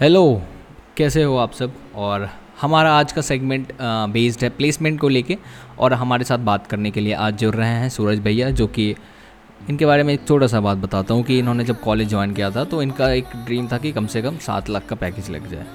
Hello, 0.00 0.42
कैसे 0.96 1.22
हो 1.22 1.36
आप 1.36 1.52
सब? 1.52 1.72
और 1.94 2.28
हमारा 2.60 2.92
आज 2.98 3.12
का 3.12 3.20
सेगमेंट 3.20 3.72
बेस्ड 3.82 4.42
है 4.44 4.50
प्लेसमेंट 4.50 5.00
को 5.00 5.08
लेके 5.08 5.36
और 5.78 5.92
हमारे 5.92 6.24
साथ 6.24 6.38
बात 6.38 6.66
करने 6.66 6.90
के 6.90 7.00
लिए 7.00 7.12
आज 7.14 7.38
जुड़ 7.38 7.54
रहे 7.54 7.68
हैं 7.70 7.88
सूरज 7.88 8.18
भैया, 8.18 8.50
जो 8.50 8.66
कि 8.66 8.94
इनके 9.70 9.86
बारे 9.86 10.02
में 10.02 10.12
एक 10.14 10.26
छोटा 10.28 10.46
सा 10.46 10.60
बात 10.60 10.78
बताता 10.78 11.14
हूँ 11.14 11.22
कि 11.22 11.38
इन्होंने 11.38 11.64
जब 11.64 11.80
कॉलेज 11.80 12.08
ज्वाइन 12.08 12.34
किया 12.34 12.50
था 12.50 12.64
तो 12.64 12.82
इनका 12.82 13.10
एक 13.12 13.36
ड्रीम 13.36 13.68
था 13.72 13.78
कि 13.78 13.92
कम 13.92 14.06
से 14.06 14.22
कम 14.22 14.36
सात 14.38 14.70
लाख 14.70 14.86
का 14.86 14.96
पैकेज 14.96 15.30
लग 15.30 15.50
जाए। 15.50 15.66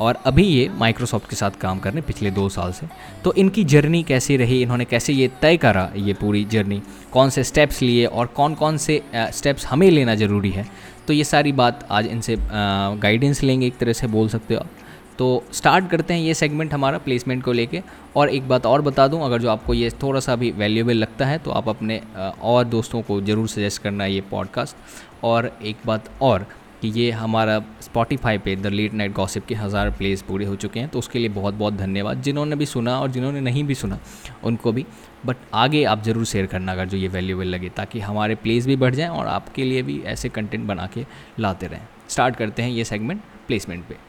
और 0.00 0.18
अभी 0.26 0.44
ये 0.44 0.68
माइक्रोसॉफ्ट 0.78 1.28
के 1.30 1.36
साथ 1.36 1.58
काम 1.60 1.78
कर 1.78 1.90
रहे 1.90 1.98
हैं 1.98 2.06
पिछले 2.06 2.30
दो 2.30 2.48
साल 2.48 2.72
से। 2.72 2.86
तो 3.24 3.32
इनकी 3.34 3.64
जर्नी 3.64 4.02
कैसी 4.02 4.36
रही? 4.36 4.62
इन्होंने 4.62 4.84
कैसे 4.84 5.12
ये 5.12 5.30
तय 5.42 5.56
करा, 5.56 5.90
ये 5.96 6.12
पूरी 6.14 6.44
जर्नी 6.44 6.82
कौन 7.12 7.30
से 7.30 7.44
स्टेप्स 7.44 7.82
लिए 7.82 8.06
और 8.06 8.26
कौन 8.26 8.54
कौन 8.54 8.76
से 8.76 9.02
स्टेप्स 9.16 9.66
हमें 9.66 9.90
लेना 9.90 10.14
ज़रूरी 10.14 10.50
है? 10.50 10.66
तो 11.10 11.14
ये 11.14 11.24
सारी 11.24 11.52
बात 11.52 11.86
आज 11.90 12.06
इनसे 12.06 12.36
गाइडेंस 13.02 13.42
लेंगे, 13.42 13.66
एक 13.66 13.76
तरह 13.78 13.92
से 13.92 14.06
बोल 14.06 14.28
सकते 14.28 14.54
हो 14.54 14.60
आप। 14.60 14.68
तो 15.18 15.26
स्टार्ट 15.52 15.88
करते 15.90 16.14
हैं 16.14 16.20
ये 16.20 16.34
सेगमेंट 16.34 16.74
हमारा 16.74 16.98
प्लेसमेंट 16.98 17.42
को 17.44 17.52
लेके। 17.52 17.80
और 18.16 18.28
एक 18.28 18.46
बात 18.48 18.66
और 18.66 18.82
बता 18.82 19.06
दूँ, 19.08 19.22
अगर 19.24 19.40
जो 19.40 19.50
आपको 19.50 19.74
ये 19.74 19.90
थोड़ा 20.02 20.20
सा 20.20 20.36
भी 20.36 20.50
वैल्यूएबल 20.52 20.96
लगता 20.96 21.26
है 21.26 21.38
तो 21.38 21.50
आप 21.50 21.68
अपने 21.68 22.00
और 22.42 22.64
दोस्तों 22.66 23.02
को 23.02 23.20
ज़रूर 23.22 23.48
सजेस्ट 23.48 23.82
करना 23.82 24.06
ये 24.06 24.20
पॉडकास्ट 24.30 25.24
और 25.24 25.52
एक 25.62 25.86
बात 25.86 26.10
और 26.22 26.46
कि 26.82 26.88
ये 26.90 27.10
हमारा 27.12 27.58
स्पॉटिफाई 27.82 28.38
पे 28.38 28.54
द 28.56 28.66
लेट 28.68 28.94
नाइट 28.94 29.12
गॉसिप 29.12 29.46
के 29.46 29.54
हज़ार 29.54 29.90
प्लेस 29.92 30.22
पूरे 30.22 30.44
हो 30.46 30.54
चुके 30.56 30.80
हैं 30.80 30.88
तो 30.88 30.98
उसके 30.98 31.18
लिए 31.18 31.28
बहुत 31.30 31.54
बहुत 31.54 31.74
धन्यवाद। 31.76 32.22
जिन्होंने 32.22 32.56
भी 32.56 32.66
सुना 32.66 32.98
और 33.00 33.10
जिन्होंने 33.10 33.40
नहीं 33.40 33.64
भी 33.64 33.74
सुना, 33.74 33.98
उनको 34.44 34.72
भी। 34.72 34.86
बट 35.26 35.36
आगे 35.54 35.84
आप 35.84 36.02
ज़रूर 36.04 36.24
शेयर 36.24 36.46
करना 36.46 36.72
अगर 36.72 36.86
जो 36.86 36.96
ये 36.96 37.08
वैल्यूबल 37.08 37.46
लगे, 37.46 37.68
ताकि 37.68 38.00
हमारे 38.00 38.34
प्लेस 38.34 38.66
भी 38.66 38.76
बढ़ 38.76 38.94
जाएँ 38.94 39.10
और 39.10 39.26
आपके 39.28 39.64
लिए 39.64 39.82
भी 39.82 40.00
ऐसे 40.06 40.28
कंटेंट 40.28 40.66
बना 40.66 40.86
के 40.94 41.06
लाते 41.38 41.66
रहें। 41.66 41.86
स्टार्ट 42.08 42.36
करते 42.36 42.62
हैं 42.62 42.70
ये 42.70 42.84
सेगमेंट 42.84 43.22
प्लेसमेंट 43.46 43.84
पे। 43.84 44.08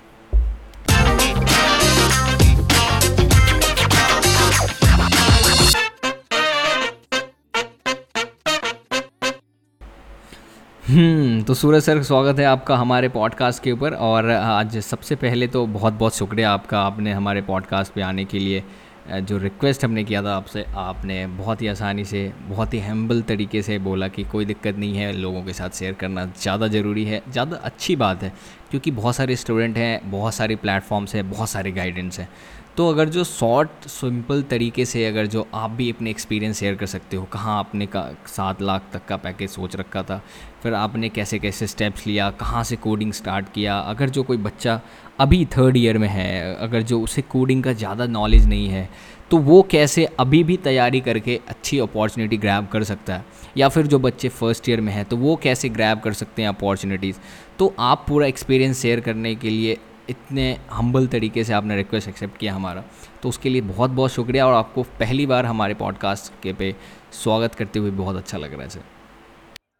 हम्म 10.83 11.41
तो 11.43 11.53
सूरज 11.53 11.81
सर, 11.83 12.01
स्वागत 12.03 12.39
है 12.39 12.45
आपका 12.45 12.75
हमारे 12.77 13.09
पॉडकास्ट 13.09 13.63
के 13.63 13.71
ऊपर। 13.71 13.93
और 13.95 14.29
आज 14.29 14.77
सबसे 14.77 15.15
पहले 15.15 15.47
तो 15.47 15.65
बहुत 15.67 15.93
बहुत 15.93 16.15
शुक्रिया 16.15 16.51
आपका, 16.51 16.79
आपने 16.79 17.11
हमारे 17.13 17.41
पॉडकास्ट 17.41 17.93
पे 17.93 18.01
आने 18.01 18.25
के 18.25 18.39
लिए। 18.39 18.63
जो 19.09 19.37
रिक्वेस्ट 19.37 19.83
हमने 19.85 20.03
किया 20.03 20.21
था 20.23 20.35
आपसे, 20.35 20.65
आपने 20.75 21.25
बहुत 21.27 21.61
ही 21.61 21.67
आसानी 21.67 22.05
से, 22.05 22.31
बहुत 22.47 22.73
ही 22.73 22.79
हेम्बल 22.79 23.21
तरीके 23.21 23.61
से 23.61 23.77
बोला 23.79 24.07
कि 24.07 24.23
कोई 24.23 24.45
दिक्कत 24.45 24.77
नहीं 24.77 24.97
है, 24.97 25.11
लोगों 25.13 25.43
के 25.43 25.53
साथ 25.53 25.69
शेयर 25.69 25.93
करना 25.93 26.25
ज़्यादा 26.25 26.67
ज़रूरी 26.67 27.05
है, 27.05 27.21
ज़्यादा 27.31 27.57
अच्छी 27.57 27.95
बात 27.95 28.23
है, 28.23 28.33
क्योंकि 28.71 28.91
बहुत 28.91 29.15
सारे 29.15 29.35
स्टूडेंट 29.35 29.77
हैं, 29.77 30.11
बहुत 30.11 30.33
सारे 30.33 30.55
प्लेटफॉर्म्स 30.55 31.15
हैं, 31.15 31.29
बहुत 31.29 31.49
सारे 31.49 31.71
गाइडेंस 31.71 32.19
हैं। 32.19 32.29
तो 32.77 32.87
अगर 32.89 33.09
जो 33.09 33.23
शॉर्ट 33.23 33.87
सिंपल 33.87 34.41
तरीके 34.41 34.85
से 34.85 35.05
अगर 35.05 35.25
जो 35.27 35.45
आप 35.53 35.71
भी 35.71 35.89
अपने 35.91 36.09
एक्सपीरियंस 36.09 36.59
शेयर 36.59 36.75
कर 36.75 36.85
सकते 36.85 37.17
हो, 37.17 37.23
कहाँ 37.23 37.57
आपने 37.59 37.85
का, 37.85 38.07
सात 38.27 38.61
लाख 38.61 38.83
तक 38.93 39.05
का 39.05 39.17
पैकेज 39.17 39.49
सोच 39.49 39.75
रखा 39.75 40.03
था, 40.03 40.21
फिर 40.63 40.73
आपने 40.73 41.09
कैसे 41.09 41.39
कैसे 41.39 41.67
स्टेप्स 41.67 42.05
लिया, 42.07 42.29
कहाँ 42.31 42.63
से 42.63 42.75
कोडिंग 42.75 43.11
स्टार्ट 43.13 43.51
किया, 43.53 43.77
अगर 43.79 44.09
जो 44.09 44.23
कोई 44.23 44.37
बच्चा 44.37 44.79
अभी 45.19 45.45
थर्ड 45.57 45.77
ईयर 45.77 45.97
में 45.97 46.07
है, 46.07 46.55
अगर 46.55 46.81
जो 46.81 47.01
उसे 47.01 47.21
कोडिंग 47.21 47.63
का 47.63 47.73
ज़्यादा 47.73 48.05
नॉलेज 48.07 48.47
नहीं 48.47 48.67
है 48.67 48.89
तो 49.31 49.37
वो 49.39 49.61
कैसे 49.71 50.05
अभी 50.19 50.43
भी 50.43 50.55
तैयारी 50.57 50.99
करके 51.01 51.39
अच्छी 51.49 51.77
अपॉर्चुनिटी 51.79 52.37
ग्रैब 52.37 52.67
कर 52.67 52.83
सकता 52.83 53.15
है? 53.15 53.25
या 53.57 53.69
फिर 53.69 53.87
जो 53.87 53.99
बच्चे 53.99 54.29
फ़र्स्ट 54.29 54.69
ईयर 54.69 54.81
में 54.81 54.91
हैं 54.93 55.05
तो 55.05 55.17
वो 55.17 55.35
कैसे 55.43 55.69
ग्रैब 55.69 55.99
कर 55.99 56.13
सकते 56.13 56.41
हैं 56.41 56.49
अपॉर्चुनिटीज़ 56.49 57.17
तो 57.59 57.73
आप 57.79 58.05
पूरा 58.07 58.27
एक्सपीरियंस 58.27 58.81
शेयर 58.81 58.99
करने 58.99 59.35
के 59.35 59.49
लिए 59.49 59.77
इतने 60.09 60.53
हम्बल 60.71 61.07
तरीके 61.07 61.43
से 61.43 61.53
आपने 61.53 61.75
रिक्वेस्ट 61.75 62.09
एक्सेप्ट 62.09 62.37
किया 62.37 62.53
हमारा। 62.53 62.83
तो 63.23 63.29
उसके 63.29 63.49
लिए 63.49 63.61
बहुत 63.61 63.89
बहुत 63.89 64.11
शुक्रिया 64.11 64.47
और 64.47 64.53
आपको 64.53 64.83
पहली 64.99 65.25
बार 65.25 65.45
हमारे 65.45 65.73
पॉडकास्ट 65.73 66.33
के 66.43 66.53
पे 66.53 66.75
स्वागत 67.13 67.55
करते 67.55 67.79
हुए 67.79 67.91
बहुत 67.91 68.15
अच्छा 68.15 68.37
लग 68.37 68.53
रहा 68.53 68.63
है 68.63 68.69
sir. 68.69 68.83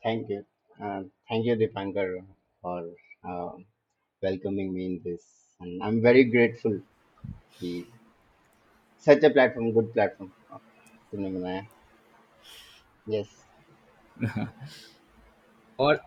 Thank 0.06 0.31
you 0.31 0.41
thank 0.41 1.45
you 1.47 1.56
Deepankar 1.56 2.18
for 2.63 2.81
welcoming 4.23 4.72
me 4.73 4.85
in 4.85 4.95
this 5.03 5.22
and 5.62 5.81
I 5.84 5.90
am 5.90 6.00
very 6.06 6.24
grateful 6.24 6.81
कि 7.59 7.84
such 9.07 9.25
a 9.25 9.29
platform 9.29 9.72
good 9.72 9.94
platform 9.94 10.31
तुमने 11.12 11.31
बनाया। 11.31 11.66
यस 13.09 13.29
और 15.79 16.01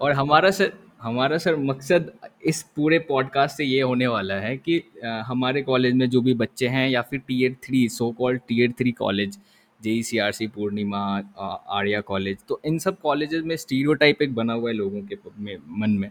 और 0.00 0.12
हमारा 0.12 0.50
सर 0.50 0.72
हमारा 1.02 1.38
सर 1.38 1.56
मकसद 1.56 2.10
इस 2.44 2.62
पूरे 2.76 2.98
पॉडकास्ट 2.98 3.56
से 3.56 3.64
ये 3.64 3.80
होने 3.80 4.06
वाला 4.06 4.34
है 4.34 4.56
कि 4.56 4.82
आ, 5.04 5.22
हमारे 5.22 5.62
कॉलेज 5.62 5.94
में 5.94 6.10
जो 6.10 6.20
भी 6.20 6.34
बच्चे 6.34 6.68
हैं 6.68 6.88
या 6.88 7.02
फिर 7.02 7.20
tier 7.20 7.56
three 7.64 7.88
so 7.88 8.10
called 8.12 8.40
tier 8.48 8.72
three 8.72 8.92
college 8.92 9.38
J 9.82 9.90
E 9.90 10.02
C 10.02 10.18
R 10.18 10.32
C 10.32 10.46
Poornima 10.46 10.98
Arya 11.68 12.00
college 12.00 12.38
तो 12.48 12.60
इन 12.64 12.78
सब 12.78 12.98
कॉलेजेस 13.00 13.42
में 13.44 13.56
स्टीरियो 13.56 13.94
टाइप 13.94 14.22
एक 14.22 14.34
बना 14.34 14.52
हुआ 14.52 14.70
है 14.70 14.76
लोगों 14.76 15.02
के 15.02 15.16
में 15.38 15.56
मन 15.68 15.90
में 15.90 16.10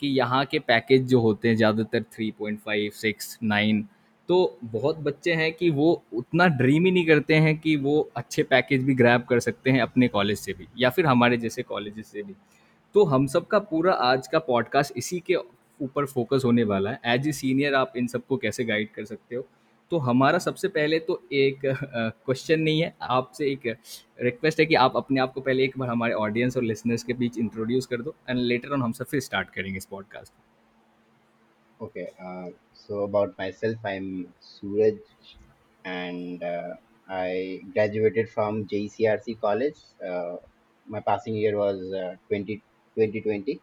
कि 0.00 0.06
यहाँ 0.08 0.44
के 0.44 0.58
पैकेज 0.58 1.06
जो 1.06 1.20
होते 1.20 1.48
हैं 1.48 1.56
ज़्यादातर 1.56 2.02
three 2.02 2.30
point 2.30 2.60
five 2.60 2.90
six 2.90 3.38
nine 3.42 3.88
तो 4.28 4.58
बहुत 4.64 4.98
बच्चे 4.98 5.32
हैं 5.32 5.52
कि 5.52 5.70
वो 5.70 6.02
उतना 6.12 6.46
ड्रीम 6.46 6.84
ही 6.84 6.90
नहीं 6.90 7.06
करते 7.06 7.34
हैं 7.34 7.58
कि 7.58 7.76
वो 7.76 8.10
अच्छे 8.16 8.42
पैकेज 8.42 8.84
भी 8.84 8.94
ग्रैब 8.94 9.22
कर 9.22 9.40
सकते 9.40 9.70
हैं 9.70 9.80
अपने 9.80 10.08
कॉलेज 10.08 10.38
से 10.38 10.52
भी 10.52 10.66
या 10.78 10.90
फिर 10.90 11.06
हमारे 11.06 11.36
जैसे 11.36 11.62
कॉलेज 11.62 12.04
से 12.04 12.22
भी। 12.22 12.34
तो 12.94 13.04
हम 13.04 13.26
सब 13.26 13.46
का 13.46 13.58
पूरा 13.58 13.92
आज 13.92 14.26
का 14.28 14.38
पॉडकास्ट 14.38 14.92
इसी 14.96 15.18
के 15.26 15.34
ऊपर 15.80 16.06
फोकस 16.06 16.42
होने 16.44 16.64
वाला 16.64 16.90
है। 16.90 17.00
एज 17.14 17.28
ए 17.28 17.32
सीनियर 17.32 17.74
आप 17.74 17.92
इन 17.96 18.06
सबको 18.06 18.36
कैसे 18.36 18.64
गाइड 18.64 18.90
कर 18.94 19.04
सकते 19.04 19.36
हो? 19.36 19.46
तो 19.90 19.98
हमारा 19.98 20.38
सबसे 20.38 20.68
पहले 20.68 20.98
तो 20.98 21.20
एक 21.32 21.60
क्वेश्चन 21.64 22.60
नहीं 22.60 22.80
है। 22.82 22.94
आपसे 23.00 23.50
एक 23.52 23.66
रिक्वेस्ट 24.22 24.60
है 24.60 24.66
कि 24.66 24.74
आप 24.74 24.96
अपने 24.96 25.20
आप 25.20 25.32
को 25.32 25.40
पहले 25.40 25.64
एक 25.64 25.78
बार 25.78 25.88
हमारे 25.88 26.14
ऑडियंस 26.14 26.56
और 26.56 26.62
लिसनर्स 26.62 27.02
के 27.02 27.12
बीच 27.12 27.38
इंट्रोड्यूस 27.38 27.86
कर 27.86 28.02
दो 28.02 28.14
एंड 28.30 28.38
लेटर 28.38 28.72
ऑन 28.72 28.82
हम 28.82 28.92
सब 28.92 29.06
फिर 29.06 29.20
स्टार्ट 29.20 29.50
करेंगे 29.50 29.76
इस 29.76 29.86
पॉडकास्ट 29.86 30.32
को। 30.32 31.84
Okay 31.84 32.06
so 32.74 33.02
about 33.06 33.34
myself 33.52 33.86
I 33.86 33.96
am 33.96 34.24
Suraj 34.40 34.98
and 35.86 36.44
I 37.10 37.56
graduated 37.64 38.28
from 38.28 38.62
J 38.64 38.86
C 38.88 39.04
R 39.04 39.18
C 39.18 39.34
college 39.46 39.74
passing 41.06 41.34
year 41.36 41.56
was 41.56 41.80
uh, 41.96 42.12
20 42.30 42.54
2020, 42.98 43.60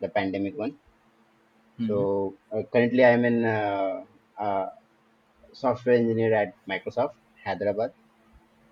the 0.00 0.08
pandemic 0.08 0.58
one. 0.58 0.72
Mm-hmm. 0.72 1.86
So 1.88 2.34
uh, 2.52 2.62
currently, 2.72 3.04
I'm 3.04 3.24
in 3.24 3.44
uh, 3.44 4.02
uh, 4.38 4.66
software 5.52 5.96
engineer 5.96 6.34
at 6.34 6.54
Microsoft 6.68 7.14
Hyderabad, 7.44 7.92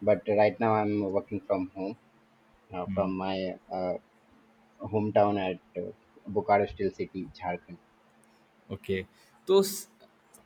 but 0.02 0.22
right 0.28 0.58
now 0.58 0.74
I'm 0.74 1.12
working 1.12 1.40
from 1.46 1.70
home, 1.76 1.96
uh, 2.72 2.76
mm-hmm. 2.76 2.94
from 2.94 3.16
my 3.16 3.54
uh, 3.72 3.94
hometown 4.82 5.38
at 5.38 5.82
uh, 5.82 5.90
Bokaro 6.30 6.68
Steel 6.68 6.90
City, 6.90 7.28
Jharkhand. 7.40 7.78
Okay 8.72 9.02
तो 9.48 9.62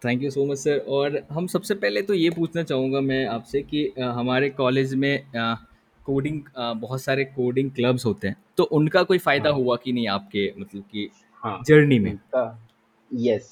thank 0.04 0.22
you 0.22 0.30
so 0.30 0.44
much 0.46 0.58
sir 0.58 0.78
और 0.96 1.18
हम 1.30 1.46
सबसे 1.46 1.74
पहले 1.82 2.00
तो 2.02 2.14
ये 2.14 2.30
पूछना 2.30 2.62
चाहूँगा 2.62 3.00
मैं 3.00 3.24
आपसे 3.34 3.62
कि 3.62 3.82
हमारे 3.98 4.48
कॉलेज 4.50 4.94
में 4.94 5.12
कोडिंग 6.08 6.42
बहुत 6.80 7.02
सारे 7.02 7.24
कोडिंग 7.26 7.70
क्लब्स 7.70 8.06
होते 8.06 8.28
हैं। 8.28 8.36
तो 8.56 8.64
उनका 8.64 9.02
कोई 9.02 9.18
फ़ायदा 9.18 9.50
हाँ. 9.50 9.58
हुआ 9.58 9.76
कि 9.76 9.92
नहीं 9.92 10.08
आपके 10.08 10.52
मतलब 10.58 10.82
कि 10.92 11.08
हाँ. 11.42 11.62
जर्नी 11.66 11.98
में? 11.98 12.18
यस 13.10 13.50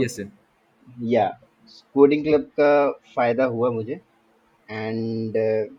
यस 0.00 0.16
सर 0.16 0.30
या 1.02 1.28
कोडिंग 1.94 2.24
क्लब 2.24 2.42
का 2.60 2.90
फ़ायदा 3.14 3.44
हुआ 3.44 3.70
मुझे। 3.70 4.00
एंड 4.68 5.36
uh, 5.36 5.72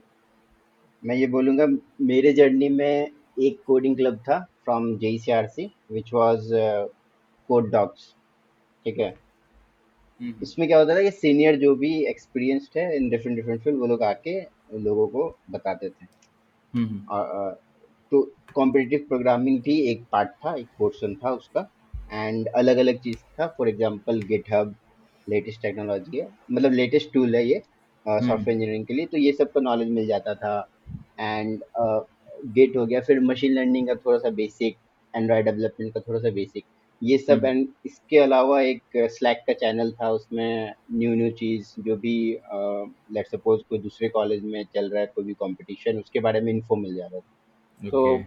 मैं 1.04 1.16
ये 1.16 1.28
बोलूँगा 1.28 1.66
मेरे 2.02 2.34
जर्नी 2.34 2.70
में 2.70 3.12
एक 3.42 3.62
कोडिंग 3.68 3.96
क्लब 3.96 4.18
था 4.20 4.40
from 4.64 4.96
J 4.98 5.18
C 5.18 5.32
R 5.32 5.48
C 5.48 5.66
which 5.92 6.14
was 6.14 6.50
code 7.50 7.70
dogs 7.72 8.14
ठीक 8.86 9.00
है। 9.00 9.14
इसमें 10.22 10.68
क्या 10.68 10.78
होता 10.80 10.96
था 10.96 11.02
कि 11.02 11.12
सीनियर 11.12 11.56
जो 11.60 11.76
भी 11.76 11.94
एक्सपीरियंस्ड 12.08 12.78
है 12.78 12.96
इन 12.96 13.10
डिफरेंट 13.10 13.36
डिफरेंट 13.38 13.62
फ़ील्ड 13.64 13.80
वो 13.80 13.88
लोग 13.88 14.04
आके 14.04 14.40
लोगों 14.80 15.08
को 15.08 15.28
बताते 15.52 15.90
थे। 15.90 16.06
हम्म, 16.74 16.86
हम्म। 16.86 17.06
और 17.12 17.60
तो 18.12 18.22
कॉम्पिटिटिव 18.56 19.06
प्रोग्रामिंग 19.08 19.60
भी 19.62 19.80
एक 19.92 20.04
पार्ट 20.12 20.30
था 20.46 20.56
एक 20.56 20.68
पोर्शन 20.80 21.16
था 21.24 21.32
उसका। 21.32 21.70
एंड 22.14 22.48
अलग 22.48 22.78
अलग 22.78 23.00
चीज़ 23.00 23.18
था 23.40 23.48
for 23.58 23.70
example 23.70 24.22
GitHub 24.22 24.76
latest 25.28 25.62
technology 25.62 26.20
है। 26.20 26.28
मतलब 26.52 26.72
लेटेस्ट 26.72 27.12
टूल 27.14 27.36
है 27.36 27.46
ये 27.48 27.62
सॉफ्टवेयर 28.06 28.50
इंजीनियरिंग 28.50 28.86
के 28.86 28.94
लिए। 28.94 29.06
तो 29.06 29.18
ये 29.18 29.32
सब 29.32 29.52
का 29.52 29.62
नॉलेज 29.62 29.90
मिल 29.90 30.08
जाता 30.08 30.34
था। 30.36 30.58
एंड 31.20 31.64
गेट 32.48 32.76
हो 32.78 32.86
गया 32.86 33.00
फिर 33.02 33.20
मशीन 33.22 33.54
लर्निंग 33.54 33.88
का 33.88 33.96
थोड़ा 33.96 34.18
सा 34.18 34.30
बेसिक 34.30 34.78
एंड्रॉयड 35.14 35.46
डेवलपमेंट 35.46 35.94
का 35.94 36.00
थोड़ा 36.00 36.20
सा 36.20 36.30
बेसिक 36.32 36.64
ये 37.02 37.18
सब 37.18 37.46
एंड 37.46 37.58
हम्म। 37.58 37.68
इसके 37.86 38.18
अलावा 38.18 38.62
एक 38.62 38.98
स्लैक 39.12 39.44
का 39.48 39.54
चैनल 39.54 39.92
था 39.92 40.10
उसमें 40.12 40.74
न्यू 40.94 41.16
न्यू 41.16 41.30
चीज़ 41.40 41.74
जो 41.86 41.96
भी 41.98 42.16
लेट 43.14 43.28
सपोज़ 43.28 43.62
कोई 43.70 43.80
दूसरे 43.80 44.10
कॉलेज 44.10 44.44
में 44.44 44.64
चल 44.76 44.90
रहा 44.90 45.02
है 45.02 45.12
कोई 45.16 45.24
भी 45.26 45.34
कंपटीशन 45.34 46.00
उसके 46.00 46.20
बारे 46.20 46.42
में 46.42 46.52
इन्फो 46.54 46.76
मिल 46.76 46.96
जा 46.96 47.06
रहा 47.06 47.20
था। 47.20 47.90
तो 47.90 48.24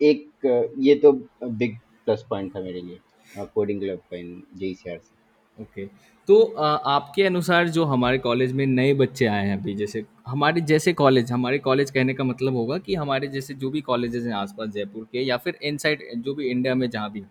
एक 0.00 0.74
ये 0.78 0.94
तो 0.94 1.12
बिग 1.44 1.76
प्लस 2.04 2.24
पॉइंट 2.30 2.54
था 2.54 2.60
मेरे 2.60 2.80
लिए 2.80 3.46
कोडिंग 3.54 3.80
क्लब 3.80 4.00
का 4.10 4.16
इन 4.16 4.42
जेईसीआर 4.58 4.98
से। 4.98 5.62
ओके 5.62 5.86
तो 6.28 6.42
आपके 6.54 7.22
अनुसार 7.24 7.68
जो 7.68 7.84
हमारे 7.84 8.18
कॉलेज 8.18 8.52
में 8.52 8.66
नए 8.66 8.92
बच्चे 8.94 9.26
आए 9.26 9.46
हैं 9.46 9.56
अभी 9.58 9.74
जैसे 9.74 10.04
हमारे 10.26 10.60
जैसे 10.62 10.92
कॉलेज 10.92 11.32
हमारे 11.32 11.58
कॉलेज 11.58 11.90
कहने 11.90 12.14
का 12.14 12.24
मतलब 12.24 12.54
होगा 12.56 12.78
कि 12.78 12.94
हमारे 12.94 13.28
जैसे 13.28 13.54
जो 13.54 13.70
भी 13.70 13.80
कॉलेजेस 13.80 14.24
हैं 14.26 14.32
आसपास 14.34 14.68
जयपुर 14.68 15.06
के 15.12 15.22
या 15.22 15.36
फिर 15.36 15.58
इनसाइड 15.62 16.02
जो 16.16 16.34
भी 16.34 16.48
इंडिया 16.50 16.74
में 16.74 16.88
जहाँ 16.90 17.10
भी 17.12 17.20
हो 17.20 17.26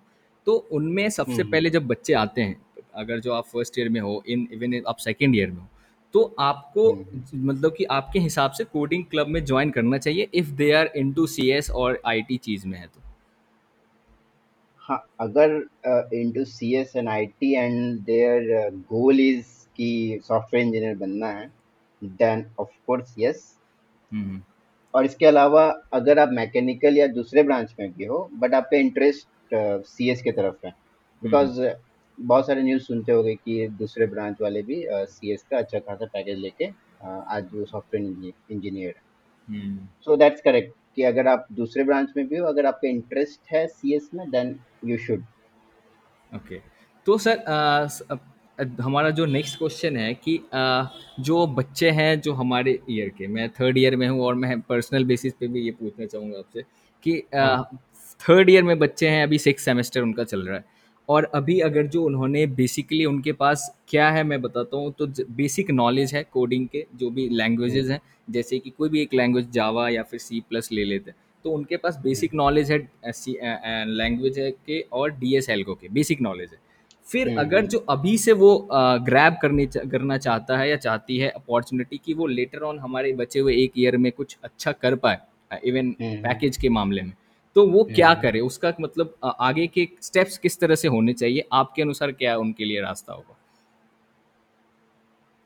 तो 0.47 0.53
उनमें 0.71 1.09
सबसे 1.09 1.33
हम्म। 1.33 1.51
पहले 1.51 1.69
जब 1.69 1.87
बच्चे 1.87 2.13
आते 2.15 2.41
हैं 2.41 2.61
अगर 2.95 3.19
जो 3.19 3.33
आप 3.33 3.45
फ़र्स्ट 3.45 3.79
ईयर 3.79 3.89
में 3.89 3.99
हो 4.01 4.23
इन 4.27 4.47
इवन 4.53 4.81
आप 4.87 4.97
सेकेंड 4.99 5.35
ईयर 5.35 5.51
में 5.51 5.57
हो 5.57 5.67
तो 6.13 6.21
आपको 6.39 6.91
हम्म 6.91 7.19
हम्म। 7.21 7.47
मतलब 7.47 7.73
कि 7.77 7.83
आपके 7.91 8.19
हिसाब 8.19 8.51
से 8.51 8.63
कोडिंग 8.65 9.03
क्लब 9.05 9.27
में 9.27 9.43
ज्वाइन 9.45 9.71
करना 9.71 9.97
चाहिए 9.97 10.27
if 10.33 10.51
they 10.53 10.71
are 10.71 10.91
into 10.95 11.25
C 11.27 11.49
S 11.51 11.69
और 11.71 11.99
आईटी 12.05 12.37
चीज़ 12.39 12.67
में 12.67 12.77
है 12.77 12.85
तो। 12.85 13.01
हाँ 14.83 14.97
अगर 15.19 15.55
into 16.13 16.43
CS 16.45 16.95
and 16.95 17.09
IT 17.09 17.53
and 17.55 17.99
their 18.05 18.69
goal 18.89 19.19
is 19.19 19.45
कि 19.77 20.19
सॉफ्टवेयर 20.23 20.65
इंजीनियर 20.65 20.95
बनना 20.95 21.27
है 21.29 21.47
then 22.01 22.45
of 22.59 22.69
course 22.87 23.15
yes 23.19 23.43
hmm 24.11 24.41
और 24.93 25.05
इसके 25.05 25.25
अलावा 25.25 25.63
अगर 25.93 26.19
आप 26.19 26.29
मैकेनिकल 26.31 26.97
या 26.97 27.07
दूसरे 27.09 27.43
ब्रांच 27.43 27.73
में 27.79 27.91
भी 27.93 28.05
हो 28.05 28.29
बट 28.33 28.53
आपका 28.53 28.77
इंटरेस्ट 28.77 29.27
सीएस 29.53 30.21
के 30.21 30.31
तरफ़ 30.31 30.65
है। 30.65 30.71
हम्म। 30.71 31.21
बिकॉज़ 31.23 31.61
बहुत 32.17 32.45
सारे 32.47 32.63
न्यूज़ 32.63 32.83
सुनते 32.83 33.11
होंगे 33.11 33.33
कि 33.35 33.67
दूसरे 33.79 34.05
ब्रांच 34.07 34.41
वाले 34.41 34.61
भी 34.61 34.83
सीएस 34.89 35.43
का 35.51 35.57
अच्छा 35.57 35.79
खासा 35.79 36.05
पैकेज 36.05 36.39
लेके 36.39 36.65
आज 37.05 37.49
वो 37.53 37.65
सॉफ्टवेयर 37.65 38.31
इंजीनियर 38.51 38.93
है। 39.49 39.77
सो 40.05 40.15
दैट्स 40.15 40.41
करेक्ट 40.41 40.73
कि 40.95 41.03
अगर 41.03 41.27
आप 41.27 41.47
दूसरे 41.51 41.83
ब्रांच 41.83 42.13
में 42.17 42.27
भी 42.27 42.37
हो 42.37 42.45
अगर 42.47 42.65
आपका 42.65 42.89
इंटरेस्ट 42.89 43.51
है 43.53 43.65
सीएस 43.67 44.09
में 44.13 44.29
देन 44.31 44.55
यू 44.85 44.97
शुड 44.97 45.23
ओके 46.31 46.59
तो 47.07 47.17
सर 47.17 47.43
हमारा 48.81 49.09
जो 49.09 49.25
नेक्स्ट 49.25 49.57
क्वेश्चन 49.57 49.97
है 49.97 50.13
कि 50.27 50.39
जो 51.19 51.45
बच्चे 51.47 51.89
हैं 51.91 52.19
जो 52.21 52.33
हमारे 52.33 52.79
ईयर 52.89 53.09
के 53.09 53.27
मैं 53.27 53.49
थर्ड 53.49 53.77
ईयर 53.77 53.95
में 53.95 54.07
हूँ 54.07 54.21
और 54.21 54.35
मैं 54.35 54.59
पर्सनल 54.61 55.05
बेसिस 55.05 55.33
पे 55.33 55.47
भी 55.47 55.61
ये 55.61 55.71
पूछना 55.71 56.05
चाहूँगा 56.05 56.39
आपसे 56.39 56.63
कि 57.03 57.21
हाँ। 57.35 57.69
थर्ड 58.21 58.49
ईयर 58.49 58.63
में 58.63 58.77
बच्चे 58.79 59.09
हैं 59.09 59.23
अभी 59.23 59.37
सिक्स 59.37 59.65
सेमेस्टर 59.65 60.01
उनका 60.01 60.23
चल 60.23 60.41
रहा 60.41 60.57
है। 60.57 60.63
और 61.09 61.23
अभी 61.35 61.59
अगर 61.59 61.87
जो 61.87 62.03
उन्होंने 62.03 62.45
बेसिकली 62.55 63.05
उनके 63.05 63.31
पास 63.33 63.69
क्या 63.89 64.09
है 64.11 64.23
मैं 64.23 64.41
बताता 64.41 64.77
हूँ 64.77 64.93
तो 64.99 65.07
बेसिक 65.31 65.69
नॉलेज 65.71 66.13
है 66.15 66.23
कोडिंग 66.33 66.67
के 66.67 66.85
जो 66.95 67.09
भी 67.09 67.27
लैंग्वेजेस 67.31 67.83
हम्म 67.83 67.93
हैं 67.93 68.01
जैसे 68.29 68.59
कि 68.59 68.69
कोई 68.69 68.89
भी 68.89 69.01
एक 69.01 69.13
लैंग्वेज 69.13 69.49
जावा 69.51 69.87
या 69.89 70.03
फिर 70.03 70.19
सी 70.19 70.39
प्लस 70.49 70.71
ले 70.71 70.83
लेते 70.83 71.11
हैं 71.11 71.17
तो 71.45 71.51
उनके 71.51 71.77
पास 71.77 71.99
बेसिक 72.03 72.31
हम्म। 72.31 72.41
नॉलेज 72.41 72.71
है 72.71 72.77
लैंग्वेज 73.87 74.39
है 74.39 74.49
के 74.51 74.79
और 74.93 75.11
डी 75.11 75.35
एस 75.37 75.49
एल 75.49 75.63
को 75.63 75.75
के 75.75 75.89
बेसिक 75.89 76.21
नॉलेज 76.21 76.49
है। 76.51 76.59
फिर 77.07 77.27
हम्म 77.27 77.39
अगर 77.39 77.57
हम्म। 77.57 77.67
जो 77.67 77.79
अभी 77.89 78.17
से 78.17 78.31
वो 78.33 78.57
ग्रैब 78.71 79.35
करने 79.41 79.65
करना 79.65 80.17
चाहता 80.17 80.57
है 80.57 80.69
या 80.69 80.75
चाहती 80.77 81.17
है 81.17 81.29
अपॉर्चुनिटी 81.31 81.99
कि 82.05 82.13
वो 82.13 82.27
लेटर 82.27 82.63
ऑन 82.63 82.79
हमारे 82.79 83.13
बचे 83.13 83.39
हुए 83.39 83.55
एक 83.55 83.71
ईयर 83.77 83.97
में 83.97 84.11
कुछ 84.11 84.35
अच्छा 84.43 84.71
कर 84.71 84.95
पाए 84.95 85.19
इवन 85.63 85.95
हम्म 86.01 86.15
पैकेज 86.23 86.57
के 86.57 86.69
मामले 86.69 87.01
में। 87.01 87.13
तो 87.55 87.65
वो 87.67 87.83
क्या 87.85 88.09
हम्म। 88.09 88.21
करे? 88.21 88.39
उसका 88.39 88.73
मतलब 88.81 89.13
आगे 89.23 89.65
के 89.67 89.87
स्टेप्स 90.01 90.37
किस 90.37 90.59
तरह 90.59 90.75
से 90.75 90.87
होने 90.87 91.13
चाहिए? 91.13 91.47
आपके 91.53 91.81
अनुसार 91.81 92.11
क्या 92.11 92.35
उनके 92.37 92.65
लिए 92.65 92.81
रास्ता 92.81 93.13
होगा? 93.13 93.37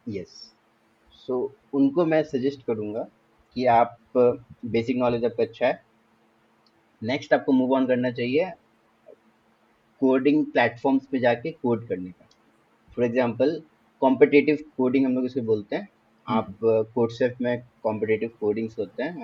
यस 0.08 0.54
सो 1.28 1.54
उनको 1.74 2.06
मैं 2.06 2.22
सजेस्ट 2.24 2.66
करूँगा 2.68 3.08
कि 3.56 3.66
आप 3.68 3.98
बेसिक 4.16 4.98
नॉलेज 4.98 5.26
आपका 5.26 5.44
अच्छा 5.44 5.68
है। 5.68 5.82
नेक्स्ट 7.02 7.34
आपको 7.34 7.52
मूव 7.52 7.74
ऑन 7.76 7.86
करना 7.88 8.12
चाहिए 8.12 8.50
कोडिंग 10.02 10.46
प्लेटफॉर्म्स 10.46 11.06
पे 11.12 11.20
जाके 11.20 11.52
कोड 11.52 11.88
करने 11.88 12.10
का। 12.10 12.28
फॉर 12.90 13.06
एग्जांपल 13.06 13.62
कॉम्पिटेटिव 14.02 14.58
कोडिंग 14.78 15.06
हम 15.06 15.14
लोग 15.16 15.26
इसे 15.26 15.42
बोलते 15.42 15.76
हैं। 15.76 15.88
आप 16.26 16.48
हम्म 16.64 16.84
कोडसेफ 16.94 17.36
में 17.42 17.62
कॉम्पिटेटिव 17.84 18.32
कोडिंग्स 18.40 18.80
होते 18.80 19.04
हैं 19.04 19.16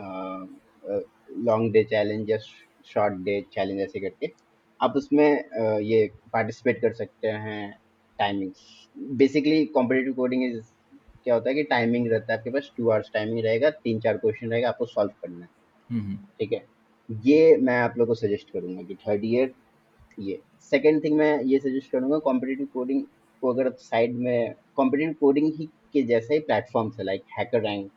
लॉन्ग 1.46 1.72
डे 1.74 1.84
चैलेंज 1.84 2.30
या 2.30 2.38
शॉर्ट 2.94 3.14
डे 3.24 3.40
चैलेंज 3.54 3.82
ऐसे 3.82 4.00
करके 4.00 4.32
आप 4.80 4.94
उसमें 4.98 5.28
ये 5.82 6.06
पार्टिसिपेट 6.34 6.82
कर 6.82 6.94
सकते 6.94 7.28
हैं 7.28 7.78
timings 8.20 8.88
basically 9.18 9.66
competitive 9.66 10.14
coding 10.14 10.44
is 10.44 10.62
क्या 11.24 11.34
होता 11.34 11.50
है 11.50 11.56
कि 11.56 11.64
टाइमिंग 11.64 12.08
रहता 12.08 12.34
है 12.34 12.38
आपके 12.40 12.50
पास 12.52 12.72
टू 12.78 12.90
आवर्स 12.90 13.10
टाइमिंग 13.14 13.46
रहेगा 13.46 13.70
तीन 13.70 14.00
चार 14.00 14.18
क्वेश्चन 14.18 14.52
रहेगा 14.52 14.70
आपको 14.70 14.86
सॉल्व 14.86 15.12
करना 15.22 15.42
है। 15.42 15.50
हम्म 15.90 16.16
ठीक 16.40 16.52
है? 16.54 16.64
ये 17.10 17.56
मैं 17.58 17.78
आप 17.80 17.98
लोग 17.98 18.08
को 18.08 18.16
सजेस्ट 18.16 18.52
करूँगा 18.52 18.82
कि 18.82 18.96
थर्ड 19.08 19.26
ईयर 19.26 19.54
ये। 20.18 20.40
सेकंड 20.72 21.04
थिंग 21.04 21.18
मैं 21.18 21.44
ये 21.44 21.60
सजेस्ट 21.60 21.92
करूँगा 21.92 22.18
कॉम्पिटिटिव 22.20 22.68
कोडिंग 22.74 23.04
को 23.42 23.54
अगर 23.54 23.70
साइड 23.80 24.16
में 24.16 24.54
कॉम्पिटेटिव 24.76 25.16
कोडिंग 25.20 25.52
ही 25.56 25.66
के 25.94 26.04
जैसे 26.04 26.34
ही 26.34 26.40
प्लेटफॉर्म्स 26.42 27.00
है 27.00 27.06
लाइक 27.06 27.24
हैकर 27.38 27.62
रैंक 27.62 27.92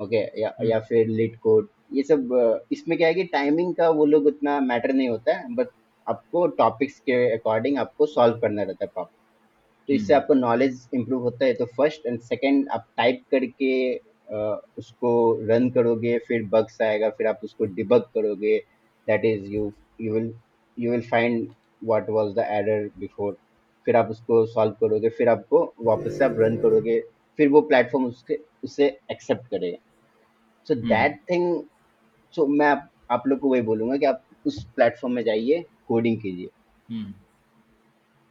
ओके 0.00 0.16
या 0.40 0.48
हम्म। 0.48 0.68
या 0.70 0.80
फिर 0.80 1.06
लीड 1.08 1.36
कोड 1.38 1.68
ये 1.90 2.02
सब 2.02 2.64
इसमें 2.72 2.96
क्या 2.98 3.08
है 3.08 3.14
कि 3.14 3.24
टाइमिंग 3.24 3.74
का 3.74 3.88
वो 3.90 4.04
लोग 4.06 4.26
उतना 4.26 4.58
मैटर 4.60 4.92
नहीं 4.92 5.08
होता 5.08 5.36
है 5.36 5.54
बट 5.54 5.68
आपको 6.06 6.46
टॉपिक्स 6.58 6.98
के 7.00 7.12
अकॉर्डिंग 7.32 7.78
आपको 7.78 8.06
सॉल्व 8.06 8.38
करना 8.40 8.62
रहता 8.62 8.84
है 8.84 8.90
प्रॉब्लम 8.94 9.16
तो 9.88 9.94
इससे 9.94 10.14
आपको 10.14 10.34
नॉलेज 10.34 10.88
इम्प्रूव 10.94 11.22
होता 11.22 11.44
है 11.44 11.54
तो 11.54 11.64
फ़र्स्ट 11.66 12.06
एंड 12.06 12.18
सेकंड 12.20 12.68
आप 12.68 12.86
टाइप 12.96 13.22
करके 13.30 13.72
उसको 14.78 15.10
रन 15.46 15.68
करोगे 15.70 16.18
फिर 16.18 16.42
बग्स 16.46 16.80
आएगा 16.82 17.08
फिर 17.10 17.26
आप 17.26 17.40
उसको 17.44 17.64
डिबग 17.74 18.08
करोगे 18.14 18.58
that 19.08 19.24
is 19.24 19.46
you 19.46 19.72
you 20.00 20.12
will 20.14 20.32
you 20.76 20.90
will 20.90 21.08
find 21.10 21.48
what 21.84 22.10
was 22.10 22.32
the 22.34 22.46
error 22.50 22.88
before 22.98 23.36
फिर 23.86 23.96
आप 23.96 24.10
उसको 24.10 24.44
सॉल्व 24.46 24.72
करोगे 24.80 25.08
फिर 25.08 25.28
आपको 25.28 25.64
वापस 25.82 26.18
से 26.18 26.24
आप 26.24 26.36
रन 26.38 26.56
करोगे 26.56 27.00
फिर 27.38 27.48
वो 27.48 27.60
प्लेटफॉर्म 27.62 28.06
उसके 28.06 28.38
उसे 28.64 28.86
एक्सेप्ट 29.10 29.46
करेगा। 29.46 29.76
So 30.66 30.74
hmm. 30.74 30.88
That 30.88 31.20
thing 31.30 31.62
so 32.32 32.42
so, 32.42 32.48
मैं 32.48 32.66
आप, 32.66 32.90
आप 33.10 33.22
लोग 33.26 33.38
को 33.38 33.48
वही 33.48 33.62
बोलूँगा 33.62 33.96
कि 33.96 34.06
आप 34.06 34.24
उस 34.46 34.64
प्लेटफॉर्म 34.64 35.14
में 35.14 35.24
जाइए 35.24 35.64
कोडिंग 35.88 36.20
कीजिए। 36.20 36.48
हम्म। 36.90 37.14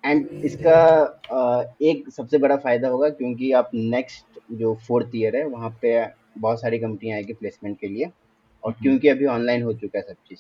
एंड 0.06 0.28
इसका 0.28 0.96
अ, 1.32 1.74
एक 1.82 2.10
सबसे 2.10 2.38
बड़ा 2.38 2.56
फ़ायदा 2.58 2.88
होगा 2.88 3.10
क्योंकि 3.10 3.52
आप 3.52 3.72
नेक्स्ट 3.74 4.40
जो 4.52 4.76
फोर्थ 4.76 5.12
ईयर 5.16 5.36
है 5.36 5.48
वहाँ 5.48 5.70
पे 5.82 6.06
बहुत 6.38 6.62
सारी 6.62 6.80
कंपनियाँ 6.80 7.18
आएगी 7.18 7.34
प्लेसमेंट 7.34 7.80
के 7.80 7.88
लिए। 7.88 8.06
और 8.64 8.72
हम्म। 8.72 8.84
क्योंकि 8.84 9.08
अभी 9.08 9.26
ऑनलाइन 9.26 9.64
हो 9.64 9.74
चुका 9.74 10.00
है 10.00 10.04
सब 10.04 10.16
चीज़ 10.28 10.40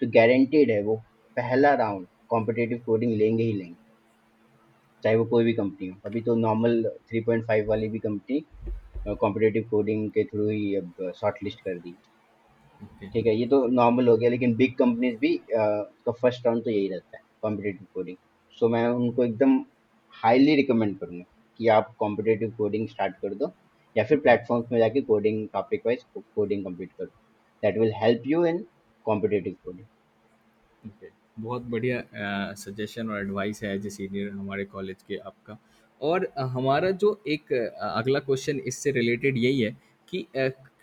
तो 0.00 0.06
गारंटीड 0.06 0.70
है 0.70 0.82
वो 0.82 0.96
पहला 1.36 1.74
राउंड 1.74 2.06
कॉम्पिटेटिव 2.28 2.82
कोडिंग 2.86 3.12
लेंगे 3.12 3.42
ही 3.44 3.52
लेंगे। 3.52 3.74
चाहे 5.02 5.16
वो 5.16 5.24
कोई 5.24 5.44
भी 5.44 5.52
कंपनी 5.52 5.88
हो। 5.88 5.96
अभी 6.06 6.20
तो 6.20 6.34
नॉर्मल 6.34 6.82
3.5 7.12 7.66
वाली 7.66 7.88
भी 7.88 7.98
कंपनी 7.98 8.44
कॉम्पिटेटिव 9.08 9.68
कोडिंग 9.70 10.10
के 10.10 10.24
थ्रू 10.24 10.48
ही 10.48 10.74
अब 10.74 11.12
शॉर्ट 11.16 11.36
लिस्ट 11.44 11.60
कर 11.60 11.78
दी। 11.78 11.94
ओके। 12.80 13.08
ठीक 13.10 13.26
है 13.26 13.34
ये 13.36 13.46
तो 13.46 13.66
नॉर्मल 13.68 14.08
हो 14.08 14.16
गया 14.16 14.30
लेकिन 14.30 14.54
बिग 14.56 14.74
कंपनीज़ 14.78 15.16
भी 15.18 15.36
का 15.52 16.12
फ़र्स्ट 16.12 16.46
राउंड 16.46 16.64
तो 16.64 16.70
यही 16.70 16.88
रहता 16.88 17.16
है 17.16 17.22
कॉम्पिटेटिव 17.42 17.86
कोडिंग 17.94 18.16
सो 18.58 18.68
मैं 18.68 18.86
उनको 18.88 19.24
एकदम 19.24 19.58
हाईली 20.14 20.54
रिकमेंड 20.56 20.98
करूँगा 20.98 21.24
कि 21.60 21.68
आप 21.68 21.94
कॉम्पिटेटिव 21.98 22.52
कोडिंग 22.58 22.88
स्टार्ट 22.88 23.14
कर 23.22 23.34
दो 23.34 23.52
या 23.96 24.04
फिर 24.04 24.18
प्लेटफॉर्म्स 24.20 24.72
में 24.72 24.78
जाके 24.78 25.00
coding 25.02 25.46
topic 25.52 25.86
wise 25.86 26.04
coding 26.34 26.64
complete 26.64 26.92
करो 26.92 27.06
that 27.62 27.78
will 27.78 27.92
help 27.96 28.22
you 28.26 28.44
in 28.46 28.64
competitive 29.06 29.54
coding 29.64 29.86
okay 30.82 31.08
बहुत 31.38 31.62
बढ़िया 31.70 32.02
सजेशन 32.58 33.10
और 33.10 33.20
एडवाइस 33.20 33.62
है 33.62 33.74
एज 33.74 33.86
ए 33.86 33.90
सीनियर 33.90 34.30
हमारे 34.30 34.64
कॉलेज 34.66 35.02
के 35.08 35.16
आपका। 35.16 35.58
और 36.00 36.28
हमारा 36.38 36.90
जो 36.92 37.20
एक 37.28 37.52
अगला 37.52 38.18
क्वेश्चन 38.20 38.58
इससे 38.66 38.90
रिलेटेड 38.92 39.36
यही 39.38 39.60
है 39.60 39.76
कि 40.08 40.26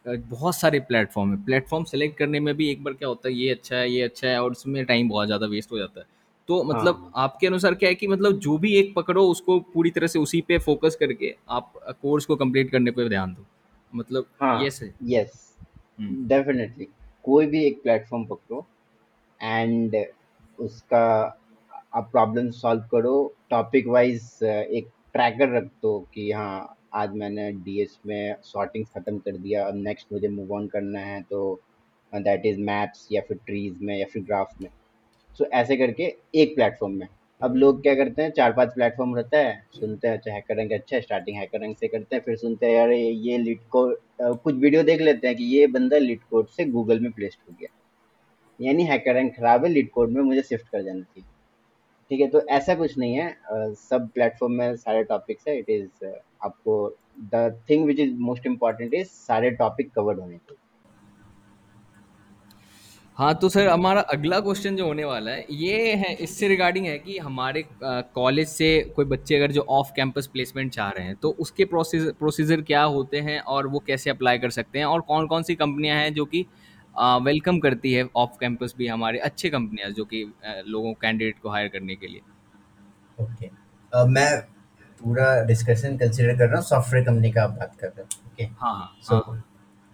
बहुत 0.05 0.55
सारे 0.55 0.79
प्लेटफॉर्म 0.81 1.31
है। 1.31 1.43
प्लेटफॉर्म 1.45 1.83
सेलेक्ट 1.83 2.17
करने 2.17 2.39
में 2.39 2.53
भी 2.57 2.69
एक 2.71 2.83
बार 2.83 2.93
क्या 2.93 3.07
होता 3.09 3.27
है 3.29 3.33
ये 3.35 3.49
अच्छा 3.51 3.75
है 3.75 3.89
ये 3.91 4.01
अच्छा 4.01 4.27
है 4.27 4.41
और 4.41 4.51
उसमें 4.51 4.83
टाइम 4.85 5.09
बहुत 5.09 5.25
ज़्यादा 5.27 5.47
वेस्ट 5.47 5.71
हो 5.71 5.77
जाता 5.77 5.99
है। 5.99 6.05
तो 6.49 6.63
मतलब 6.63 6.95
हाँ। 6.95 7.23
आपके 7.23 7.47
अनुसार 7.47 7.75
क्या 7.75 7.89
है 7.89 7.95
कि 7.95 8.07
मतलब 8.07 8.39
जो 8.39 8.57
भी 8.57 8.73
एक 8.75 8.93
पकड़ो 8.95 9.25
उसको 9.27 9.59
पूरी 9.73 9.91
तरह 9.91 10.07
से 10.07 10.19
उसी 10.19 10.41
पे 10.41 10.57
फोकस 10.59 10.95
करके 10.99 11.33
आप 11.49 11.71
कोर्स 12.01 12.25
को 12.25 12.35
कंप्लीट 12.35 12.71
करने 12.71 12.91
पे 12.91 13.07
ध्यान 13.09 13.33
दो। 13.33 13.45
मतलब 13.93 14.25
हाँ 14.41 14.63
यस 14.63 14.81
हम्म। 15.99 16.27
डेफिनेटली 16.27 16.87
कोई 17.25 17.45
भी 17.45 17.63
एक 17.65 17.81
प्लेटफॉर्म 17.83 18.25
पकड़ो 18.25 18.65
एंड 19.39 19.95
उसका 20.59 21.05
आप 21.93 22.09
प्रॉब्लम 22.11 22.49
सॉल्व 22.51 22.81
करो। 22.91 23.33
टॉपिक 23.49 23.87
वाइज 23.87 24.39
एक 24.43 24.87
ट्रैकर 25.13 25.49
रख 25.49 25.63
दो 25.81 25.99
कि 26.13 26.31
हाँ 26.31 26.74
आज 26.95 27.13
मैंने 27.13 27.51
डीएस 27.53 27.97
में 28.07 28.35
सॉर्टिंग 28.43 28.85
खत्म 28.87 29.17
कर 29.17 29.37
दिया। 29.37 29.65
अब 29.67 29.75
नेक्स्ट 29.77 30.07
मुझे 30.13 30.27
मूव 30.27 30.53
ऑन 30.55 30.67
करना 30.67 30.99
है 30.99 31.21
तो 31.21 31.59
दैट 32.13 32.45
इज़ 32.45 32.59
मैप्स 32.61 33.07
या 33.11 33.21
फिर 33.21 33.37
ट्रीज 33.45 33.81
में 33.81 33.97
या 33.97 34.05
फिर 34.13 34.23
ग्राफ 34.23 34.53
में। 34.61 34.69
सो 35.31 35.43
so, 35.43 35.49
ऐसे 35.51 35.77
करके 35.77 36.03
एक 36.35 36.55
प्लेटफॉर्म 36.55 36.93
में। 36.93 37.07
अब 37.41 37.55
लोग 37.55 37.81
क्या 37.81 37.95
करते 37.95 38.21
हैं 38.21 38.31
चार 38.31 38.53
पाँच 38.53 38.73
प्लेटफॉर्म 38.73 39.15
रहता 39.15 39.37
है 39.37 39.61
सुनते 39.73 40.07
हैं 40.07 40.17
अच्छा 40.17 40.33
हैकर 40.33 40.55
रैंक 40.55 40.71
अच्छा 40.73 40.95
है 40.95 41.01
स्टार्टिंग 41.01 41.37
हैकर 41.37 41.59
रैंक 41.61 41.77
से 41.77 41.87
करते 41.87 42.15
हैं 42.15 42.23
फिर 42.23 42.35
सुनते 42.37 42.65
हैं 42.65 42.75
यार 42.75 42.91
ये 42.91 43.37
लीड 43.37 43.67
कोड 43.69 43.95
कुछ 44.21 44.55
वीडियो 44.55 44.83
देख 44.83 45.01
लेते 45.01 45.27
हैं 45.27 45.35
कि 45.37 45.43
ये 45.45 45.67
बंदा 45.67 45.97
लीड 45.97 46.19
कोड 46.29 46.47
से 46.47 46.65
गूगल 46.65 46.99
में 46.99 47.11
प्लेस्ड 47.11 47.39
हो 47.49 47.55
गया। 47.59 47.69
यानी 48.59 48.83
हैकर 48.83 49.13
रैंक 49.13 49.35
खराब 49.35 49.65
है 49.65 49.71
लीड 49.71 49.89
कोड 49.91 50.11
में 50.11 50.21
मुझे 50.21 50.41
शिफ्ट 50.41 50.67
कर 50.67 50.83
जाना 50.83 51.01
चाहिए। 51.01 51.29
ठीक 52.11 52.19
है 52.21 52.27
तो 52.27 52.41
ऐसा 52.47 52.75
कुछ 52.75 52.97
नहीं 52.97 53.13
है। 53.13 53.73
सब 53.75 54.09
प्लेटफॉर्म 54.13 54.53
में 54.53 54.75
सारे 54.77 55.03
टॉपिक्स 55.03 55.47
है 55.47 55.57
इट 55.59 55.69
इज़ 55.69 56.05
आपको 56.45 56.77
the 57.33 57.49
thing 57.69 57.85
which 57.85 57.99
is 57.99 58.13
most 58.21 58.45
important 58.45 58.93
is 58.93 59.07
सारे 59.07 59.51
टॉपिक 59.51 59.91
कवर्ड 59.93 60.19
होने 60.19 60.37
चाहिए। 60.37 60.59
हाँ 63.17 63.33
तो 63.35 63.49
सर 63.49 63.67
हमारा 63.67 64.01
अगला 64.13 64.39
क्वेश्चन 64.39 64.75
जो 64.75 64.85
होने 64.87 65.03
वाला 65.03 65.31
है 65.31 65.45
ये 65.51 65.93
है 65.95 66.13
इससे 66.15 66.47
रिगार्डिंग 66.47 66.85
है 66.85 66.97
कि 66.99 67.17
हमारे 67.17 67.63
कॉलेज 67.83 68.47
से 68.47 68.67
कोई 68.95 69.05
बच्चे 69.05 69.35
अगर 69.35 69.51
जो 69.51 69.61
ऑफ़ 69.69 69.91
कैंपस 69.95 70.27
प्लेसमेंट 70.27 70.71
चाह 70.73 70.89
रहे 70.89 71.05
हैं 71.05 71.15
तो 71.15 71.29
उसके 71.39 71.65
प्रोसीजर 71.65 72.11
प्रोसीजर 72.11 72.61
क्या 72.61 72.81
होते 72.95 73.19
हैं 73.19 73.39
और 73.39 73.67
वो 73.67 73.79
कैसे 73.87 74.09
अप्लाई 74.09 74.37
कर 74.39 74.49
सकते 74.49 74.79
हैं 74.79 74.85
और 74.85 75.01
कौन 75.01 75.27
कौन 75.27 75.43
सी 75.43 75.55
कंपनियाँ 75.55 75.97
हैं 75.97 76.13
जो 76.13 76.25
कि 76.25 76.45
वेलकम 77.23 77.59
करती 77.59 77.93
है 77.93 78.07
ऑफ़ 78.15 78.37
कैंपस 78.39 78.75
भी 78.77 78.87
हमारे 78.87 79.19
अच्छे 79.19 79.49
कंपनियाँ 79.49 79.89
जो 79.91 80.05
कि 80.05 80.23
लोगों 80.67 80.93
कैंडिडेट 80.93 81.39
को 81.39 81.49
हायर 81.49 81.67
करने 81.67 81.95
के 81.95 82.07
लिए। 82.07 82.21
ओके 83.17 83.47
अ, 83.93 84.05
मैं 84.05 84.29
पूरा 85.05 85.25
डिस्कशन 85.45 85.97
कंसिडर 85.97 86.37
कर 86.37 86.47
रहा 86.47 86.55
हूँ 86.55 86.65
सॉफ्टवेयर 86.65 87.05
कंपनी 87.05 87.31
का 87.31 87.43
आप 87.43 87.49
बात 87.49 87.75
कर 87.79 87.87
रहे 87.87 88.01
हो 88.01 88.27
ओके 88.27 88.43
हाँ 88.43 88.73
हाँ 88.73 88.91
सो 89.03 89.17
हाँ। 89.17 89.43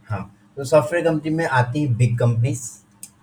हाँ 0.10 0.22
तो 0.58 0.63
सॉफ्टवेयर 0.63 1.06
कंपनी 1.06 1.32
में 1.32 1.46
आती 1.48 1.86
बिग 1.96 2.18
कंपनीज़ 2.20 2.70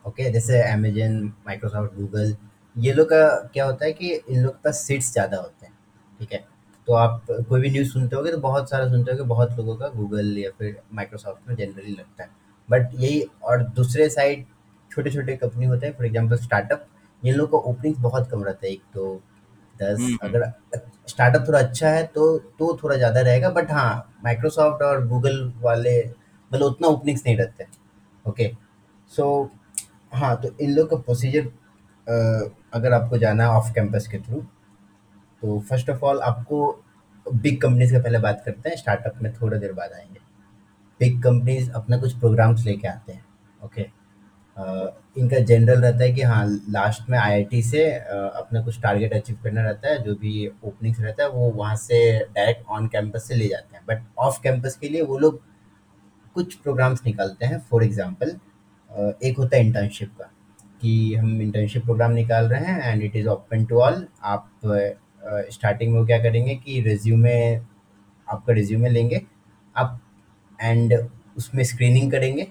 ओके 0.07 0.31
जैसे 0.33 0.63
अमेजन 0.63 1.21
माइक्रोसॉफ्ट 1.47 1.95
गूगल 1.95 2.35
ये 2.77 2.93
लोग 2.93 3.09
का 3.09 3.29
क्या 3.55 3.65
होता 3.65 3.85
है 3.85 3.93
कि 3.93 4.13
इन 4.15 4.43
लोग 4.43 4.53
के 4.53 4.61
पास 4.65 4.83
सीट्स 4.83 5.13
ज़्यादा 5.13 5.37
होते 5.37 5.67
हैं 5.67 5.73
ठीक 6.21 6.33
है? 6.33 6.45
तो 6.89 6.93
आप 6.95 7.25
कोई 7.49 7.61
भी 7.61 7.71
न्यूज़ 7.71 7.89
सुनते 7.89 8.17
होगे 8.17 8.31
तो 8.33 8.39
बहुत 8.39 8.71
सारा 8.71 8.89
सुनते 8.89 9.11
होगे 9.13 9.23
बहुत 9.25 9.57
लोगों 9.59 9.77
का 9.77 9.89
गूगल 9.89 10.37
या 10.39 10.51
फिर 10.59 10.77
माइक्रोसॉफ्ट 10.95 11.49
में 11.49 11.55
जनरली 11.57 11.93
लगता 11.93 12.23
है। 12.25 12.31
बट 12.69 12.91
यही 12.95 13.21
और 13.43 13.63
दूसरे 13.71 14.09
साइड 14.09 14.45
छोटे 14.91 15.11
छोटे 15.11 15.37
कंपनी 15.37 15.67
होते 15.67 15.87
हैं 15.87 15.95
फॉर 15.97 16.07
एग्जांपल 16.07 16.37
स्टार्टअप 16.37 16.87
इन 17.23 17.35
लोग 17.35 17.51
का 17.53 17.59
ओपनिंग 17.71 17.97
बहुत 17.97 18.31
कम 18.31 18.45
रहता 18.45 18.67
है 18.67 18.73
एक 18.73 18.83
तो 18.95 19.21
दस 19.83 19.99
हम्म 20.01 20.17
हम्म। 20.23 20.29
अगर 20.29 20.81
स्टार्टअप 21.09 21.49
थोड़ा 21.49 21.59
अच्छा 21.59 21.89
है 21.89 22.05
तो 22.07 22.39
तो 22.59 22.79
थोड़ा 22.83 22.97
ज़्यादा 22.97 23.21
रहेगा 23.21 23.51
बट 23.51 23.71
हाँ 23.71 24.15
माइक्रोसॉफ्ट 24.25 24.83
और 24.83 25.07
गूगल 25.09 25.53
वाले 25.63 26.01
मतलब 26.51 26.67
उतना 26.67 26.89
ओपनिंग्स 26.89 27.23
नहीं 27.27 27.37
रहते 27.37 27.67
ओके 28.25 28.51
सो 29.13 29.29
हाँ 30.13 30.37
तो 30.41 30.55
इन 30.61 30.75
लोग 30.75 30.91
का 30.91 30.97
प्रोसीजर 30.97 31.47
अगर 32.75 32.93
आपको 32.93 33.19
जाना 33.19 33.45
है 33.45 33.51
ऑफ़ 33.51 33.73
कैंपस 33.75 34.07
के 34.09 34.19
थ्रू 34.19 34.41
तो 35.43 35.59
फ़र्स्ट 35.61 35.91
ऑफ़ 35.91 36.05
ऑल 36.05 36.21
आपको 36.21 36.61
बिग 37.27 37.61
कंपनीज़ 37.61 37.93
का 37.93 37.99
पहले 38.03 38.19
बात 38.19 38.43
करते 38.47 38.69
हैं 38.69 38.77
स्टार्टअप 38.77 39.23
में 39.23 39.33
थोड़ा 39.35 39.59
देर 39.59 39.73
बाद 39.73 39.93
आएँगे। 39.93 40.21
बिग 41.01 41.23
कंपनीज़ 41.23 41.71
अपना 41.71 41.99
कुछ 41.99 42.19
प्रोग्राम्स 42.19 42.65
लेके 42.65 42.89
आते 42.89 43.13
हैं 43.13 43.25
ओके 43.65 43.83
इनका 45.19 45.39
जनरल 45.41 45.81
रहता 45.81 46.05
है 46.05 46.13
कि 46.13 46.23
हाँ 46.23 46.45
लास्ट 46.71 47.09
में 47.11 47.19
आईआईटी 47.19 47.63
से 47.63 47.85
अपना 47.93 48.63
कुछ 48.65 48.81
टारगेट 48.83 49.13
अचीव 49.15 49.39
करना 49.45 49.63
रहता 49.63 49.89
है, 49.89 50.03
जो 50.03 50.15
भी 50.15 50.47
ओपनिंग्स 50.65 51.01
रहता 51.01 51.23
है, 51.23 51.29
वो 51.31 51.51
वहाँ 51.53 51.77
से 51.77 52.19
डायरेक्ट 52.27 52.67
ऑन 52.69 52.87
कैंपस 52.89 53.29
से 53.29 53.35
ले 53.35 53.49
जाते 53.49 53.77
हैं। 53.77 53.85
बट 53.89 54.03
ऑफ़ 54.19 54.41
कैंपस 54.43 54.77
के 54.81 54.89
लिए 54.89 55.03
वो 55.03 55.19
लोग 55.19 55.41
कुछ 56.37 56.55
प्रोग्राम्स 56.57 57.05
निकालते 57.07 57.47
हैं 57.47 57.59
फॉर 57.71 57.85
एग्जांपल 57.85 58.37
एक 59.23 59.39
होता 59.39 59.57
है 59.57 59.65
इंटर्नशिप 59.65 60.13
का, 60.19 60.31
कि 60.83 61.15
हम 61.15 61.41
इंटर्नशिप 61.43 61.85
प्रोग्राम 61.85 62.13
निकाल 62.13 62.49
रहे 62.49 62.61
हैं 62.65 62.93
and 62.93 63.03
it 63.03 63.17
is 63.17 63.29
open 63.29 63.65
to 63.65 63.81
all 63.81 64.07
आप 64.25 64.51
स्टार्टिंग 65.53 65.93
में 65.95 66.05
क्या 66.07 66.19
करेंगे 66.23 66.55
कि 66.57 66.81
रिज्यूमे 66.83 67.39
आपका 68.29 68.53
रिज्यूमे 68.53 68.89
लेंगे, 68.89 69.21
आप 69.77 70.01
एंड 70.59 70.95
उसमें 71.37 71.63
स्क्रीनिंग 71.65 72.11
करेंगे 72.13 72.47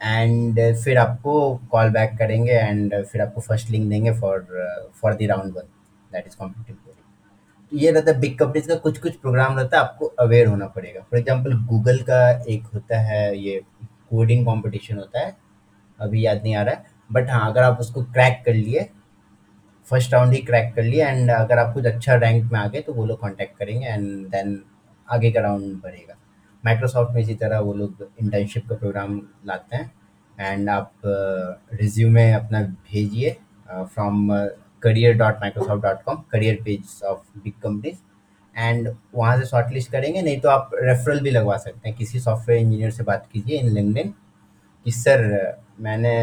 एंड 0.00 0.60
फिर 0.84 0.98
आपको 0.98 1.34
कॉल 1.70 1.90
बैक 1.90 2.16
करेंगे 2.18 2.52
एंड 2.52 3.02
फिर 3.02 3.22
आपको 3.22 3.40
फ़र्स्ट 3.40 3.70
लिंक 3.70 3.88
देंगे 3.90 4.12
for 4.20 4.46
for 5.02 5.14
the 5.14 5.26
round 5.30 5.56
one 5.56 5.68
that 6.12 6.26
is 6.26 6.36
competitive 6.36 6.86
ये 7.72 7.90
रहता 7.90 8.10
है 8.10 8.20
बिग 8.20 8.38
कंपनीज़ 8.38 8.68
का 8.68 8.74
कुछ 8.76 8.98
कुछ 8.98 9.16
प्रोग्राम 9.16 9.58
रहता 9.58 9.76
है, 9.76 9.82
आपको 9.82 10.06
अवेयर 10.20 10.46
होना 10.46 10.66
पड़ेगा. 10.66 11.00
फॉर 11.00 11.18
एग्जांपल 11.18 11.52
गूगल 11.66 11.98
का 12.02 12.30
एक 12.50 12.64
होता 12.74 12.98
है, 13.00 13.36
ये 13.38 13.60
कोडिंग 14.10 14.44
कंपटीशन 14.46 14.96
होता 14.98 15.20
है, 15.20 15.36
अभी 15.98 16.24
याद 16.26 16.40
नहीं 16.42 16.54
आ 16.54 16.62
रहा 16.62 16.74
है. 16.74 16.84
बट 17.10 17.30
हाँ 17.30 17.50
अगर 17.50 17.62
आप 17.62 17.80
उसको 17.80 18.02
क्रैक 18.04 18.42
कर 18.46 18.54
लिए 18.54 18.88
फ़र्स्ट 19.86 20.12
राउंड 20.14 20.32
ही 20.32 20.40
क्रैक 20.42 20.74
कर 20.74 20.82
लिए 20.82 21.04
एंड 21.04 21.30
अगर 21.30 21.58
आप 21.58 21.72
कुछ 21.74 21.86
अच्छा 21.86 22.14
रैंक 22.16 22.52
में 22.52 22.58
आ 22.60 22.66
गए 22.66 22.80
तो 22.80 22.92
वो 22.92 23.06
लोग 23.06 23.20
कांटेक्ट 23.20 23.56
करेंगे 23.58 23.86
एंड 23.86 24.26
देन 24.28 24.60
आगे 25.08 25.30
का 25.32 25.40
राउंड 25.40 25.80
बढ़ेगा. 25.82 26.14
माइक्रोसॉफ्ट 26.64 27.14
में 27.14 27.20
इसी 27.22 27.34
तरह 27.34 27.58
वो 27.60 27.72
लोग 27.74 28.06
इंटर्नशिप 28.20 28.68
का 28.68 28.74
प्रोग्राम 28.74 29.20
लाते 29.46 29.76
हैं। 29.76 29.92
एंड 30.38 30.68
आप 30.70 30.92
रिज्यूमे 31.74 32.30
अपना 32.32 32.60
भेजिए 32.62 33.36
from 33.68 34.28
career 34.82 35.16
dot 35.16 35.40
Microsoft 35.40 35.82
dot 35.82 36.02
com 36.02 36.22
career 36.32 36.62
page 36.64 37.00
of 37.04 37.38
big 37.38 37.52
companies 37.62 37.98
and 38.56 38.88
वहाँ 39.14 39.36
से 39.38 39.46
शॉर्ट 39.46 39.72
लिस्ट 39.72 39.90
करेंगे, 39.92 40.22
नहीं 40.22 40.40
तो 40.40 40.48
आप 40.48 40.70
रेफरल 40.74 41.20
भी 41.20 41.30
लगवा 41.30 41.56
सकते 41.56 41.88
हैं। 41.88 41.96
किसी 41.98 42.20
सॉफ्टवेयर 42.20 42.60
इंजीनियर 42.62 42.90
से 42.90 43.02
बात 43.04 43.28
कीजिए 43.32 43.58
इन 43.58 43.68
लिंक्डइन 43.68 44.14
कि, 44.86 44.90
सर, 44.92 45.62
मैंने 45.80 46.14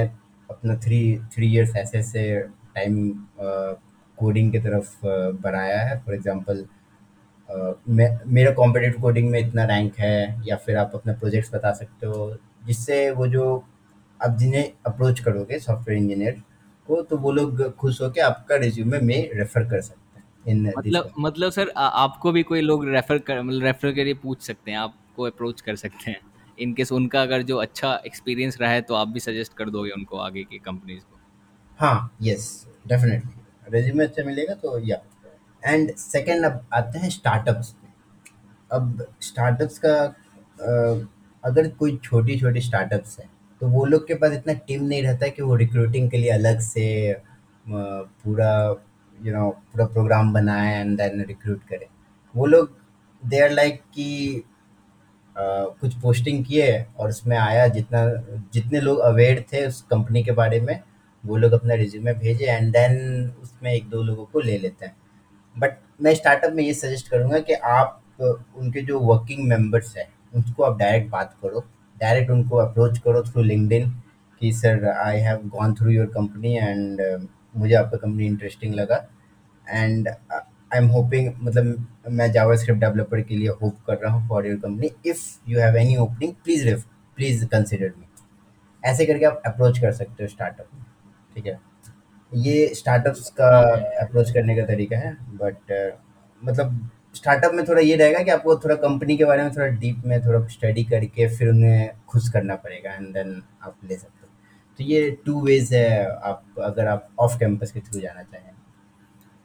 अपना 0.50 0.76
थ्री 0.78 1.00
थ्री 1.36 1.54
इयर्स 1.54 1.76
ऐसे 1.76 1.98
ऐसे 1.98 2.40
टाइम 2.76 3.12
कोडिंग 4.18 4.52
की 4.52 4.60
तरफ़ 4.60 5.06
बढ़ाया 5.42 5.80
है। 5.80 5.98
फॉर 6.00 6.16
एग्जांपल 6.16 6.66
मेरा 7.50 8.52
कॉम्पिटेटिव 8.52 9.02
कोडिंग 9.02 9.30
में 9.30 9.40
इतना 9.40 9.64
रैंक 9.64 10.00
है 10.00 10.42
या 10.48 10.56
फिर 10.56 10.78
आप 10.78 10.92
अपना 10.94 11.14
प्रोजेक्ट्स 11.14 11.54
बता 11.54 11.72
सकते 11.72 12.08
हो 12.08 12.36
जिससे 12.66 13.12
वो 13.12 13.28
जो 13.28 13.64
आप 14.20 14.38
जिन्हें 14.38 14.72
अप्रोच 14.86 15.20
करोगे 15.20 15.60
सॉफ्टवेयर 15.60 16.02
इंजीनियर 16.02 16.42
को 16.88 17.02
तो 17.02 17.18
वो 17.18 17.32
लोग 17.32 17.76
खुश 17.76 18.02
होकर 18.02 18.22
आपका 18.22 18.56
रिज्यूमे 18.56 19.00
में 19.00 19.30
रेफर 19.34 19.70
कर 19.70 19.82
सकते 19.82 20.52
हैं 20.52 20.74
मतलब 20.78 21.12
मतलब 21.20 21.52
सर 21.52 21.70
आ, 21.70 21.88
आपको 21.88 22.32
भी 22.32 22.44
कोई 22.44 22.62
लोग 22.62 22.88
रेफर 22.90 23.18
कर 23.18 23.42
मतलब 23.42 23.64
रेफर 23.64 23.92
के 23.92 24.04
लिए 24.04 24.14
पूछ 24.14 24.42
सकते 24.42 24.72
हैं 24.72 24.78
आपको 24.78 25.24
अप्रोच 25.24 25.62
कर 25.62 25.76
सकते 25.76 26.12
हैं। 26.12 26.20
इन 26.58 26.74
केस 26.74 26.92
उनका 26.92 27.22
अगर 27.22 27.42
जो 27.42 27.58
अच्छा 27.58 27.94
एक्सपीरियंस 28.06 28.58
रहा 28.62 28.72
है 28.72 28.82
तो 28.82 28.96
आप 28.96 29.08
भी 29.08 29.20
सजेस्ट 29.20 29.54
कर 29.54 29.70
दोगे 29.70 29.92
उनको 29.92 30.18
आगे 30.18 30.44
की 30.44 30.58
कंपनीज़ 30.58 31.00
को। 31.00 31.20
हाँ 31.80 32.16
यस 32.22 32.68
डेफिनेटली 32.88 33.78
रिज्यूमे 33.78 34.04
अच्छा 34.04 34.24
मिलेगा 34.24 34.54
तो 34.54 34.80
या। 34.80 34.98
एंड 35.68 35.96
सेकेंड 35.98 36.46
अब 36.46 36.66
आते 36.74 37.00
हैं 37.00 37.10
स्टार्टअप्स 37.10 37.76
अब 38.72 39.06
स्टार्टअप्स 39.22 39.80
का 39.86 39.96
अगर 41.44 41.68
कोई 41.70 41.98
छोटी-छोटी 42.04 42.62
स्टार्टअप्स 42.62 43.20
हैं, 43.20 43.30
तो 43.62 43.68
वो 43.68 43.86
लोग 43.86 44.08
के 44.08 44.14
पास 44.14 44.34
इतना 44.34 44.54
टीम 44.68 44.84
नहीं 44.84 45.04
रहता 45.04 45.26
है 45.26 45.32
कि 45.32 45.42
वो 45.42 45.56
रिक्रूटिंग 45.56 46.10
के 46.12 46.18
लिए 46.18 46.30
अलग 46.32 46.60
से 46.62 47.16
पूरा 47.66 48.52
यू 49.18 49.34
नो 49.34 49.50
पूरा 49.50 49.86
प्रोग्राम 49.86 50.34
बनाए 50.34 50.74
एंड 50.76 50.98
देन 50.98 51.24
रिक्रूट 51.28 51.64
करें। 51.70 51.88
वो 52.36 52.46
लोग 52.46 52.76
दे 53.24 53.40
आर 53.44 53.52
लाइक 53.52 53.82
कि 53.96 54.44
कुछ 55.36 55.96
पोस्टिंग 56.02 56.44
किए 56.46 56.86
और 57.00 57.10
उसमें 57.10 57.38
आया 57.38 57.68
जितना 57.68 58.06
जितने 58.54 58.80
लोग 58.82 59.00
अवेयर 59.00 59.44
थे 59.54 59.66
उस 59.68 59.82
कंपनी 59.92 60.24
के 60.24 60.32
बारे 60.34 60.60
में, 60.62 60.80
वो 61.24 61.38
लोग 61.38 61.52
अपना 61.54 61.74
रिज़्यूमे 61.76 62.14
भेजे 62.14 62.46
एंड 62.46 62.72
देन 62.74 62.96
उसमें 63.42 63.72
1-2 63.74 64.02
लोगों 64.04 64.26
को 64.26 64.40
ले 64.40 64.58
लेते 64.58 64.86
हैं। 64.86 64.96
बट 65.58 65.78
मैं 66.02 66.14
स्टार्टअप 66.16 66.54
में 66.54 66.64
ये 66.64 66.74
सजेस्ट 66.74 67.10
करूँगा 67.10 67.40
कि 67.40 67.54
आप 67.54 68.02
उनके 68.22 68.82
जो 68.82 69.00
वर्किंग 69.00 69.48
मेंबर्स 69.48 69.96
हैं, 69.98 70.08
उनको 70.36 70.64
आप 70.64 70.78
डायरेक्ट 70.80 71.10
बात 71.12 71.36
करो, 71.42 71.64
डायरेक्ट 71.98 72.32
उनको 72.32 72.58
अप्रोच 72.58 72.98
करो 73.00 73.24
थ्रू 73.24 73.44
लिंक्डइन 73.44 73.90
कि 74.42 74.52
sir 74.54 74.88
I 74.90 75.20
have 75.20 75.48
gone 75.48 75.74
through 75.74 75.90
your 75.90 76.06
company 76.06 76.56
and 76.58 77.02
मुझे 77.58 77.74
आपका 77.76 77.98
कंपनी 77.98 78.26
इंटरेस्टिंग 78.26 78.74
लगा 78.74 79.06
एंड 79.70 80.08
आई 80.08 80.78
एम 80.78 80.88
होपिंग 80.88 81.32
मतलब 81.42 81.88
मैं 82.10 82.32
जावास्क्रिप्ट 82.32 82.80
डेवलपर 82.82 83.22
के 83.22 83.36
लिए 83.36 83.50
होप 83.62 83.78
कर 83.88 83.98
रहा 83.98 84.14
हूँ 84.14 84.28
for 84.30 84.48
your 84.48 84.60
company 84.60 84.92
if 85.06 85.24
you 85.50 85.60
have 85.60 85.78
any 85.78 85.96
opening 85.98 86.34
please 86.44 86.66
ref 86.66 86.84
please 87.18 87.46
consider 87.46 87.94
me 87.98 88.06
ऐसे 88.84 89.06
करके 89.06 89.26
आप 89.26 89.42
अप्रोच 89.46 89.80
कर 89.80 89.92
सकते 89.92 90.24
हो 90.24 90.30
स्टार्टअप 90.30 90.68
में 90.74 90.84
ठीक 91.36 91.46
है? 91.46 91.60
ये 92.32 92.68
स्टार्टअप्स 92.76 93.30
का 93.32 93.48
अप्रोच 94.04 94.32
करने 94.32 94.56
का 94.56 94.66
तरीका 94.66 94.98
है 94.98 95.12
बट 95.38 95.72
मतलब 96.42 96.90
स्टार्टअप 97.16 97.54
में 97.54 97.64
थोड़ा 97.68 97.82
ये 97.82 97.96
रहेगा 97.96 98.24
कि 98.24 98.32
आपको 98.32 98.56
थोड़ा 98.56 98.76
कंपनी 98.76 99.18
के 99.18 99.26
बारे 99.26 99.44
में 99.44 99.52
थोड़ा 99.52 99.68
डीप 99.80 100.02
में 100.06 100.20
थोड़ा 100.26 100.46
स्टडी 100.48 100.84
करके 100.84 101.28
फिर 101.38 101.50
उन्हें 101.50 101.90
खुश 102.10 102.30
करना 102.30 102.56
पड़ेगा 102.56 102.94
एंड 102.94 103.08
देन 103.14 103.42
आप 103.64 103.76
ले 103.84 103.98
सकते 103.98 104.20
हो। 104.22 104.28
तो 104.80 104.84
ये 104.84 105.10
टू 105.26 105.42
वेज 105.42 105.74
है 105.74 106.06
आप 106.06 106.60
अगर 106.64 106.88
आप 106.88 107.10
ऑफ़ 107.20 107.38
कैंपस 107.40 107.72
के 107.72 107.80
थ्रू 107.80 108.00
जाना 108.00 108.24
चाहें। 108.24 108.52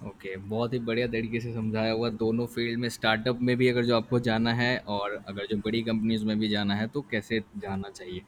ओके 0.00 0.34
okay, 0.34 0.48
बहुत 0.48 0.72
ही 0.74 0.78
बढ़िया 0.80 1.06
तरीके 1.06 1.40
से 1.40 1.52
समझाया 1.54 1.92
हुआ 1.92 2.08
दोनों 2.12 2.46
फ़ील्ड 2.46 2.78
में 2.80 2.88
स्टार्टअप 2.88 3.38
में 3.42 3.56
भी 3.56 3.68
अगर 3.68 3.84
जो 3.84 3.96
आपको 3.96 4.20
जाना 4.20 4.52
है 4.54 4.76
और 4.88 5.14
अगर 5.28 5.46
जो 5.46 5.56
बड़ी 5.58 5.82
कंपनीज़ 5.82 6.24
में 6.24 6.38
भी 6.38 6.48
जाना 6.48 6.74
है 6.74 6.86
तो 6.88 7.00
कैसे 7.10 7.40
जाना 7.58 7.90
चाहिए? 7.90 8.20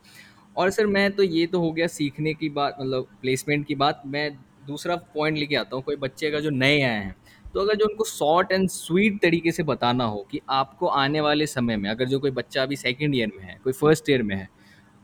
और 0.57 0.71
सर 0.71 0.87
मैं 0.87 1.11
तो 1.13 1.23
ये 1.23 1.47
तो 1.47 1.61
हो 1.61 1.71
गया 1.73 1.87
सीखने 1.89 2.35
की 2.35 2.49
बात 2.51 2.77
मतलब 2.81 3.07
प्लेसमेंट 3.23 3.67
की 3.67 3.75
बात। 3.75 4.03
मैं 4.07 4.31
दूसरा 4.67 4.97
पॉइंट 5.15 5.39
लेके 5.39 5.57
आता 5.57 5.77
हूँ 5.77 5.83
कोई 5.85 5.97
बच्चे 5.97 6.27
अगर 6.27 6.41
जो 6.41 6.51
नए 6.51 6.81
आए 6.83 7.03
हैं 7.05 7.15
तो 7.55 7.61
अगर 7.61 7.75
जो 7.75 7.87
उनको 7.87 8.05
शॉर्ट 8.05 8.53
एंड 8.53 8.69
स्वीट 8.69 9.21
तरीके 9.23 9.53
से 9.53 9.63
बताना 9.63 10.05
हो 10.05 10.27
कि 10.31 10.41
आपको 10.51 10.87
आने 10.87 11.21
वाले 11.21 11.47
समय 11.47 11.77
में 11.77 11.89
अगर 11.91 12.09
जो 12.09 12.19
कोई 12.21 12.31
बच्चा 12.31 12.63
अभी 12.63 12.77
सेकंड 12.77 13.15
ईयर 13.15 13.33
में 13.37 13.45
है 13.45 13.59
कोई 13.65 13.73
फ़र्स्ट 13.73 14.11
ईयर 14.11 14.23
में 14.23 14.35
है 14.37 14.49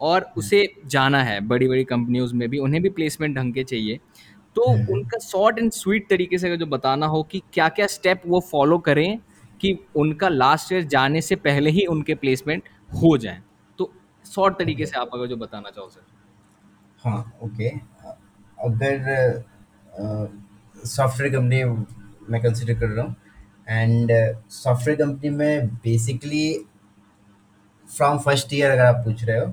और 0.00 0.26
उसे 0.38 0.66
जाना 0.87 1.23
है 1.23 1.40
बड़ी 1.40 1.69
बड़ी 1.69 1.85
कंपनियों 1.85 2.26
में 2.35 2.49
भी 2.49 2.59
उन्हें 2.59 2.83
भी 2.83 2.90
प्लेसमेंट 2.90 3.37
ढंग 3.37 3.54
के 3.54 3.64
चाहिए 3.64 3.99
तो 4.57 4.69
हुँ, 4.69 4.78
हुँ। 4.78 4.95
उनका 4.95 5.19
शॉर्ट 5.19 5.59
एंड 5.59 5.71
स्वीट 5.73 6.09
तरीके 6.11 6.38
से 6.38 6.47
अगर 6.47 6.57
जो 6.57 6.66
बताना 6.66 7.07
हो 7.07 7.23
कि 7.23 7.42
क्या 7.54 7.69
क्या 7.69 7.87
स्टेप 7.87 8.23
वो 8.26 8.40
फॉलो 8.50 8.78
करें 8.80 9.19
कि 9.61 9.76
उनका 9.97 10.28
लास्ट 10.28 10.73
ईयर 10.73 10.83
जाने 10.87 11.21
से 11.21 11.37
पहले 11.38 11.71
ही 11.71 11.85
उनके 11.87 12.14
प्लेसमेंट 12.14 12.69
हो 13.02 13.16
जाए। 13.19 13.42
शॉर्ट 14.31 14.59
तरीके 14.59 14.87
से 14.87 14.99
आप 14.99 15.11
अगर 15.15 15.27
जो 15.27 15.37
बताना 15.37 15.71
चाहो 15.71 15.89
सर 15.91 16.03
हाँ, 17.05 17.33
ओके। 17.43 17.69
अगर 18.59 19.43
सॉफ्टवेयर 20.87 21.33
कंपनी 21.33 21.63
मैं 22.31 22.41
कंसिडर 22.43 22.75
कर 22.81 22.89
रहा 22.89 23.05
हूँ 23.05 23.17
एंड 23.69 24.11
सॉफ्टवेयर 24.51 24.99
कंपनी 24.99 25.31
में 25.31 25.67
बेसिकली 25.85 26.45
फ्रॉम 27.89 28.19
फ़र्स्ट 28.19 28.53
ईयर 28.55 28.71
अगर 28.71 28.85
आप 28.85 29.03
पूछ 29.05 29.25
रहे 29.25 29.39
हो, 29.39 29.47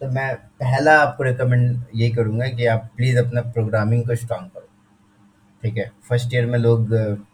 तो 0.00 0.08
मैं 0.12 0.34
पहला 0.60 0.98
आपको 1.00 1.24
रिकमेंड 1.24 1.84
ये 1.94 2.08
करूँगा 2.16 2.48
कि 2.48 2.66
आप 2.66 2.90
प्लीज़ 2.96 3.18
अपना 3.18 3.40
प्रोग्रामिंग 3.52 4.04
को 4.06 4.14
स्ट्रॉन्ग 4.14 4.50
करो। 4.54 4.66
ठीक 5.62 5.76
है 5.78 5.90
फ़र्स्ट 6.08 6.34
ईयर 6.34 6.46
में 6.46 6.58
लोग 6.58 6.92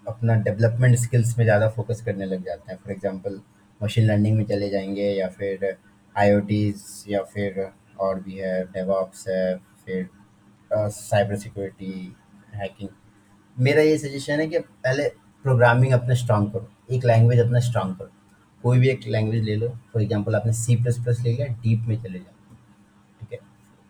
अपना 0.09 0.35
डेवलपमेंट 0.43 0.97
स्किल्स 0.99 1.37
में 1.39 1.45
ज़्यादा 1.45 1.69
फोकस 1.71 2.03
करने 2.07 2.25
लग 2.27 2.45
जाते 2.45 2.73
हैं 2.73 2.79
फॉर 2.85 2.93
एग्जांपल 2.93 3.41
मशीन 3.81 4.07
लर्निंग 4.07 4.37
में 4.37 4.45
चले 4.45 4.69
जाएँगे 4.71 5.11
या 5.11 5.29
फिर 5.31 5.65
आईओटीज 6.17 7.05
या 7.09 7.23
फिर 7.25 7.67
और 8.01 8.21
भी 8.21 8.39
है 8.39 8.63
डेवऑप्स 8.65 9.29
है, 9.29 9.57
फिर 9.57 10.09
साइबर 10.71 11.37
सिक्योरिटी 11.37 12.15
हैकिंग 12.55 12.89
मेरा 13.57 13.83
ये 13.83 13.97
सजेशन 13.99 14.41
है 14.41 14.47
कि 14.47 14.59
पहले 14.59 15.09
प्रोग्रामिंग 15.45 15.93
अपना 15.93 16.15
स्ट्रांग 16.15 16.51
करो, 16.53 16.69
एक 16.91 17.05
लैंग्वेज 17.05 17.41
अपना 17.41 17.61
स्ट्रांग 17.61 17.95
करो। 17.97 18.11
कोई 18.65 18.79
भी 18.79 18.89
एक 18.89 19.01
लैंग्वेज 19.07 19.43
ले 19.45 19.55
लो 19.57 19.69
फॉर 19.93 20.03
एग्जांपल 20.03 20.35
आपने 20.35 20.53
सी 20.53 20.77
प्लस 20.77 20.99
प्लस 20.99 21.21
ले 21.21 21.33
लिया 21.33 21.47
डीप 21.63 21.85
में 21.89 21.97
चले 22.03 22.19
जाओ। 22.19 22.57
ठीक 23.21 23.33
है? 23.33 23.39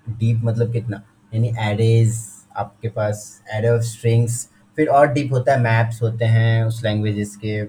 डीप 0.07 0.41
मतलब 0.45 0.73
कितना? 0.73 1.03
यानी 1.33 1.53
एडेज 1.61 2.19
आपके 2.57 2.89
पास 2.89 3.43
एरे 3.55 3.69
ऑफ़ 3.69 3.83
स्ट्रिंग्स 3.83 4.49
फिर 4.79 4.89
और 4.89 5.13
डीप 5.13 5.33
होता 5.33 5.53
है 5.53 5.61
मैप्स 5.61 6.03
होते 6.03 6.25
हैं 6.25 6.65
उस 6.65 6.83
लैंग्वेजेस 6.85 7.37
के 7.45 7.63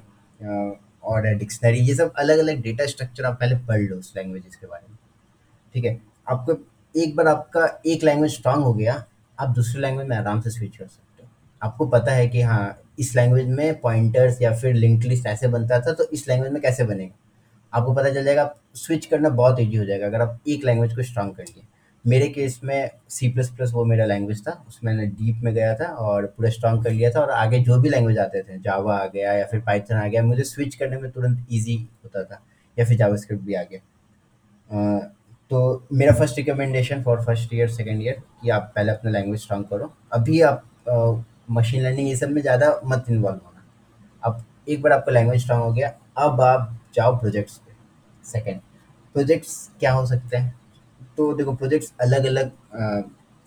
और 1.06 1.28
डिक्शनरी, 1.30 1.80
ये 1.80 1.96
सब 1.96 2.14
अलग 2.18 2.40
अलग 2.40 2.62
डेटा 2.62 2.86
स्ट्रक्चर 2.86 3.26
आप 3.26 3.40
पहले 3.40 3.56
पढ़ 3.68 3.82
लो 3.82 3.98
उस 3.98 4.14
लैंग्वेजेस 4.18 4.56
के 4.56 4.68
बारे 4.68 4.86
में। 4.90 4.98
ठीक 5.76 5.86
है? 5.86 6.00
आपको 6.28 6.58
एक 6.96 7.16
बार 7.16 7.28
आपका 7.28 7.68
एक 7.86 8.04
लैंग्वेज 8.04 8.34
स्ट्रांग 8.34 8.64
हो 8.64 8.74
गया, 8.74 9.04
आप 9.38 9.50
दूसरे 9.50 9.82
लैंग्वेज 9.82 10.08
में 10.08 10.16
आराम 10.18 10.42
से 10.42 10.50
स्विच 10.50 10.78
कर 10.78 10.88
सकते 10.88 11.24
हो। 11.24 11.30
आपको 11.62 11.86
पता 11.88 12.12
है 12.12 12.28
कि 12.28 12.42
हाँ 12.42 12.82
इस 13.00 13.16
लैंग्वेज 13.16 13.48
में 13.48 13.80
पॉइंटर्स 13.82 14.42
या 14.42 14.54
फिर 14.56 14.74
लिंक 14.74 15.04
लिस्ट 15.04 15.26
ऐसे 15.28 15.48
बनता 15.50 15.80
था 15.80 15.94
तो 15.94 16.10
इस 16.10 16.28
लैंग्वेज 16.28 16.52
में 16.54 16.62
कैसे 16.62 16.84
बनेगा? 16.84 17.16
आपको 17.74 17.94
पता 17.94 18.10
चल 18.10 18.24
जाएगा 18.24 18.54
स्विच 18.76 19.06
करना 19.06 19.30
बहुत 19.32 19.60
ईजी 19.60 19.78
हो 19.78 19.86
जाएगा, 19.86 20.06
अगर 20.08 20.22
आप 20.22 20.40
एक 20.48 20.66
लैंग्वेज 20.66 20.96
को 20.96 21.04
स्ट्रांग 21.04 21.32
कर 21.32 21.46
मेरे 22.06 22.28
केस 22.30 22.60
में 22.64 22.90
सी 23.10 23.28
प्लस 23.30 23.50
प्लस 23.50 23.72
वो 23.74 23.84
मेरा 23.86 24.06
लैंग्वेज 24.06 24.42
था, 24.48 24.52
उसमें 24.68 24.92
मैंने 24.94 25.08
डीप 25.10 25.40
में 25.44 25.54
गया 25.54 25.74
था 25.76 25.86
और 25.86 26.26
पूरा 26.28 26.50
स्ट्रांग 26.50 26.84
कर 26.84 26.92
लिया 26.92 27.10
था 27.12 27.20
और 27.22 27.30
आगे 27.32 27.60
जो 27.62 27.80
भी 27.82 27.90
लैंग्वेज 27.90 28.18
आते 28.20 28.42
थे 28.44 28.58
जावा 28.60 28.98
आ 28.98 29.06
गया 29.08 29.34
या 29.34 29.46
फिर 29.46 29.60
पाइथन 29.62 29.96
आ 29.96 30.08
गया, 30.08 30.24
मुझे 30.24 30.44
स्विच 30.44 30.76
करने 30.76 30.98
में 30.98 31.10
तुरंत 31.12 31.48
ईजी 31.52 31.76
होता 32.04 32.24
था 32.24 32.42
या 32.78 32.86
फिर 32.86 32.98
जावास्क्रिप्ट 32.98 33.44
भी 33.44 33.54
आ 33.54 33.64
गया। 33.64 35.00
तो 35.52 35.88
मेरा 35.94 36.14
first 36.14 36.38
recommendation 36.38 37.02
for 37.04 37.22
first 37.24 37.54
year 37.54 37.70
second 37.70 38.02
year 38.02 38.22
कि 38.42 38.50
आप 38.50 38.72
पहले 38.76 38.92
अपना 38.92 39.12
लैंग्वेज 39.12 39.42
स्ट्रांग 39.42 39.64
करो। 39.66 39.92
अभी 40.14 40.42
आप 40.42 40.64
मशीन 41.52 41.84
लर्निंग 41.84 42.08
ये 42.08 42.16
सब 42.16 42.30
में 42.30 42.42
ज़्यादा 42.42 42.70
मत 42.86 43.06
इन्वॉल्व 43.10 43.40
होना। 43.46 43.64
अब 44.24 44.44
एक 44.70 44.82
बार 44.82 44.92
आपका 44.92 45.12
लैंग्वेज 45.12 45.42
स्ट्रांग 45.42 45.62
हो 45.62 45.72
गया, 45.74 45.94
अब 46.18 46.42
आप 46.42 46.78
जाओ 46.96 47.18
प्रोजेक्ट्स 47.20 47.58
पे। 47.58 47.74
सेकेंड 48.24 48.60
प्रोजेक्ट्स 49.16 49.70
क्या 49.80 49.92
हो 49.94 50.06
सकते 50.06 50.38
हैं? 50.38 50.54
तो 51.18 51.34
देखो 51.34 51.54
प्रोजेक्ट्स 51.56 51.94
अलग 52.02 52.26
अलग 52.26 52.52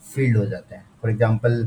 फ़ील्ड 0.03 0.37
हो 0.37 0.45
जाते 0.47 0.75
हैं। 0.75 0.85
For 1.03 1.11
example 1.11 1.63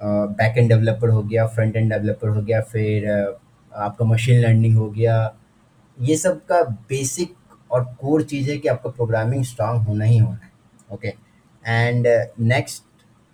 back 0.00 0.58
end 0.58 0.68
developer 0.68 1.08
हो 1.10 1.22
गया 1.22 1.46
फ्रंट 1.48 1.76
एंड 1.76 1.92
डेवलपर 1.92 2.28
हो 2.28 2.42
गया 2.42 2.60
फिर 2.62 3.08
अ, 3.08 3.38
आपका 3.72 4.04
मशीन 4.04 4.40
लर्निंग 4.40 4.76
हो 4.76 4.88
गया। 4.90 5.16
ये 5.98 6.16
सब 6.16 6.40
का 6.46 6.62
बेसिक 6.90 7.34
और 7.70 7.84
कोर 8.00 8.22
चीज़ 8.24 8.50
है 8.50 8.56
कि 8.58 8.68
आपका 8.68 8.90
प्रोग्रामिंग 8.90 9.44
स्ट्रांग 9.44 9.78
होना 9.86 10.04
ही 10.04 10.18
होना 10.18 10.44
है 10.44 10.50
ओके 10.92 11.08
एंड 11.64 12.06
नेक्स्ट 12.42 12.84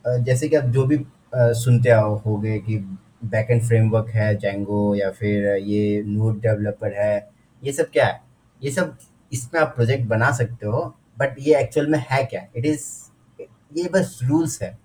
जैसे 0.05 0.49
कि 0.49 0.57
आप 0.57 0.65
जो 0.71 0.85
भी 0.87 0.97
अ, 0.97 1.53
सुनते 1.55 1.91
आओ 1.91 2.17
हो 2.19 2.37
गए 2.39 2.59
कि 2.61 2.79
बैकएंड 3.25 3.63
फ्रेमवर्क 3.63 4.09
है 4.11 4.35
जेंगो 4.37 4.95
या 4.95 5.11
फिर 5.11 5.47
ये 5.59 6.03
नोट 6.07 6.41
डेवलपर 6.43 6.93
है 6.95 7.15
ये 7.63 7.73
सब 7.73 7.91
क्या 7.93 8.07
है? 8.07 8.21
ये 8.61 8.71
सब 8.71 8.97
इसमें 9.33 9.61
आप 9.61 9.73
प्रोजेक्ट 9.77 10.07
बना 10.09 10.31
सकते 10.33 10.67
हो 10.67 10.83
बट 11.17 11.37
ये 11.39 11.59
एक्चुअल 11.59 11.87
में 11.87 11.99
है 12.11 12.25
क्या? 12.25 12.47
इट 12.57 12.67
इज़ 12.67 12.85
ये 13.77 13.89
बस 13.93 14.19
रूल्स 14.23 14.61
है। 14.63 14.77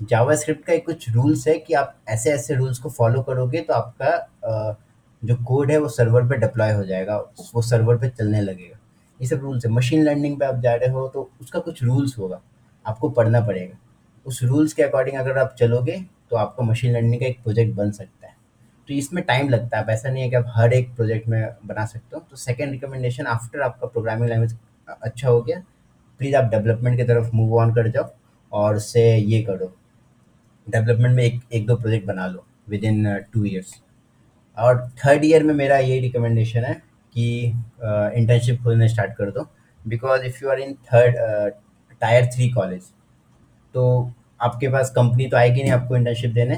जावा 0.00 0.34
स्क्रिप्ट 0.34 0.64
का 0.66 0.76
कुछ 0.86 1.08
रूल्स 1.10 1.46
है 1.48 1.58
कि 1.58 1.74
आप 1.74 1.94
ऐसे 2.08 2.30
ऐसे 2.30 2.54
रूल्स 2.54 2.78
को 2.78 2.90
फॉलो 2.90 3.22
करोगे 3.22 3.60
तो 3.60 3.74
आपका 3.74 4.80
जो 5.22 5.34
कोड 5.44 5.70
है 5.70 5.78
वो 5.78 5.88
सर्वर 5.88 6.26
पे 6.28 6.36
डिप्लॉय 6.36 6.72
हो 6.72 6.84
जाएगा, 6.84 7.16
वो 7.54 7.62
सर्वर 7.62 7.96
पे 7.96 8.08
चलने 8.08 8.40
लगेगा। 8.40 8.78
ये 9.20 9.26
सब 9.26 9.40
रूल्स 9.40 9.66
है। 9.66 9.70
मशीन 9.72 10.02
लर्निंग 10.04 10.38
पे 10.40 10.46
आप 10.46 10.58
जा 10.60 10.74
रहे 10.74 10.88
हो 10.90 11.06
तो 11.08 11.28
उसका 11.40 11.58
कुछ 11.60 11.82
रूल्स 11.84 12.18
होगा। 12.18 12.40
आपको 12.84 13.08
पढ़ना 13.10 13.40
पड़ेगा। 13.40 13.76
उस 14.26 14.42
रूल्स 14.42 14.72
के 14.72 14.82
अकॉर्डिंग 14.82 15.16
अगर 15.16 15.38
आप 15.38 15.54
चलोगे 15.58 16.00
तो 16.30 16.36
आपका 16.36 16.64
मशीन 16.64 16.92
लर्निंग 16.92 17.20
का 17.20 17.26
एक 17.26 17.42
प्रोजेक्ट 17.42 17.74
बन 17.74 17.90
सकता 17.90 18.26
है। 18.26 18.32
तो 18.88 18.94
इसमें 18.94 19.22
टाइम 19.24 19.48
लगता 19.48 19.78
है। 19.78 19.84
ऐसा 19.88 20.10
नहीं 20.10 20.22
है 20.22 20.30
कि 20.30 20.36
आप 20.36 20.52
हर 20.56 20.72
एक 20.72 20.94
प्रोजेक्ट 20.96 21.28
में 21.28 21.40
बना 21.66 21.84
सकते 21.86 22.16
हो। 22.16 22.22
तो 22.30 22.36
सेकेंड 22.36 22.70
रिकमेंडेशन 22.72 23.26
आफ्टर 23.26 23.60
आपका 23.60 23.86
प्रोग्रामिंग 23.86 24.30
लैंग्वेज 24.30 24.56
अच्छा 24.88 25.28
हो 25.28 25.40
गया 25.42 25.62
प्लीज़ 26.20 26.36
आप 26.36 26.50
डेवलपमेंट 26.50 26.96
की 26.96 27.04
तरफ़ 27.04 27.30
मूव 27.34 27.56
ऑन 27.60 27.74
कर 27.74 27.88
जाओ 27.90 28.08
और 28.52 28.76
उससे 28.76 29.02
ये 29.16 29.42
करो। 29.42 29.72
डेवलपमेंट 30.66 31.16
में 31.16 31.22
एक 31.24 31.40
एक 31.52 31.66
दो 31.66 31.76
प्रोजेक्ट 31.76 32.06
बना 32.06 32.26
लो 32.26 32.44
विद 32.68 32.84
इन 32.84 33.14
टू 33.32 33.44
ईयर्स 33.44 33.74
और 34.56 34.86
थर्ड 34.98 35.24
ईयर 35.24 35.42
में 35.42 35.54
मेरा 35.54 35.78
यही 35.78 36.00
रिकमेंडेशन 36.00 36.64
है 36.64 36.74
कि 37.14 37.44
इंटर्नशिप 37.44 38.62
खोलना 38.62 38.86
स्टार्ट 38.88 39.12
कर 39.16 39.30
दो। 39.30 39.46
Because 39.80 40.24
if 40.26 40.38
you 40.42 40.50
are 40.50 40.58
in 40.60 40.74
third 40.92 41.16
tier 42.02 42.26
three 42.34 42.48
college 42.50 42.82
तो 43.74 44.12
आपके 44.40 44.68
पास 44.68 44.90
कंपनी 44.96 45.26
तो 45.28 45.36
आएगी 45.36 45.62
नहीं 45.62 45.72
आपको 45.72 45.96
इंटर्नशिप 45.96 46.30
देने। 46.32 46.56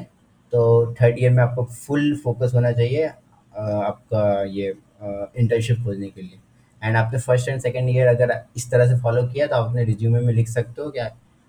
तो 0.53 0.95
थर्ड 1.01 1.19
ईयर 1.19 1.31
में 1.33 1.43
आपको 1.43 1.65
फुल 1.65 2.15
फोकस 2.25 2.53
होना 2.55 2.73
चाहिए 2.73 3.07
आपका 3.07 4.43
ये 4.45 4.69
इंटर्नशिप 4.69 5.83
खोजने 5.85 6.09
के 6.09 6.23
लिए। 6.23 6.39
एंड 6.87 6.97
आपने 6.97 7.19
फ़र्स्ट 7.19 7.49
एंड 7.49 7.61
सेकेंड 7.61 7.89
ईयर 7.91 8.07
अगर 8.07 8.33
इस 8.57 8.71
तरह 8.71 8.87
से 8.89 8.97
फॉलो 9.03 9.23
किया 9.29 9.47
तो 9.47 9.57
आप 9.57 9.69
अपने 9.69 9.85
रिज्यूमे 9.85 10.21
में 10.21 10.33
लिख 10.35 10.49
सकते 10.49 10.83
हो 10.83 10.91
कि 10.91 10.99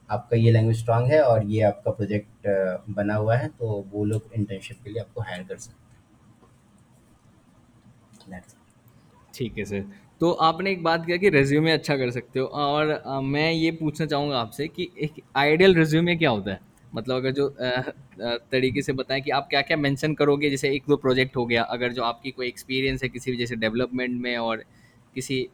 आपका 0.09 0.37
ये 0.37 0.51
लैंग्वेज 0.51 0.77
स्ट्रांग 0.79 1.07
है 1.07 1.21
और 1.23 1.45
ये 1.45 1.61
आपका 1.63 1.91
प्रोजेक्ट 1.91 2.47
बना 2.95 3.15
हुआ 3.15 3.35
है 3.37 3.47
तो 3.49 3.85
वो 3.93 4.03
लोग 4.05 4.29
इंटर्नशिप 4.35 4.77
के 4.83 4.89
लिए 4.89 5.01
आपको 5.01 5.21
हायर 5.21 5.43
कर 5.43 5.57
सकते 5.57 5.85
हैं। 8.31 8.41
ठीक 9.33 9.57
है 9.57 9.65
सर। 9.65 9.83
तो 10.21 10.31
आपने 10.43 10.71
एक 10.71 10.83
बात 10.83 11.05
किया 11.05 11.17
कि 11.17 11.29
रेज्यूमे 11.29 11.71
अच्छा 11.71 11.95
कर 11.97 12.11
सकते 12.11 12.39
हो 12.39 12.45
और 12.45 12.89
अ, 12.89 13.19
मैं 13.21 13.51
ये 13.51 13.71
पूछना 13.71 14.05
चाहूँगा 14.05 14.39
आपसे 14.39 14.67
कि 14.67 14.89
एक 14.99 15.21
आइडियल 15.37 15.75
रेज्यूमे 15.75 16.15
क्या 16.15 16.29
होता 16.29 16.51
है? 16.51 16.59
मतलब 16.93 17.15
अगर 17.15 17.31
जो 17.31 17.47
तरीके 18.51 18.81
से 18.81 18.93
बताएँ 18.93 19.21
कि 19.21 19.31
आप 19.31 19.47
क्या 19.49 19.61
क्या 19.61 19.77
मेंशन 19.77 20.13
करोगे 20.13 20.49
जैसे 20.49 20.69
एक 20.75 20.83
दो 20.89 20.95
प्रोजेक्ट 20.97 21.35
हो 21.37 21.45
गया 21.45 21.63
अगर 21.71 21.91
जो 21.93 22.03
आपकी 22.03 22.31
कोई 22.31 22.47
एक्सपीरियंस 22.47 23.03
है 23.03 23.09
किसी 23.09 23.31
भी 23.31 23.37
जैसे 23.37 23.55
डेवलपमेंट 23.55 24.21
में 24.21 24.35
और 24.37 24.63
किसी 25.17 25.47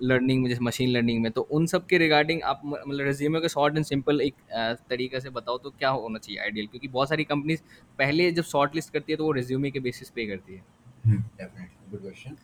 लर्निंग 0.00 0.42
में 0.42 0.48
जैसे 0.48 0.64
मशीन 0.64 0.90
लर्निंग 0.90 1.22
में 1.22 1.30
तो 1.32 1.40
उन 1.50 1.66
सब 1.66 1.86
के 1.86 1.98
रिगार्डिंग 1.98 2.42
आप 2.44 2.60
मतलब 2.64 3.04
रेज्यूमे 3.06 3.40
को 3.40 3.48
शॉर्ट 3.48 3.76
एंड 3.76 3.84
सिंपल 3.84 4.20
एक 4.20 4.34
तरीके 4.90 5.20
से 5.20 5.30
बताओ 5.30 5.58
तो 5.58 5.70
क्या 5.70 5.88
होना 5.90 6.18
चाहिए 6.18 6.40
आइडियल 6.42 6.66
क्योंकि 6.66 6.88
बहुत 6.88 7.08
सारी 7.08 7.24
कंपनीज़ 7.24 7.60
पहले 7.98 8.30
जब 8.32 8.42
शॉर्ट 8.44 8.74
लिस्ट 8.74 8.92
करती 8.92 9.12
है 9.12 9.16
तो 9.16 9.24
वो 9.24 9.32
रेज्यूमे 9.32 9.70
के 9.70 9.80
बेसिस 9.80 10.10
पे 10.10 10.26
करती 10.26 10.54
है। 10.54 10.62
डेफिनेटली 11.06 11.90
गुड 11.90 12.00
क्वेश्चन 12.00 12.36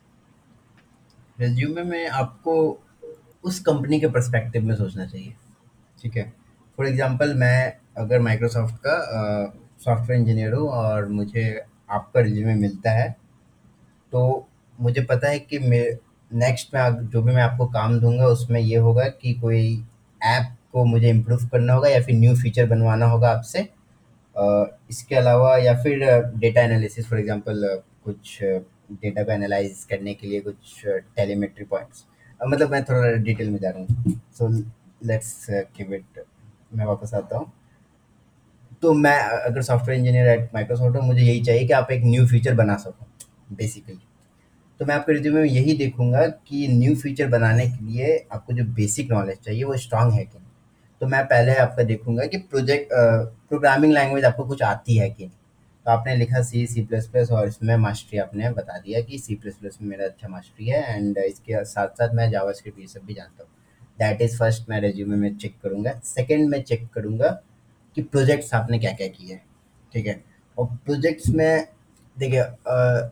रिज्यूमे 1.39 1.83
में 1.83 2.09
आपको 2.09 2.55
उस 3.45 3.61
कंपनी 3.61 4.01
के 4.01 4.09
पर्सपेक्टिव 4.09 4.65
में 4.65 4.75
सोचना 4.77 5.07
चाहिए। 5.07 5.35
ठीक 5.99 6.17
है? 6.17 6.33
फॉर 6.79 6.87
एग्जांपल 6.87 7.35
मैं 7.39 7.73
अगर 7.99 8.21
माइक्रोसॉफ्ट 8.21 8.77
का 8.87 8.97
सॉफ्टवेयर 9.85 10.21
इंजीनियर 10.21 10.53
हूँ 10.53 10.69
और 10.71 11.09
मुझे 11.09 11.45
आपका 11.91 12.21
रिज्यूमे 12.21 12.55
मिलता 12.57 12.91
है 12.93 13.11
तो 14.13 14.25
मुझे 14.79 15.03
पता 15.05 15.29
है 15.29 15.39
कि 15.41 15.59
मैं 15.61 15.85
नेक्स्ट 16.31 16.75
में 16.75 17.09
जो 17.09 17.23
भी 17.23 17.33
मैं 17.33 17.43
आपको 17.43 17.67
काम 17.69 17.99
दूँगा, 18.01 18.27
उसमें 18.27 18.61
ये 18.61 18.77
होगा 18.79 19.05
कि 19.11 19.33
कोई 19.35 19.63
ऐप 20.21 20.57
को 20.73 20.85
मुझे 20.85 21.09
इम्प्रूव 21.11 21.47
करना 21.49 21.73
होगा 21.73 21.89
या 21.89 22.01
फिर 22.03 22.15
न्यू 22.17 22.35
फीचर 22.37 22.67
बनवाना 22.67 23.07
होगा 23.07 23.31
आपसे। 23.31 23.69
इसके 24.91 25.15
अलावा 25.17 25.57
या 25.59 25.75
फिर 25.83 25.99
डेटा 26.37 26.63
एनालिसिस 26.63 27.07
फॉर 27.09 27.19
एग्जांपल 27.19 27.63
कुछ 28.05 28.39
डेटा 28.43 29.23
को 29.23 29.33
एनालाइज 29.33 29.85
करने 29.91 30.15
के 30.15 30.27
लिए 30.27 30.41
कुछ 30.41 30.83
टेलीमेट्री 30.87 31.65
पॉइंट्स 31.65 32.05
मतलब 32.41 32.71
मैं 32.71 32.83
थोड़ा 32.85 33.13
डिटेल 33.15 33.51
में 33.51 33.59
जा 33.59 33.71
रहा 33.71 33.81
हूँ। 33.81 34.21
सो 34.39 34.49
लेट्स 35.07 35.47
गिव 35.51 35.95
इट 35.95 36.25
मैं 36.75 36.87
वापस 36.87 37.15
आता 37.15 37.37
हूँ। 37.37 37.53
तो 38.83 38.93
मैं 38.95 39.19
अगर 39.19 39.63
सॉफ्टवेयर 39.63 39.99
इंजीनियर 39.99 40.27
एट 40.29 40.49
माइक्रोसॉफ्ट 40.55 40.97
हूँ, 40.97 41.07
मुझे 41.07 41.23
यही 41.23 41.45
चाहिए 41.45 41.67
कि 41.67 41.73
आप 41.73 41.91
एक 41.91 42.03
न्यू 42.05 42.27
फीचर 42.29 42.55
बना 42.55 42.77
सको 42.77 43.07
बेसिकली 43.57 43.99
तो 44.81 44.85
मैं 44.87 44.95
आपके 44.95 45.13
रिज्यूमे 45.13 45.41
में 45.41 45.49
यही 45.49 45.77
देखूँगा 45.77 46.27
कि 46.27 46.67
न्यू 46.69 46.95
फीचर 46.97 47.29
बनाने 47.29 47.67
के 47.67 47.85
लिए 47.85 48.17
आपको 48.33 48.53
जो 48.53 48.65
बेसिक 48.75 49.11
नॉलेज 49.13 49.39
चाहिए 49.39 49.65
वो 49.65 49.77
स्ट्रांग 49.77 50.13
है 50.13 50.25
कि 50.25 50.39
नहीं। 50.39 50.49
तो 51.01 51.07
मैं 51.07 51.25
पहले 51.27 51.55
आपका 51.57 51.83
देखूँगा 51.83 52.25
कि 52.27 52.39
प्रोजेक्ट 52.39 52.89
प्रोग्रामिंग 52.93 53.93
लैंग्वेज 53.93 54.25
आपको 54.25 54.45
कुछ 54.45 54.63
आती 54.63 54.97
है 54.97 55.09
कि 55.11 55.27
नहीं। 55.27 55.37
तो 55.87 55.91
आपने 55.91 56.15
लिखा 56.17 56.43
सी, 56.43 56.67
सी 56.67 56.83
प्लस 56.83 57.07
प्लस 57.09 57.31
और 57.31 57.49
इसमें 57.49 57.77
मास्टरी 57.77 58.19
आपने 58.19 58.51
बता 58.53 58.79
दिया 58.79 59.01
कि 59.01 59.19
सी 59.19 59.35
प्लस 59.35 59.55
प्लस 59.55 59.79
में 59.83 59.89
मेरा 59.89 60.05
अच्छा 60.05 60.29
मास्टरी 60.29 60.67
है 60.67 60.97
एंड 60.97 61.19
इसके 61.19 61.65
साथ-साथ 61.65 62.15
मैं 62.15 62.31
जावास्क्रिप्ट 62.31 62.81
ये 62.81 62.87
सब 62.87 63.05
भी 63.07 63.15
जानता 63.15 63.43
हूँ। 63.43 63.51
दैट 63.99 64.23
इज़ 64.23 64.37
फ़र्स्ट 64.39 64.69
मैं 64.71 64.81
रिज्यूमे 64.81 65.17
में 65.17 65.37
चेक 65.37 65.55
करूँगा। 65.63 65.93
सेकेंड 66.05 66.49
मैं 66.51 66.63
चेक 66.63 66.89
करूँगा 66.95 67.29
कि 67.97 68.03
प्रोजेक्ट्स 68.03 68.55
आपने 68.55 68.79
क्या-क्या 68.79 69.09
किए 69.09 69.33
हैं, 69.35 69.45
ठीक 69.95 70.07
है? 70.07 70.23
और 70.59 70.67
प्रोजेक्ट्स 70.85 71.29
में 71.31 71.67
देखिए 72.17 72.41
अ 72.41 73.11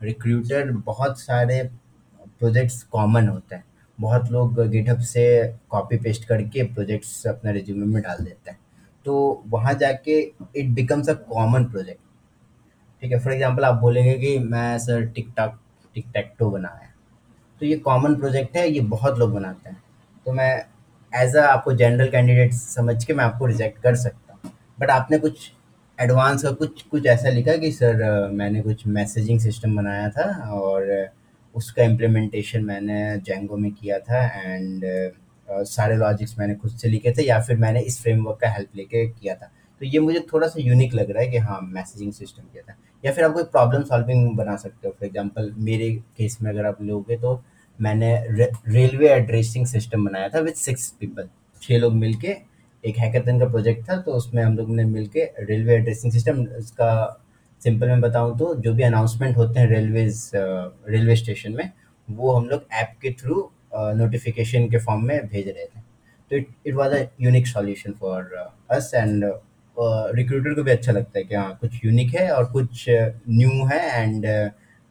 रिक्रूटर 0.00 0.70
बहुत 0.86 1.20
सारे 1.20 1.62
प्रोजेक्ट्स 2.38 2.82
कॉमन 2.82 3.28
होते 3.28 3.54
हैं। 3.54 3.64
बहुत 3.98 4.30
लोग 4.32 4.60
गिटहब 4.68 5.00
से 5.00 5.22
कॉपी 5.70 5.96
पेस्ट 5.96 6.24
करके 6.24 6.62
प्रोजेक्ट्स 6.64 7.26
अपने 7.26 7.52
रिज्यूमे 7.52 7.86
में 7.86 8.02
डाल 8.02 8.24
देते 8.24 8.50
हैं। 8.50 8.58
तो 9.06 9.42
वहाँ 9.46 9.74
जाके 9.74 10.20
it 10.56 10.68
becomes 10.68 11.08
a 11.08 11.12
common 11.12 11.64
project, 11.64 12.00
ठीक 13.02 13.12
है? 13.12 13.18
फॉर 13.18 13.32
एग्ज़ाम्पल 13.32 13.64
आप 13.64 13.74
बोलेंगे 13.74 14.14
कि 14.14 14.38
मैं 14.38 14.78
सर 14.78 15.06
टिक-टॉक 15.06 15.58
टिक-टैक-टो 15.94 16.50
बनाया। 16.50 16.90
तो 17.60 17.66
ये 17.66 17.76
कॉमन 17.78 18.14
प्रोजेक्ट 18.14 18.56
है, 18.56 18.68
ये 18.70 18.80
बहुत 18.80 19.18
लोग 19.18 19.32
बनाते 19.32 19.70
हैं। 19.70 19.82
तो 20.26 20.32
मैं 20.32 20.50
एज़ 21.12 21.36
अ 21.38 21.42
आपको 21.42 21.72
जनरल 21.72 22.10
कैंडिडेट 22.10 22.52
समझ 22.52 23.04
के 23.04 23.14
मैं 23.14 23.24
आपको 23.24 23.46
रिजेक्ट 23.46 23.82
कर 23.82 23.96
सकता 23.96 24.32
हूँ। 24.34 24.52
बट 24.80 24.90
आपने 24.90 25.18
कुछ 25.18 25.50
एडवांस 26.00 26.42
का 26.42 26.50
कुछ 26.50 26.82
कुछ 26.82 27.06
ऐसा 27.06 27.28
लिखा 27.28 27.56
कि 27.56 27.70
सर 27.72 28.30
मैंने 28.32 28.60
कुछ 28.62 28.86
मैसेजिंग 28.86 29.40
सिस्टम 29.40 29.76
बनाया 29.76 30.08
था 30.10 30.24
और 30.52 31.10
उसका 31.54 31.82
इम्प्लीमेंटेशन 31.82 32.64
मैंने 32.64 33.00
जेंगो 33.18 33.56
में 33.56 33.70
किया 33.72 33.98
था 33.98 34.24
एंड 34.26 34.84
सारे 35.48 35.96
लॉजिक्स 35.96 36.38
मैंने 36.38 36.54
खुद 36.54 36.70
से 36.70 36.88
लिखे 36.88 37.12
थे 37.12 37.22
या 37.22 37.40
फिर 37.40 37.56
मैंने 37.56 37.80
इस 37.80 38.00
फ्रेमवर्क 38.02 38.38
का 38.40 38.50
हेल्प 38.50 38.76
लेके 38.76 39.06
किया 39.08 39.34
था। 39.34 39.46
तो 39.80 39.86
ये 39.86 40.00
मुझे 40.00 40.20
थोड़ा-सा 40.32 40.60
यूनिक 40.62 40.94
लग 40.94 41.10
रहा 41.10 41.22
है 41.22 41.28
कि 41.30 41.38
हाँ, 41.38 41.60
मैसेजिंग 41.62 42.12
सिस्टम 42.12 42.42
किया 42.42 42.62
था। 42.62 42.76
या 43.04 43.12
फिर 43.12 43.24
आप 43.24 43.32
कोई 43.32 43.42
प्रॉब्लम 43.42 43.82
सॉल्विंग 43.82 44.36
बना 44.36 44.56
सकते 44.56 44.88
हो। 44.88 44.94
फॉर 45.00 45.06
एग्ज़ाम्पल 45.06 45.52
मेरे 45.58 45.90
केस 46.18 46.38
में 46.42 46.50
अगर 46.50 46.66
आप 46.66 46.82
लोगे 46.82 47.16
तो 47.16 47.42
मैंने 47.78 48.14
रेलवे 48.30 49.08
एड्रेसिंग 49.08 49.66
सिस्टम 49.66 50.04
बनाया 50.04 50.28
था 50.28 50.40
विद 50.40 50.54
सिक्स 50.54 50.90
पीपल 51.00 51.28
छः 51.62 51.78
लोग 51.78 51.94
मिलके 51.94 52.36
एक 52.84 52.98
हैकाथन 52.98 53.38
का 53.40 53.46
प्रोजेक्ट 53.48 53.88
था 53.88 53.96
तो 54.02 54.12
उसमें 54.12 54.42
हम 54.42 54.56
लोग 54.56 54.70
ने 54.70 54.84
मिलके 54.86 55.24
रेलवे 55.40 55.74
एड्रेसिंग 55.74 56.12
सिस्टम 56.12 56.40
इसका 56.58 56.90
सिंपल 57.62 57.88
मैं 57.88 58.00
बताऊँ 58.00 58.36
तो 58.38 58.54
जो 58.56 58.72
भी 58.74 58.82
अनाउंसमेंट 58.82 59.36
होते 59.36 59.60
हैं 59.60 59.66
रेलवेज़ 59.68 60.36
अ, 60.36 60.72
रेलवे 60.88 61.16
स्टेशन 61.16 61.52
में 61.52 61.70
वो 62.08 62.32
हम 62.32 62.48
लोग 62.48 62.66
ऐप 62.74 62.94
के 63.02 63.10
थ्रू 63.20 63.50
नोटिफ़िकेशन 63.96 64.68
के 64.70 64.78
फॉर्म 64.78 65.04
में 65.06 65.26
भेज 65.26 65.48
रहे 65.48 65.64
थे। 65.66 65.80
तो 66.30 66.36
it 66.36 66.48
it 66.66 66.74
was 66.74 66.94
a 66.94 67.04
unique 67.20 67.46
solution 67.46 67.92
for 68.00 68.34
us 68.70 68.90
and 68.94 69.24
recruiter 70.16 70.54
को 70.54 70.62
भी 70.62 70.70
अच्छा 70.70 70.92
लगता 70.92 71.18
है 71.18 71.24
कि 71.24 71.34
हाँ, 71.34 71.56
कुछ 71.60 71.84
यूनिक 71.84 72.14
है 72.14 72.30
और 72.30 72.50
कुछ 72.52 72.84
न्यू 72.88 73.50
है 73.66 74.02
एंड 74.02 74.26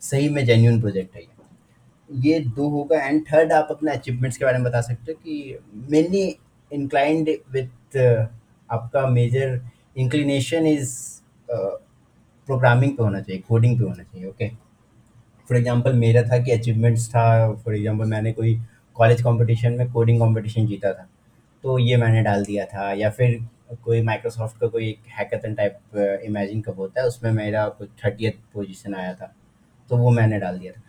सही 0.01 0.29
में 0.29 0.43
जेन्यून 0.45 0.79
प्रोजेक्ट 0.81 1.15
है 1.15 1.21
ये। 1.21 2.39
2 2.49 2.69
होगा 2.71 3.01
एंड 3.05 3.21
थर्ड 3.23 3.51
आप 3.53 3.67
अपने 3.71 3.91
अचीवमेंट्स 3.91 4.37
के 4.37 4.45
बारे 4.45 4.57
में 4.57 4.63
बता 4.65 4.81
सकते 4.81 5.11
हो 5.11 5.17
कि 5.23 5.57
मेनली 5.91 6.25
इंक्लाइंड 6.71 7.29
विथ 7.53 7.97
आपका 8.69 9.05
मेजर 9.09 9.61
इंक्लिनेशन 9.97 10.67
इज़ 10.67 10.95
प्रोग्रामिंग 11.49 12.91
पे 12.97 13.03
होना 13.03 13.21
चाहिए, 13.21 13.41
कोडिंग 13.47 13.77
पे 13.79 13.83
होना 13.83 14.03
चाहिए, 14.03 14.27
ओके? 14.27 14.47
फॉर 15.49 15.57
एग्ज़ाम्पल 15.57 15.93
मेरा 15.95 16.21
था 16.23 16.37
कि 16.43 16.51
अचीवमेंट्स 16.51 17.07
था 17.09 17.53
फॉर 17.53 17.75
एग्ज़ाम्पल 17.75 18.05
मैंने 18.07 18.31
कोई 18.33 18.59
कॉलेज 18.95 19.21
कॉम्पिटिशन 19.21 19.73
में 19.73 19.91
कोडिंग 19.91 20.19
कॉम्पिटिशन 20.19 20.65
जीता 20.67 20.93
था, 20.93 21.07
तो 21.63 21.77
ये 21.79 21.97
मैंने 21.97 22.21
डाल 22.23 22.43
दिया 22.45 22.65
था 22.65 22.91
या 22.93 23.09
फिर 23.09 23.39
कोई 23.83 24.01
माइक्रोसॉफ्ट 24.01 24.59
का 24.59 24.67
कोई 24.67 24.87
एक 24.89 24.99
हैकाथन 25.17 25.53
टाइप 25.55 26.21
इमेजिन 26.25 26.61
कब 26.61 26.79
होता 26.79 27.01
है, 27.01 27.07
उसमें 27.07 27.31
मेरा 27.33 27.67
कुछ 27.69 27.89
30th 28.03 28.37
पोज़ीशन 28.53 28.95
आया 28.95 29.13
था, 29.13 29.33
तो 29.89 29.97
वो 29.97 30.11
मैंने 30.11 30.39
डाल 30.39 30.59
दिया 30.59 30.71
था। 30.73 30.81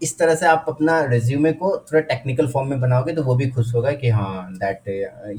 इस 0.00 0.18
तरह 0.18 0.34
से 0.34 0.46
आप 0.46 0.64
अपना 0.68 1.00
रिज़्यूमे 1.04 1.52
को 1.54 1.70
थोड़ा 1.82 2.00
टेक्निकल 2.06 2.48
फॉर्म 2.48 2.68
में 2.70 2.80
बनाओगे 2.80 3.12
तो 3.14 3.22
वो 3.22 3.34
भी 3.36 3.48
खुश 3.50 3.74
होगा 3.74 3.92
कि 3.94 4.08
हाँ, 4.10 4.52
दैट 4.54 4.88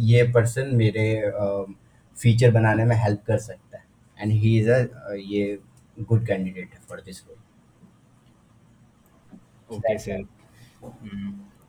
ये 0.02 0.24
पर्सन 0.34 0.76
मेरे 0.76 1.06
फीचर 2.17 2.52
बनाने 2.52 2.86
में 2.86 2.95
हेल्प 2.98 3.24
कर 3.28 3.38
सकता 3.39 3.78
है 3.78 3.84
एंड 4.17 4.32
ही 4.34 4.58
इज़ 4.60 4.69
अ, 4.72 5.13
ये 5.15 5.60
good 5.98 6.26
candidate 6.28 6.78
for 6.89 7.02
this 7.02 7.24
role. 7.28 7.38
Okay 9.69 9.98
sir. 10.00 10.24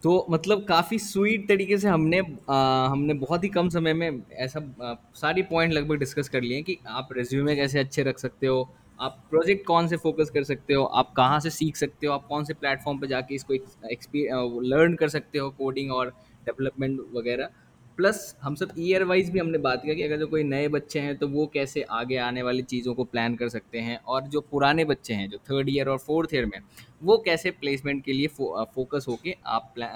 तो 0.03 0.27
मतलब 0.31 0.65
काफ़ी 0.65 0.99
स्वीट 0.99 1.47
तरीके 1.49 1.77
से 1.79 1.89
हमने 1.89 2.19
अ, 2.19 2.55
हमने 2.91 3.15
बहुत 3.17 3.45
ही 3.45 3.49
कम 3.49 3.69
समय 3.69 3.93
में 3.95 4.11
ऐसा 4.39 4.61
अ, 4.83 4.95
सारी 5.15 5.43
पॉइंट 5.45 5.73
लगभग 5.73 5.99
डिस्कस 5.99 6.29
कर 6.29 6.41
लिए 6.43 6.63
कि 6.63 6.79
आप 6.91 7.09
रिज़्यूमे 7.13 7.57
कैसे 7.57 7.79
अच्छे 7.79 8.03
रख 8.03 8.19
सकते 8.19 8.47
हो, 8.47 8.63
आप 9.01 9.17
प्रोजेक्ट 9.31 9.65
कौन 9.67 9.87
से 9.89 9.97
फ़ोकस 9.97 10.31
कर 10.31 10.43
सकते 10.45 10.75
हो, 10.75 10.85
आप 10.85 11.13
कहाँ 11.17 11.41
से 11.41 11.51
सीख 11.51 11.77
सकते 11.77 12.07
हो, 12.07 12.13
आप 12.13 12.27
कौन 12.29 12.45
से 12.45 12.55
प्लेटफ़ॉर्म 12.55 12.99
पर 13.01 13.07
जाके 13.07 13.35
इसको 13.35 14.61
लर्न 14.63 14.95
कर 14.95 15.09
सकते 15.09 15.39
हो 15.39 15.51
कोडिंग 15.51 15.93
और 15.93 16.11
डेवलपमेंट 16.47 17.01
वगैरह। 17.15 17.51
प्लस 17.99 18.37
हम 18.43 18.55
सब 18.55 18.71
ईयर 18.79 19.03
वाइज़ 19.05 19.31
भी 19.33 19.39
हमने 19.39 19.59
बात 19.59 19.83
किया 19.83 19.95
कि 19.95 20.03
अगर 20.03 20.17
जो 20.17 20.27
कोई 20.27 20.43
नए 20.43 20.69
बच्चे 20.69 21.01
हैं, 21.01 21.17
तो 21.17 21.29
वो 21.29 21.47
कैसे 21.55 21.83
आगे 21.93 22.17
आने 22.19 22.43
वाली 22.43 22.63
चीज़ों 22.65 22.95
को 22.95 23.05
प्लान 23.05 23.35
कर 23.37 23.49
सकते 23.49 23.79
हैं? 23.79 23.97
और 23.99 24.23
जो 24.25 24.41
पुराने 24.41 24.85
बच्चे 24.85 25.15
हैं, 25.15 25.29
जो 25.31 25.39
थर्ड 25.51 25.69
ईयर 25.71 25.89
और 25.89 25.99
फोर्थ 25.99 26.35
ईयर 26.35 26.47
में 26.47 26.61
वो 27.03 27.17
कैसे 27.19 27.51
प्लेसमेंट 27.51 28.05
के 28.05 28.13
लिए 28.13 28.27
फो, 28.27 28.65
फोकस 28.75 29.07
होके 29.09 29.35
आप 29.47 29.71
प्ला, 29.75 29.87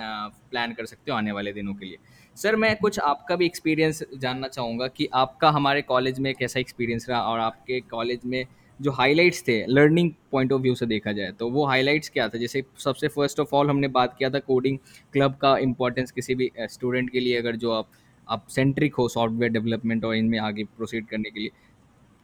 प्लान 0.50 0.72
कर 0.72 0.86
सकते 0.86 1.10
हो 1.10 1.16
आने 1.16 1.32
वाले 1.32 1.52
दिनों 1.52 1.74
के 1.74 1.86
लिए? 1.86 1.98
सर 2.36 2.56
मैं 2.56 2.74
कुछ 2.76 2.98
आपका 3.00 3.36
भी 3.36 3.46
एक्सपीरियंस 3.46 4.02
जानना 4.16 4.48
चाहूँगा 4.48 4.88
कि 4.88 5.08
आपका 5.14 5.50
हमारे 5.50 5.82
कॉलेज 5.84 6.18
में 6.18 6.34
कैसा 6.34 6.60
एक्सपीरियंस 6.60 7.08
रहा 7.08 7.22
और 7.22 7.40
आपके 7.40 7.80
कॉलेज 7.90 8.20
में 8.24 8.44
जो 8.80 8.90
हाइलाइट्स 8.90 9.42
थे 9.48 9.64
लर्निंग 9.68 10.10
पॉइंट 10.32 10.52
ऑफ़ 10.52 10.62
व्यू 10.62 10.74
से 10.74 10.86
देखा 10.86 11.12
जाए 11.12 11.32
तो 11.32 11.48
वो 11.50 11.64
हाइलाइट्स 11.66 12.08
क्या 12.08 12.28
था? 12.28 12.38
जैसे 12.38 12.62
सबसे 12.78 13.08
फ़र्स्ट 13.08 13.40
ऑफ़ 13.40 13.54
ऑल 13.56 13.70
हमने 13.70 13.88
बात 13.88 14.16
किया 14.18 14.30
था 14.30 14.38
कोडिंग 14.38 14.78
क्लब 15.12 15.34
का 15.42 15.56
इम्पोर्टेंस 15.58 16.10
किसी 16.10 16.34
भी 16.34 16.50
स्टूडेंट 16.60 17.10
के 17.10 17.20
लिए 17.20 17.36
अगर 17.38 17.56
जो 17.56 17.72
आप 17.72 17.90
आप 18.28 18.46
सेंट्रिक 18.48 18.94
हो 18.94 19.08
सॉफ्टवेयर 19.08 19.52
डेवलपमेंट 19.52 20.04
और 20.04 20.14
इनमें 20.16 20.38
आगे 20.38 20.64
प्रोसीड 20.76 21.06
करने 21.06 21.30
के 21.30 21.40
लिए। 21.40 21.50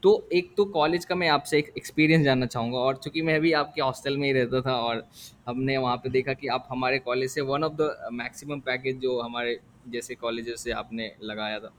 तो 0.02 0.28
एक 0.32 0.52
तो 0.56 0.64
कॉलेज 0.64 1.04
का 1.04 1.14
मैं 1.14 1.28
आपसे 1.28 1.58
एक 1.58 1.72
एक्सपीरियंस 1.76 2.24
जानना 2.24 2.46
चाहूँगा 2.46 2.78
और 2.78 2.96
चूँकि 2.96 3.22
मैं 3.22 3.40
भी 3.40 3.52
आपके 3.52 3.82
हॉस्टल 3.82 4.16
में 4.16 4.26
ही 4.26 4.32
रहता 4.32 4.60
था 4.60 4.76
और 4.76 5.04
हमने 5.48 5.76
वहाँ 5.78 5.96
पे 5.96 6.10
देखा 6.10 6.32
कि 6.32 6.48
आप 6.48 6.66
हमारे 6.70 6.98
कॉलेज 6.98 7.30
से 7.30 7.40
one 7.40 7.64
of 7.64 7.72
the 7.72 8.08
maximum 8.12 8.60
package 8.60 8.98
जो 8.98 9.20
हमारे 9.20 9.58
जैसे 9.88 10.14
कॉलेजेस 10.14 10.60
से 10.60 10.70
आपने 10.72 11.12
लगाया 11.22 11.58
था 11.60 11.72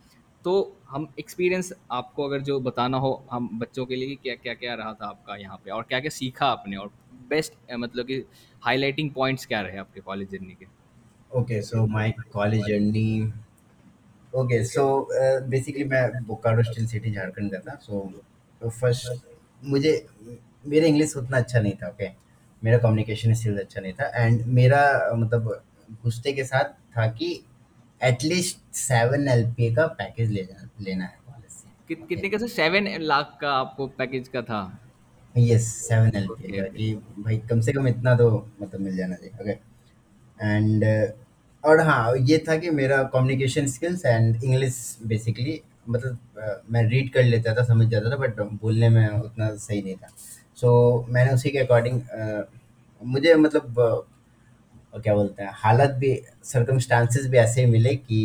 तो 0.45 0.53
हम 0.89 1.07
एक्सपीरियंस 1.19 1.73
आपको 1.91 2.27
अगर 2.27 2.41
जो 2.41 2.59
बताना 2.59 2.97
हो 2.97 3.11
हम 3.31 3.49
बच्चों 3.59 3.85
के 3.85 3.95
लिए 3.95 4.15
क्या 4.23 4.35
क्या 4.35 4.53
क्या 4.53 4.73
रहा 4.75 4.93
था 4.93 5.07
आपका 5.07 5.35
यहाँ 5.35 5.57
पे 5.65 5.71
और 5.71 5.83
क्या 5.83 5.99
क्या 5.99 6.09
सीखा 6.09 6.45
आपने 6.47 6.77
और 6.77 6.91
बेस्ट 7.29 7.53
मतलब 7.79 8.05
कि 8.05 8.23
हाईलाइटिंग 8.63 9.11
पॉइंट्स 9.11 9.45
क्या 9.45 9.61
रहे 9.61 9.77
आपके 9.77 10.01
कॉलेज 10.01 10.31
जर्नी 10.31 10.53
के 10.53 10.65
Okay, 11.31 11.61
so 11.61 11.87
my 11.87 12.13
college 12.29 12.65
journey. 12.67 13.31
Okay, 14.33 14.63
so 14.63 15.07
uh, 15.13 15.39
basically 15.49 15.85
मैं 15.85 16.23
बोकारो 16.27 16.63
स्टील 16.63 16.87
सिटी 16.87 17.11
झारखंड 17.11 17.51
का 17.51 17.59
था. 17.59 17.77
So 17.79 18.01
तो 18.61 18.69
फ़र्स्ट 18.69 19.23
मुझे 19.63 19.93
मेरा 20.65 20.87
इंग्लिश 20.87 21.15
उतना 21.17 21.37
अच्छा 21.37 21.59
नहीं 21.59 21.73
था. 21.73 21.89
ओके 21.89 22.09
मेरा 22.63 22.77
कम्युनिकेशन 22.77 23.33
स्किल्स 23.33 23.59
अच्छा 23.59 23.81
नहीं 23.81 23.93
था 23.93 24.11
एंड 24.15 24.45
मेरा 24.57 24.81
मतलब 25.15 25.63
घुसते 26.03 26.33
के 26.33 26.43
साथ 26.43 26.73
था 26.97 27.07
कि 27.11 27.29
एटलीस्ट 28.03 28.75
सेवन 28.75 29.27
एल 29.27 29.75
का 29.75 29.87
पैकेज 29.87 30.31
ले 30.31 30.47
लेना 30.81 31.05
है 31.05 31.21
से. 31.49 31.69
कि, 31.87 31.95
कितने 31.95 32.29
का 32.29 32.37
सर 32.37 32.47
सेवन 32.47 33.01
लाख 33.01 33.37
का 33.41 33.53
आपको 33.53 33.87
पैकेज 33.87 34.27
का 34.27 34.41
था। 34.41 34.79
यस 35.37 35.75
सेवन 35.75 36.11
एल 36.15 36.27
का। 36.27 36.63
कि 36.63 36.93
भाई 36.95 37.37
कम 37.37 37.61
से 37.61 37.73
कम 37.73 37.87
इतना 37.87 38.15
तो 38.15 38.51
मतलब 38.61 38.81
मिल 38.81 38.97
जाना 38.97 39.15
चाहिए. 39.15 39.41
ओके 39.41 39.71
एंड 40.47 40.83
और 41.65 41.79
हाँ 41.79 42.17
ये 42.17 42.43
था 42.49 42.57
कि 42.57 42.69
मेरा 42.69 43.03
communication 43.03 43.67
skills 43.67 44.05
and 44.05 44.43
English 44.43 44.99
basically 45.05 45.61
मतलब 45.89 46.17
मैं 46.71 46.83
रीड 46.83 47.13
कर 47.13 47.23
लेता 47.23 47.53
था 47.53 47.63
समझ 47.63 47.87
जाता 47.87 48.11
था 48.11 48.15
बट 48.15 48.39
बोलने 48.39 48.89
में 48.89 49.09
उतना 49.09 49.55
सही 49.55 49.81
नहीं 49.81 49.95
था। 49.95 50.07
सो 50.55 51.03
so, 51.07 51.13
मैंने 51.13 51.31
उसी 51.31 51.49
के 51.49 51.57
अकॉर्डिंग 51.57 52.01
मुझे 53.03 53.35
मतलब 53.35 53.65
क्या 54.93 55.13
बोलते 55.15 55.43
हैं 55.43 55.51
हालत 55.55 55.91
भी 55.99 56.13
सर्कमस्टांसेस 56.43 57.27
भी 57.29 57.37
ऐसे 57.37 57.61
ही 57.65 57.71
मिले 57.71 57.95
कि 57.95 58.19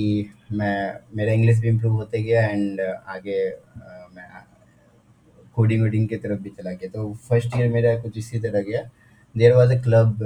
मैं 0.53 0.77
मेरा 1.17 1.33
इंग्लिश 1.33 1.59
भी 1.61 1.69
इम्प्रूव 1.69 1.93
होते 1.97 2.23
गया 2.23 2.47
एंड 2.49 2.81
आगे 2.81 3.39
अ, 3.49 4.09
मैं 4.15 4.29
कोडिंग 5.55 5.83
वोडिंग 5.83 6.09
की 6.09 6.17
तरफ़ 6.17 6.41
भी 6.43 6.51
चला 6.51 6.73
गया। 6.73 6.89
तो 6.91 7.13
फ़र्स्ट 7.29 7.57
ईयर 7.57 7.69
मेरा 7.73 7.95
कुछ 8.01 8.19
इसी 8.19 8.39
तरह 8.41 8.63
गया। 8.63 8.83
There 9.35 9.53
was 9.55 9.73
a 9.73 9.81
club 9.83 10.19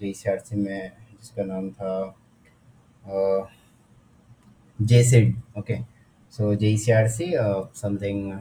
J 0.00 0.12
C 0.14 0.30
R 0.30 0.38
C 0.38 0.56
में 0.56 0.90
जिसका 1.12 1.44
नाम 1.44 1.70
था 1.70 1.92
jassid 4.78 5.34
okay 5.58 5.76
so 6.32 6.54
J 6.54 6.76
C 6.78 6.92
R 6.92 7.08
C 7.08 7.30
something 7.80 8.32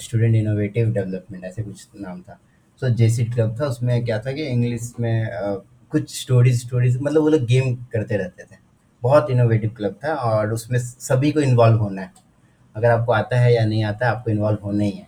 student 0.00 0.34
innovative 0.36 0.92
development 0.92 1.44
ऐसे 1.44 1.62
कुछ 1.62 1.86
नाम 2.00 2.20
था। 2.22 2.38
सो 2.82 2.88
जे 2.88 2.94
जेसी 2.96 3.24
क्लब 3.24 3.56
था 3.60 3.66
उसमें 3.66 4.04
क्या 4.04 4.18
था 4.22 4.32
कि 4.32 4.46
इंग्लिश 4.46 4.92
में 5.00 5.24
अ, 5.26 5.54
कुछ 5.92 6.14
स्टोरीज 6.20 6.60
स्टोरीज 6.60 6.98
मतलब 7.02 7.22
वो 7.22 7.28
लोग 7.28 7.44
गेम 7.46 7.74
करते 7.92 8.16
रहते 8.16 8.44
थे। 8.44 8.56
बहुत 9.02 9.30
इनोवेटिव 9.30 9.70
क्लब 9.76 9.98
था 10.04 10.14
और 10.14 10.52
उसमें 10.52 10.78
सभी 10.78 11.30
को 11.32 11.40
इन्वॉल्व 11.40 11.78
होना 11.78 12.02
है। 12.02 12.12
अगर 12.76 12.90
आपको 12.90 13.12
आता 13.12 13.38
है 13.40 13.52
या 13.54 13.64
नहीं 13.66 13.84
आता, 13.84 14.10
आपको 14.10 14.30
इन्वॉल्व 14.30 14.64
होना 14.64 14.84
ही 14.84 14.90
है। 14.90 15.06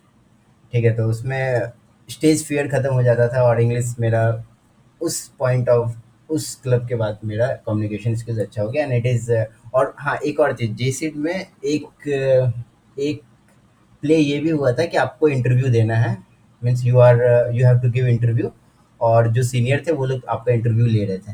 ठीक 0.73 0.85
है 0.85 0.95
तो 0.97 1.09
उसमें 1.11 1.73
स्टेज 2.09 2.45
फियर 2.47 2.69
ख़त्म 2.69 2.93
हो 2.95 3.03
जाता 3.03 3.27
था 3.29 3.43
और 3.43 3.61
इंग्लिश 3.61 3.95
मेरा 4.01 4.23
उस 5.01 5.27
पॉइंट 5.38 5.69
ऑफ़ 5.69 5.97
उस 6.31 6.55
क्लब 6.62 6.87
के 6.88 6.95
बाद 6.95 7.19
मेरा 7.25 7.47
कम्युनिकेशन 7.66 8.14
स्किल्स 8.14 8.40
अच्छा 8.40 8.62
हो 8.62 8.69
गया। 8.71 8.85
एंड 8.85 8.93
इट 8.95 9.07
इज़ 9.07 9.33
और 9.75 9.95
हाँ 9.99 10.16
एक 10.16 10.40
और 10.40 10.53
चीज़ 10.57 10.73
जेसीड 10.75 11.16
में 11.16 11.35
एक 11.35 12.09
एक 12.99 13.23
प्ले 14.03 14.16
ये 14.16 14.38
भी 14.40 14.51
हुआ 14.51 14.73
था 14.73 14.85
कि 14.85 14.97
आपको 14.97 15.29
इंटरव्यू 15.29 15.69
देना 15.71 15.97
है। 15.97 16.16
Means 16.62 16.85
you 16.85 16.99
are 16.99 17.16
you 17.55 17.66
have 17.66 17.79
to 17.79 17.90
give 17.90 18.07
interview 18.09 18.53
और 19.01 19.29
जो 19.29 19.43
सीनियर 19.43 19.85
थे, 19.87 19.93
वो 19.93 20.05
लोग 20.07 20.25
आपका 20.29 20.53
इंटरव्यू 20.53 20.87
ले 20.87 21.05
रहे 21.05 21.19
थे। 21.19 21.33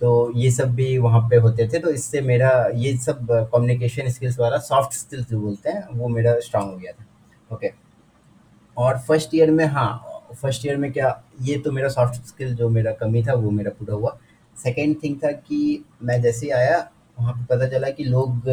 तो 0.00 0.32
ये 0.36 0.50
सब 0.50 0.74
भी 0.74 0.96
वहाँ 0.98 1.20
पे 1.30 1.36
होते 1.36 1.66
थे 1.68 1.78
तो 1.78 1.90
इससे 1.90 2.20
मेरा, 2.22 2.50
ये 2.74 2.96
सब 2.98 3.26
कम्युनिकेशन 3.52 4.10
स्किल्स 4.10 4.38
वाला 4.38 4.58
सॉफ्ट 4.60 4.92
स्किल्स 4.94 5.28
जो 5.28 5.40
बोलते 5.40 5.70
हैं, 5.70 5.86
वो 5.92 6.08
मेरा 6.08 6.38
स्ट्रांग 6.40 6.70
हो 6.70 6.76
गया 6.76 6.92
था। 6.92 7.06
ओके 7.50 7.70
और 8.76 8.98
फ़र्स्ट 8.98 9.34
ईयर 9.34 9.50
में 9.50 9.64
हाँ 9.66 10.10
फ़र्स्ट 10.32 10.66
ईयर 10.66 10.76
में 10.76 10.90
क्या, 10.92 11.22
ये 11.42 11.56
तो 11.58 11.72
मेरा 11.72 11.88
सॉफ्ट 11.88 12.26
स्किल 12.26 12.54
जो 12.54 12.68
मेरा 12.68 12.92
कमी 12.92 13.22
था, 13.24 13.34
वो 13.34 13.50
मेरा 13.50 13.70
पूरा 13.70 13.94
हुआ। 13.94 14.16
सेकेंड 14.56 14.96
थिंग 15.02 15.16
था 15.24 15.30
कि 15.32 15.84
मैं 16.02 16.20
जैसे 16.22 16.46
ही 16.46 16.52
आया, 16.52 16.78
वहाँ 17.18 17.32
पे 17.34 17.44
पता 17.46 17.68
चला 17.68 17.90
कि 17.90 18.04
लोग 18.04 18.48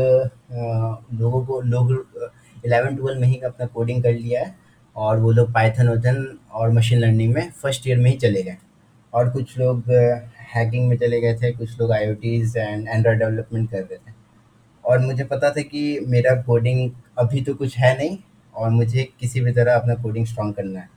लोगों 1.13 1.45
को, 1.45 1.59
लोग 1.61 1.91
इलेवन 2.65 2.95
ट्वेल्व 2.95 3.21
में 3.21 3.27
ही 3.27 3.37
अपना 3.39 3.65
कोडिंग 3.67 4.03
कर 4.03 4.13
लिया 4.13 4.41
है। 4.41 4.55
और 4.95 5.19
वो 5.19 5.31
लोग 5.31 5.51
पाइथन 5.53 5.87
वाइथन 5.89 6.25
और 6.51 6.71
मशीन 6.73 6.99
लर्निंग 6.99 7.33
में 7.33 7.49
फ़र्स्ट 7.51 7.87
ईयर 7.87 7.97
में 7.97 8.09
ही 8.11 8.17
चले 8.17 8.41
गए। 8.43 8.57
और 9.13 9.29
कुछ 9.29 9.57
लोग 9.57 9.91
हैकिंग 10.53 10.87
में 10.89 10.97
चले 10.97 11.19
गए 11.21 11.33
थे 11.37 11.51
कुछ 11.51 11.79
लोग 11.79 11.91
आईओटीज 11.91 12.57
एंड 12.57 12.87
एंड्रॉयड 12.87 13.19
डेवलपमेंट 13.19 13.69
कर 13.71 13.77
रहे 13.77 13.97
थे। 13.97 14.13
और 14.83 14.99
मुझे 14.99 15.23
पता 15.23 15.49
था 15.49 15.61
कि 15.61 15.99
मेरा 16.07 16.35
कोडिंग 16.41 16.89
अभी 17.19 17.41
तो 17.41 17.53
कुछ 17.53 17.77
है 17.77 17.97
नहीं 17.97 18.17
और 18.53 18.69
मुझे 18.69 19.07
किसी 19.19 19.41
भी 19.41 19.51
तरह 19.51 19.75
अपना 19.75 19.95
कोडिंग 20.03 20.25
स्ट्रॉन्ग 20.25 20.55
करना 20.55 20.79
है। 20.79 20.89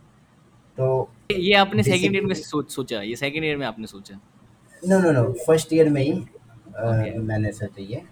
तो 0.79 1.11
ये 1.33 1.55
आपने 1.55 1.83
सेकंड 1.83 2.15
ईयर 2.15 2.25
में 2.25 2.35
सोच 2.35 2.73
सोचा? 2.73 3.01
ये 3.01 3.17
सेकंड 3.17 3.45
ईयर 3.45 3.57
में 3.57 3.67
आपने 3.67 3.87
सोचा? 3.87 4.19
No 4.83 4.99
no 4.99 5.11
no 5.13 5.25
first 5.47 5.73
year 5.73 5.89
में 5.89 6.03
ही 6.03 6.13
ओके 6.13 7.19
मैंने 7.19 7.53
सोचा 7.53 7.83
ये। 7.83 8.03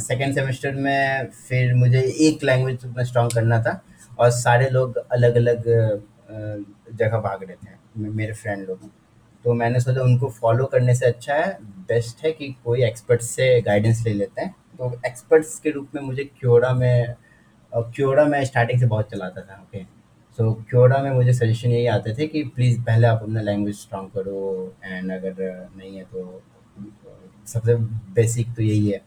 सेकेंड 0.00 0.34
सेमेस्टर 0.34 0.74
में 0.74 1.26
फिर 1.48 1.74
मुझे 1.74 2.00
एक 2.20 2.44
लैंग्वेज 2.44 2.84
अपना 2.84 3.04
स्ट्रॉन्ग 3.04 3.32
करना 3.32 3.62
था। 3.62 3.80
और 4.18 4.30
सारे 4.32 4.68
लोग 4.70 4.96
अलग 4.96 5.36
अलग 5.36 5.64
जगह 6.92 7.18
भाग 7.18 7.42
रहे 7.42 7.56
थे 7.56 8.08
मेरे 8.10 8.32
फ्रेंड 8.32 8.66
लोग। 8.68 8.90
तो 9.44 9.52
मैंने 9.54 9.80
सोचा 9.80 10.02
उनको 10.02 10.28
फॉलो 10.30 10.64
करने 10.66 10.94
से 10.94 11.06
अच्छा 11.06 11.34
है 11.34 11.52
बेस्ट 11.88 12.24
है 12.24 12.32
कि 12.32 12.48
कोई 12.64 12.82
एक्सपर्ट 12.84 13.20
से 13.22 13.60
गाइडेंस 13.62 14.02
ले 14.06 14.12
लेते 14.14 14.42
हैं। 14.42 14.54
तो 14.78 14.92
एक्सपर्ट्स 15.06 15.58
के 15.60 15.70
रूप 15.70 15.94
में 15.94 16.02
मुझे 16.02 16.24
क्योरा 16.40 16.72
में 16.74 17.14
क्योरा 17.72 18.24
मैं 18.24 18.44
स्टार्टिंग 18.44 18.80
से 18.80 18.86
बहुत 18.86 19.10
चलाता 19.10 19.40
था 19.40 19.60
ओके 19.62 19.82
सो 20.38 20.52
क्योरा 20.70 20.98
में 21.02 21.10
मुझे 21.10 21.32
सजेशन 21.32 21.70
यही 21.70 21.86
आते 21.86 22.14
थे 22.14 22.26
कि 22.26 22.42
प्लीज़ 22.54 22.80
पहले 22.82 23.06
आप 23.06 23.22
अपना 23.22 23.40
लैंग्वेज 23.40 23.76
स्ट्रॉन्ग 23.76 24.10
करो 24.10 24.74
एंड 24.84 25.12
अगर 25.12 25.68
नहीं 25.76 25.96
है 25.96 26.04
तो 26.04 26.42
सबसे 27.46 27.74
बेसिक 28.14 28.54
तो 28.56 28.62
यही 28.62 28.90
है। 28.90 28.98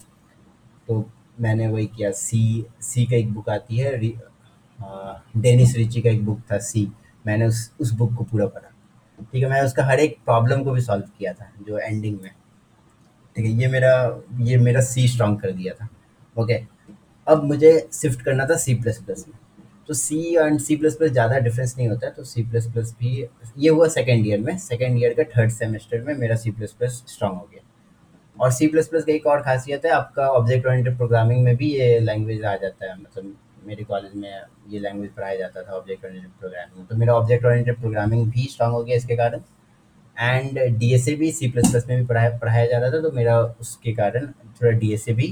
तो 0.87 1.03
मैंने 1.41 1.67
वही 1.67 1.85
किया 1.87 2.11
सी 2.13 2.65
सी 2.81 3.05
का 3.05 3.15
एक 3.15 3.33
बुक 3.33 3.49
आती 3.49 3.77
है 3.77 3.97
डेनिस 5.37 5.75
रिची 5.75 6.01
का 6.01 6.09
एक 6.09 6.25
बुक 6.25 6.41
था 6.51 6.57
सी। 6.59 6.87
मैंने 7.25 7.45
उस 7.45 7.71
उस 7.79 7.91
बुक 7.93 8.13
को 8.15 8.23
पूरा 8.23 8.45
पढ़ा। 8.47 8.69
ठीक 9.23 9.43
है 9.43 9.49
मैं 9.49 9.61
उसका 9.61 9.83
हर 9.85 9.99
एक 9.99 10.17
प्रॉब्लम 10.25 10.63
को 10.63 10.71
भी 10.71 10.81
सॉल्व 10.81 11.05
किया 11.17 11.33
था, 11.33 11.51
जो 11.67 11.77
एंडिंग 11.77 12.19
में। 12.21 12.31
ठीक 13.35 13.45
है, 13.45 13.51
ये 13.51 13.67
मेरा 13.67 14.21
ये 14.41 14.57
मेरा 14.59 14.81
सी 14.83 15.07
स्ट्रॉन्ग 15.07 15.39
कर 15.41 15.51
दिया 15.51 15.73
था। 15.73 15.87
ओके, 16.35 16.59
अब 17.27 17.43
मुझे 17.43 17.87
शिफ्ट 17.93 18.21
करना 18.21 18.45
था 18.45 18.55
सी 18.57 18.73
प्लस 18.75 19.01
प्लस 19.03 19.25
में। 19.27 19.37
तो 19.89 19.93
C 19.93 20.35
and 20.35 20.59
C 20.59 20.75
plus 20.75 20.95
plus 20.95 21.11
ज़्यादा 21.11 21.37
डिफरेंस 21.39 21.75
नहीं 21.77 21.87
होता 21.87 22.07
है 22.07 22.13
तो 22.13 22.23
सी 22.23 22.43
प्लस 22.43 22.65
प्लस 22.73 22.93
भी, 22.99 23.25
ये 23.57 23.69
हुआ 23.69 23.87
सेकेंड 23.89 24.27
ईयर 24.27 24.39
में। 24.39 24.57
सेकेंड 24.59 24.97
ईयर 24.97 25.13
का 25.13 25.23
थर्ड 25.31 25.51
सेमेस्टर 25.51 26.01
में 26.01 26.13
मेरा 26.15 26.35
सी 26.35 26.51
प्लस 26.51 26.71
प्लस 26.71 27.03
स्ट्रॉन्ग 27.07 27.37
हो 27.37 27.47
गया। 27.51 27.61
और 28.37 28.51
सी 28.51 28.67
प्लस 28.67 28.87
प्लस 28.87 29.03
का 29.03 29.13
एक 29.13 29.25
और 29.27 29.41
खासियत 29.41 29.85
है, 29.85 29.91
आपका 29.91 30.27
ऑब्जेक्ट 30.29 30.67
ओरिएंटेड 30.67 30.97
प्रोग्रामिंग 30.97 31.43
में 31.43 31.55
भी 31.57 31.71
ये 31.71 31.99
लैंग्वेज 31.99 32.43
आ 32.45 32.55
जाता 32.55 32.85
है 32.85 32.95
मतलब 32.95 33.35
मेरे 33.69 33.83
कॉलेज 33.83 34.15
में 34.15 34.29
ये 34.69 34.79
लैंग्वेज 34.79 35.11
पढ़ाया 35.13 35.35
जाता 35.37 35.61
था 35.63 35.73
ऑब्जेक्ट 35.77 36.05
ओरिएंटेड 36.05 36.31
प्रोग्रामिंग 36.39 36.87
तो 36.87 36.95
मेरा 36.97 37.13
ऑब्जेक्ट 37.15 37.45
ओरिएंटेड 37.45 37.79
प्रोग्रामिंग 37.79 38.29
भी 38.31 38.45
स्ट्रांग 38.51 38.73
हो 38.73 38.83
गया 38.83 38.95
इसके 38.97 39.15
कारण। 39.15 39.41
एंड 40.17 40.59
डी 40.79 40.93
एस 40.93 41.07
ए 41.07 41.13
भी 41.15 41.31
सी 41.31 41.49
प्लस 41.51 41.69
प्लस 41.71 41.85
में 41.89 41.97
भी 41.99 42.05
पढ़ाया 42.05 42.37
पढ़ाया 42.37 42.65
जा 42.67 42.77
रहा 42.79 42.91
था 42.91 43.01
तो 43.01 43.11
मेरा 43.11 43.39
उसके 43.61 43.93
कारण 43.95 44.27
थोड़ा 44.61 44.71
डी 44.79 44.91
एस 44.93 45.07
ए 45.09 45.13
भी 45.13 45.27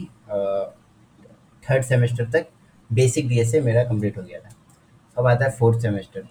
थर्ड 1.63 1.83
सेमेस्टर 1.83 2.29
तक 2.31 2.47
बेसिक 2.89 3.27
डी 3.29 3.39
एस 3.39 3.53
ए 3.55 3.61
मेरा 3.61 3.83
कंप्लीट 3.83 4.17
हो 4.17 4.23
गया 4.23 4.39
था। 4.39 4.49
अब 5.17 5.27
आता 5.27 5.45
है 5.45 5.51
fourth 5.51 5.81
semester 5.81 6.27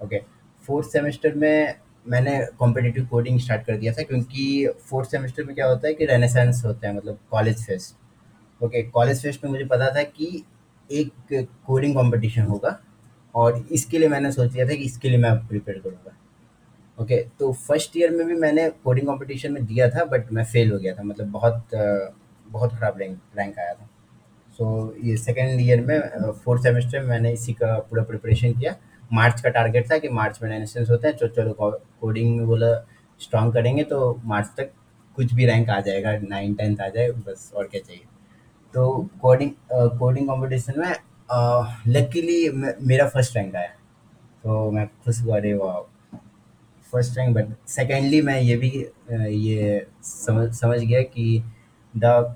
okay 0.00 0.20
fourth 0.64 0.88
semester 0.88 1.34
में 1.34 1.74
मैंने 2.06 2.38
कॉम्पिटिटिव 2.58 3.06
कोडिंग 3.06 3.38
स्टार्ट 3.40 3.66
कर 3.66 3.76
दिया 3.76 3.92
था, 3.92 4.02
क्योंकि 4.02 4.68
फोर्थ 4.90 5.10
सेमेस्टर 5.10 5.44
में 5.44 5.54
क्या 5.54 5.66
होता 5.66 5.88
है 5.88 5.94
कि 5.94 6.06
रेनेसेंस 6.06 6.62
होता 6.64 6.88
है 6.88 6.94
मतलब 6.96 7.18
college 7.30 7.66
fest 7.66 8.64
okay 8.64 8.82
college 8.90 9.22
fest 9.22 9.44
में 9.44 9.50
मुझे 9.50 9.64
पता 9.66 9.90
था 9.94 10.02
कि 10.02 10.44
एक 10.92 11.46
कोडिंग 11.66 11.94
कंपटीशन 11.96 12.42
होगा 12.44 12.78
और 13.34 13.64
इसके 13.72 13.98
लिए 13.98 14.08
मैंने 14.08 14.32
सोच 14.32 14.52
लिया 14.52 14.66
था 14.66 14.74
कि 14.74 14.84
इसके 14.84 15.08
लिए 15.08 15.18
मैं 15.18 15.34
प्रिपेयर 15.48 15.78
करूँगा। 15.78 16.16
ओके 16.98 17.14
okay, 17.14 17.38
तो 17.38 17.52
फ़र्स्ट 17.52 17.96
ईयर 17.96 18.10
में 18.10 18.26
भी 18.26 18.34
मैंने 18.36 18.68
कोडिंग 18.84 19.06
कंपटीशन 19.06 19.52
में 19.52 19.64
दिया 19.66 19.88
था 19.90 20.04
बट 20.06 20.32
मैं 20.32 20.44
फेल 20.44 20.72
हो 20.72 20.78
गया 20.78 20.94
था। 20.94 21.02
मतलब 21.02 21.30
बहुत 21.30 21.68
बहुत 22.46 22.74
ख़राब 22.74 22.98
रैंक 22.98 23.18
रैंक 23.38 23.58
आया 23.58 23.72
था। 23.74 23.88
सो 24.58 24.64
so, 24.64 25.04
ये 25.04 25.16
सेकेंड 25.16 25.60
ईयर 25.60 25.80
में 25.80 26.32
फोर्थ 26.44 26.62
सेमेस्टर 26.62 27.00
में 27.00 27.08
मैंने 27.08 27.32
इसी 27.32 27.52
का 27.52 27.78
पूरा 27.80 28.02
प्रिपरेशन 28.04 28.52
किया। 28.52 28.74
मार्च 29.10 29.40
का 29.40 29.50
टारगेट 29.50 29.90
था 29.90 29.98
कि 29.98 30.08
मार्च 30.10 30.38
में 30.42 30.48
रेनेसेंस 30.50 30.90
होते 30.90 31.08
हैं 31.08 31.16
तो 31.16 31.28
चलो 31.28 31.54
कोडिंग 32.00 32.36
में 32.36 32.46
बोला 32.46 32.74
स्ट्रॉन्ग 33.20 33.54
करेंगे 33.54 33.82
तो 33.84 34.20
मार्च 34.24 34.50
तक 34.56 34.70
कुछ 35.16 35.32
भी 35.34 35.46
रैंक 35.46 35.70
आ 35.70 35.80
जाएगा 35.80 36.16
नाइन 36.22 36.54
टेंथ 36.54 36.80
आ 36.80 36.88
जाए 36.88 37.10
बस 37.26 37.50
और 37.56 37.66
क्या 37.66 37.80
चाहिए। 37.80 38.04
तो 38.74 38.90
कोडिंग 39.22 39.50
कोडिंग 39.98 40.28
कंपटीशन 40.28 40.80
में 40.80 40.92
लकीली 41.88 42.48
मेरा 42.86 43.08
फ़र्स्ट 43.08 43.36
रैंक 43.36 43.54
आया। 43.56 43.68
तो 44.44 44.70
मैं 44.70 44.86
खुश 45.04 45.20
हुआ 45.22 45.36
अरे 45.36 45.52
वाह 45.54 45.80
फ़र्स्ट 46.92 47.18
रैंक 47.18 47.34
बट 47.36 47.48
सेकेंडली 47.70 48.20
मैं 48.22 48.40
ये 48.40 48.56
भी 48.56 48.70
अ, 48.70 49.14
ये 49.14 49.86
समझ 50.04 50.48
समझ 50.56 50.78
गया 50.80 51.02
कि 51.02 51.42
the 51.94 52.34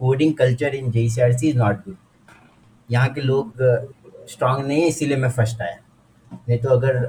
coding 0.00 0.34
culture 0.36 0.74
in 0.74 0.90
J 0.90 1.08
C 1.08 1.20
R 1.20 1.32
C 1.38 1.48
is 1.48 1.56
not 1.58 1.84
good 1.84 1.96
यहाँ 2.88 3.08
के 3.14 3.20
लोग 3.20 3.62
स्ट्रांग 4.30 4.64
नहीं 4.66 4.80
है 4.82 4.88
इसीलिए 4.88 5.16
मैं 5.16 5.30
फ़र्स्ट 5.30 5.60
आया। 5.62 5.78
नहीं 6.32 6.58
तो 6.58 6.68
अगर 6.68 7.04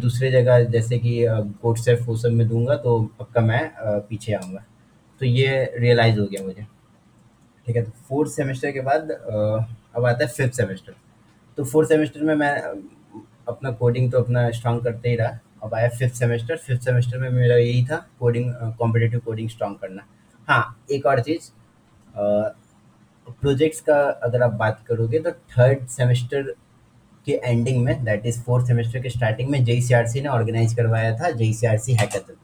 दूसरे 0.00 0.30
जगह 0.30 0.64
जैसे 0.70 0.98
कि 0.98 1.18
कोर्ट 1.62 1.78
सेफ़ 1.78 2.02
वो 2.04 2.16
सब 2.16 2.32
में 2.32 2.46
दूँगा 2.48 2.76
तो 2.76 2.98
पक्का 3.18 3.40
मैं 3.42 3.60
पीछे 4.08 4.32
आऊँगा। 4.34 4.64
तो 5.20 5.26
ये 5.26 5.72
रियलाइज़ 5.78 6.18
हो 6.20 6.26
गया 6.26 6.44
मुझे। 6.44 6.66
ठीक 7.66 7.76
है 7.76 7.82
तो 7.82 7.90
फोर्थ 8.08 8.30
सेमेस्टर 8.32 8.70
के 8.72 8.80
बाद 8.80 9.10
अ, 9.10 9.66
अब 9.96 10.04
आता 10.06 10.24
है 10.24 10.30
फिफ्थ 10.30 10.54
सेमेस्टर 10.56 10.94
तो 11.58 11.64
फोर्थ 11.64 11.88
सेमेस्टर 11.88 12.22
में 12.24 12.34
मैं 12.34 12.50
अ, 12.52 12.74
अपना 13.48 13.70
कोडिंग 13.72 14.10
तो 14.12 14.20
अपना 14.20 14.50
स्ट्रांग 14.50 14.80
करते 14.82 15.08
ही 15.08 15.16
रहा। 15.16 15.38
अब 15.62 15.74
आया 15.74 15.88
फिफ्थ 15.88 16.14
सेमेस्टर 16.14 16.56
फिफ्थ 16.56 16.82
सेमेस्टर 16.84 17.18
में 17.18 17.28
मेरा 17.30 17.56
यही 17.56 17.84
था 17.86 17.96
कोडिंग 18.20 18.52
कॉम्पिटिटिव 18.78 19.20
कोडिंग 19.24 19.48
स्ट्रांग 19.50 19.74
करना। 19.76 20.02
हाँ 20.48 20.76
एक 20.92 21.06
और 21.06 21.20
चीज़ 21.20 21.50
प्रोजेक्ट्स 23.30 23.80
का 23.80 23.96
अगर 24.24 24.42
आप 24.42 24.52
बात 24.54 24.82
करोगे 24.88 25.18
तो 25.18 25.30
थर्ड 25.30 25.86
सेमेस्टर 25.88 26.54
के 27.26 27.32
एंडिंग 27.44 27.82
में 27.84 28.04
दैट 28.04 28.26
इज़ 28.26 28.40
फोर्थ 28.42 28.66
सेमेस्टर 28.66 29.02
के 29.02 29.10
स्टार्टिंग 29.10 29.48
में 29.50 29.64
जेसीआरसी 29.64 30.20
ने 30.20 30.28
ऑर्गेनाइज 30.28 30.74
करवाया 30.74 31.16
था 31.18 31.30
जे 31.32 31.52
सी 31.52 31.94
हैकाथन 31.94 32.36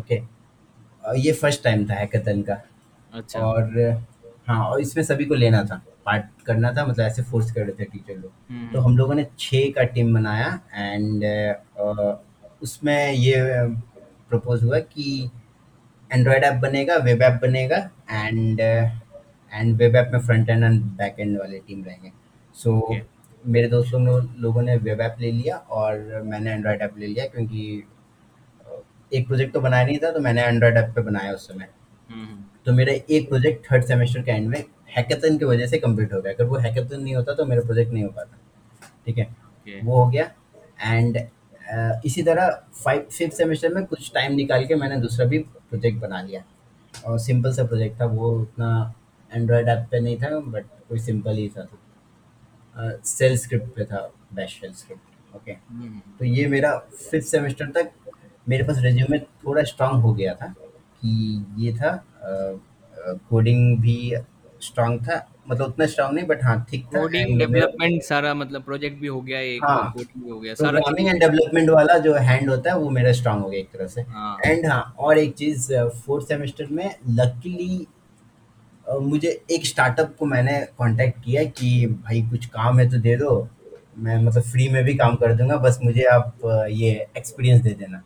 ओके 0.00 0.20
ये 1.20 1.32
फ़र्स्ट 1.32 1.62
टाइम 1.64 1.84
था 1.86 1.94
हैकाथन 1.94 2.42
का। 2.42 2.60
अच्छा। 3.12 3.40
और 3.40 3.64
हाँ 4.46 4.64
और 4.64 4.80
इसमें 4.80 5.04
सभी 5.04 5.24
को 5.24 5.34
लेना 5.34 5.62
था। 5.64 5.82
पार्ट 6.06 6.24
करना 6.46 6.72
था 6.72 6.86
मतलब 6.86 7.06
ऐसे 7.06 7.22
फोर्स 7.22 7.52
कर 7.52 7.60
रहे 7.60 7.72
थे 7.72 7.84
टीचर 7.84 8.16
लोग। 8.16 8.32
हम्म। 8.50 8.72
तो 8.72 8.80
हम 8.80 8.96
लोगों 8.98 9.14
ने 9.14 9.26
छः 9.38 9.70
का 9.70 9.82
टीम 9.82 10.14
बनाया 10.14 10.60
एंड 10.74 11.24
उसमें 12.62 13.12
ये 13.12 13.34
प्रपोज 14.30 14.62
हुआ 14.62 14.78
कि 14.78 15.30
एंड्रॉयड 16.12 16.44
ऐप 16.44 16.54
बनेगा 16.54 16.96
वेब 16.96 17.22
ऐप 17.22 17.38
बनेगा 17.42 17.76
एंड 18.10 18.60
एंड 18.60 19.76
वेब 19.76 19.96
ऐप 19.96 20.10
में 20.12 20.20
front 20.20 20.50
end 20.50 20.64
and 20.64 20.82
back 20.82 21.16
end 21.20 21.38
वाले 21.38 21.58
टीम 21.58 21.84
रहेंगे। 21.84 22.12
सो 22.54 22.78
ओके 22.78 23.02
मेरे 23.46 23.68
दोस्तों 23.68 24.04
लो- 24.04 24.28
लोगों 24.38 24.62
ने 24.62 24.76
वेब 24.76 25.00
ऐप 25.00 25.16
ले 25.20 25.32
लिया 25.32 25.56
और 25.56 26.22
मैंने 26.24 26.52
एंड्रॉयड 26.52 26.82
ऐप 26.82 26.98
ले 26.98 27.06
लिया 27.06 27.26
क्योंकि 27.26 27.84
एक 29.12 29.26
प्रोजेक्ट 29.26 29.54
तो 29.54 29.60
बनाया 29.60 29.86
नहीं 29.86 29.98
था 29.98 30.10
तो 30.10 30.20
मैंने 30.20 30.42
एंड्रॉयड 30.42 30.76
ऐप 30.76 30.92
पे 30.96 31.02
बनाया 31.02 31.32
उस 31.32 31.48
समय। 31.48 31.68
हम्म 32.10 32.26
हम्म, 32.26 32.43
तो 32.66 32.72
मेरा 32.72 32.92
एक 33.10 33.28
प्रोजेक्ट 33.28 33.64
थर्ड 33.72 33.84
सेमेस्टर 33.84 34.22
के 34.22 34.30
एंड 34.30 34.48
में 34.48 34.62
हैकेथन 34.96 35.38
की 35.38 35.44
वजह 35.44 35.66
से 35.66 35.78
कंप्लीट 35.78 36.12
हो 36.14 36.20
गया। 36.20 36.32
अगर 36.32 36.44
वो 36.44 36.56
हैकेथन 36.58 37.00
नहीं 37.02 37.14
होता 37.14 37.34
तो 37.34 37.44
मेरा 37.46 37.62
प्रोजेक्ट 37.62 37.92
नहीं 37.92 38.04
हो 38.04 38.10
पाता। 38.10 38.38
ठीक 39.06 39.18
है? 39.18 39.24
ओके 39.24 39.80
वो 39.86 40.02
हो 40.02 40.10
गया। 40.10 40.30
एंड 40.82 41.16
अ, 41.16 42.00
इसी 42.06 42.22
तरह 42.22 42.48
फाइव 42.84 43.06
फिफ्थ 43.12 43.36
सेमेस्टर 43.36 43.74
में 43.74 43.84
कुछ 43.86 44.10
टाइम 44.14 44.32
निकाल 44.34 44.64
के 44.66 44.74
मैंने 44.74 44.96
दूसरा 45.00 45.26
भी 45.26 45.38
प्रोजेक्ट 45.38 45.98
बना 46.00 46.20
लिया। 46.22 46.42
और 47.06 47.18
सिंपल 47.18 47.52
सा 47.52 47.64
प्रोजेक्ट 47.64 48.00
था। 48.00 48.06
वो 48.06 48.30
उतना 48.40 48.94
एंड्रॉयड 49.30 49.68
ऐप 49.68 49.86
पे 49.90 50.00
नहीं 50.00 50.16
था 50.16 50.38
बट 50.40 50.66
कोई 50.88 50.98
सिंपल 51.00 51.36
ही 51.36 51.48
था। 51.48 51.68
सेल 53.06 53.36
स्क्रिप्ट 53.38 53.74
पे 53.76 53.84
था 53.84 53.98
बैश 54.34 54.58
सेल 54.60 54.72
स्क्रिप्ट 54.72 55.36
ओके 55.36 55.52
तो 56.18 56.24
ये 56.24 56.46
मेरा 56.46 56.76
फिफ्थ 57.10 57.26
सेमेस्टर 57.28 57.66
तक 57.70 57.90
मेरे 58.48 58.64
पास 58.64 58.78
रिज्यूमे 58.78 59.18
थोड़ा 59.18 59.62
स्ट्रांग 59.62 60.02
हो 60.02 60.12
गया 60.14 60.34
था 60.34 60.46
कि 61.02 61.44
ये 61.58 61.72
था 61.76 61.92
कोडिंग 63.30 63.78
भी 63.80 63.96
स्ट्रांग 64.62 64.98
था 65.00 65.26
मतलब 65.48 65.66
उतना 65.66 65.86
स्ट्रांग 65.86 66.12
नहीं 66.14 66.26
बट 66.26 66.42
हाँ 66.44 66.64
ठीक 66.70 66.84
था 66.86 67.00
कोडिंग 67.00 67.38
डेवलपमेंट 67.38 68.02
सारा 68.02 68.32
मतलब 68.34 68.62
प्रोजेक्ट 68.62 68.98
भी 69.00 69.06
हो 69.06 69.20
गया 69.20 69.38
एक 69.38 69.64
हाँ 69.64 69.90
कोडिंग 69.96 70.30
हो 70.32 70.38
गया 70.40 70.54
सारा 70.54 70.70
प्रोग्रामिंग 70.70 71.08
एंड 71.08 71.20
डेवलपमेंट 71.20 71.70
वाला 71.70 71.98
जो 71.98 72.14
हैंड 72.14 72.48
होता 72.50 72.70
है 72.70 72.78
वो 72.78 72.90
मेरा 72.90 73.12
स्ट्रांग 73.12 73.42
हो 73.42 73.48
गया 73.50 73.60
एक 73.60 73.68
तरह 73.72 73.86
से। 73.86 74.02
हाँ। 74.02 74.38
एंड 74.46 74.66
हाँ 74.66 74.94
और 74.98 75.18
एक 75.18 75.34
चीज़ 75.34 75.72
फोर्थ 76.06 76.28
सेमेस्टर 76.28 76.66
में 76.70 76.94
लकीली 77.10 77.86
मुझे 79.00 79.28
एक 79.50 79.66
स्टार्टअप 79.66 80.16
को 80.18 80.26
मैंने 80.26 80.58
कांटेक्ट 80.78 81.24
किया 81.24 81.44
कि 81.44 81.86
भाई 81.86 82.22
कुछ 82.22 82.46
काम 82.46 82.78
है 82.78 82.90
तो 82.90 82.98
दे 82.98 83.16
दो 83.16 83.48
मैं 83.98 84.16
मतलब 84.22 84.42
फ्री 84.42 84.68
में 84.68 84.82
भी 84.84 84.94
काम 84.94 85.14
कर 85.16 85.34
दूँगा 85.34 85.56
बस 85.56 85.78
मुझे 85.84 86.02
आप 86.12 86.40
ये 86.70 86.90
एक्सपीरियंस 87.16 87.60
दे 87.60 87.70
देना। 87.70 88.02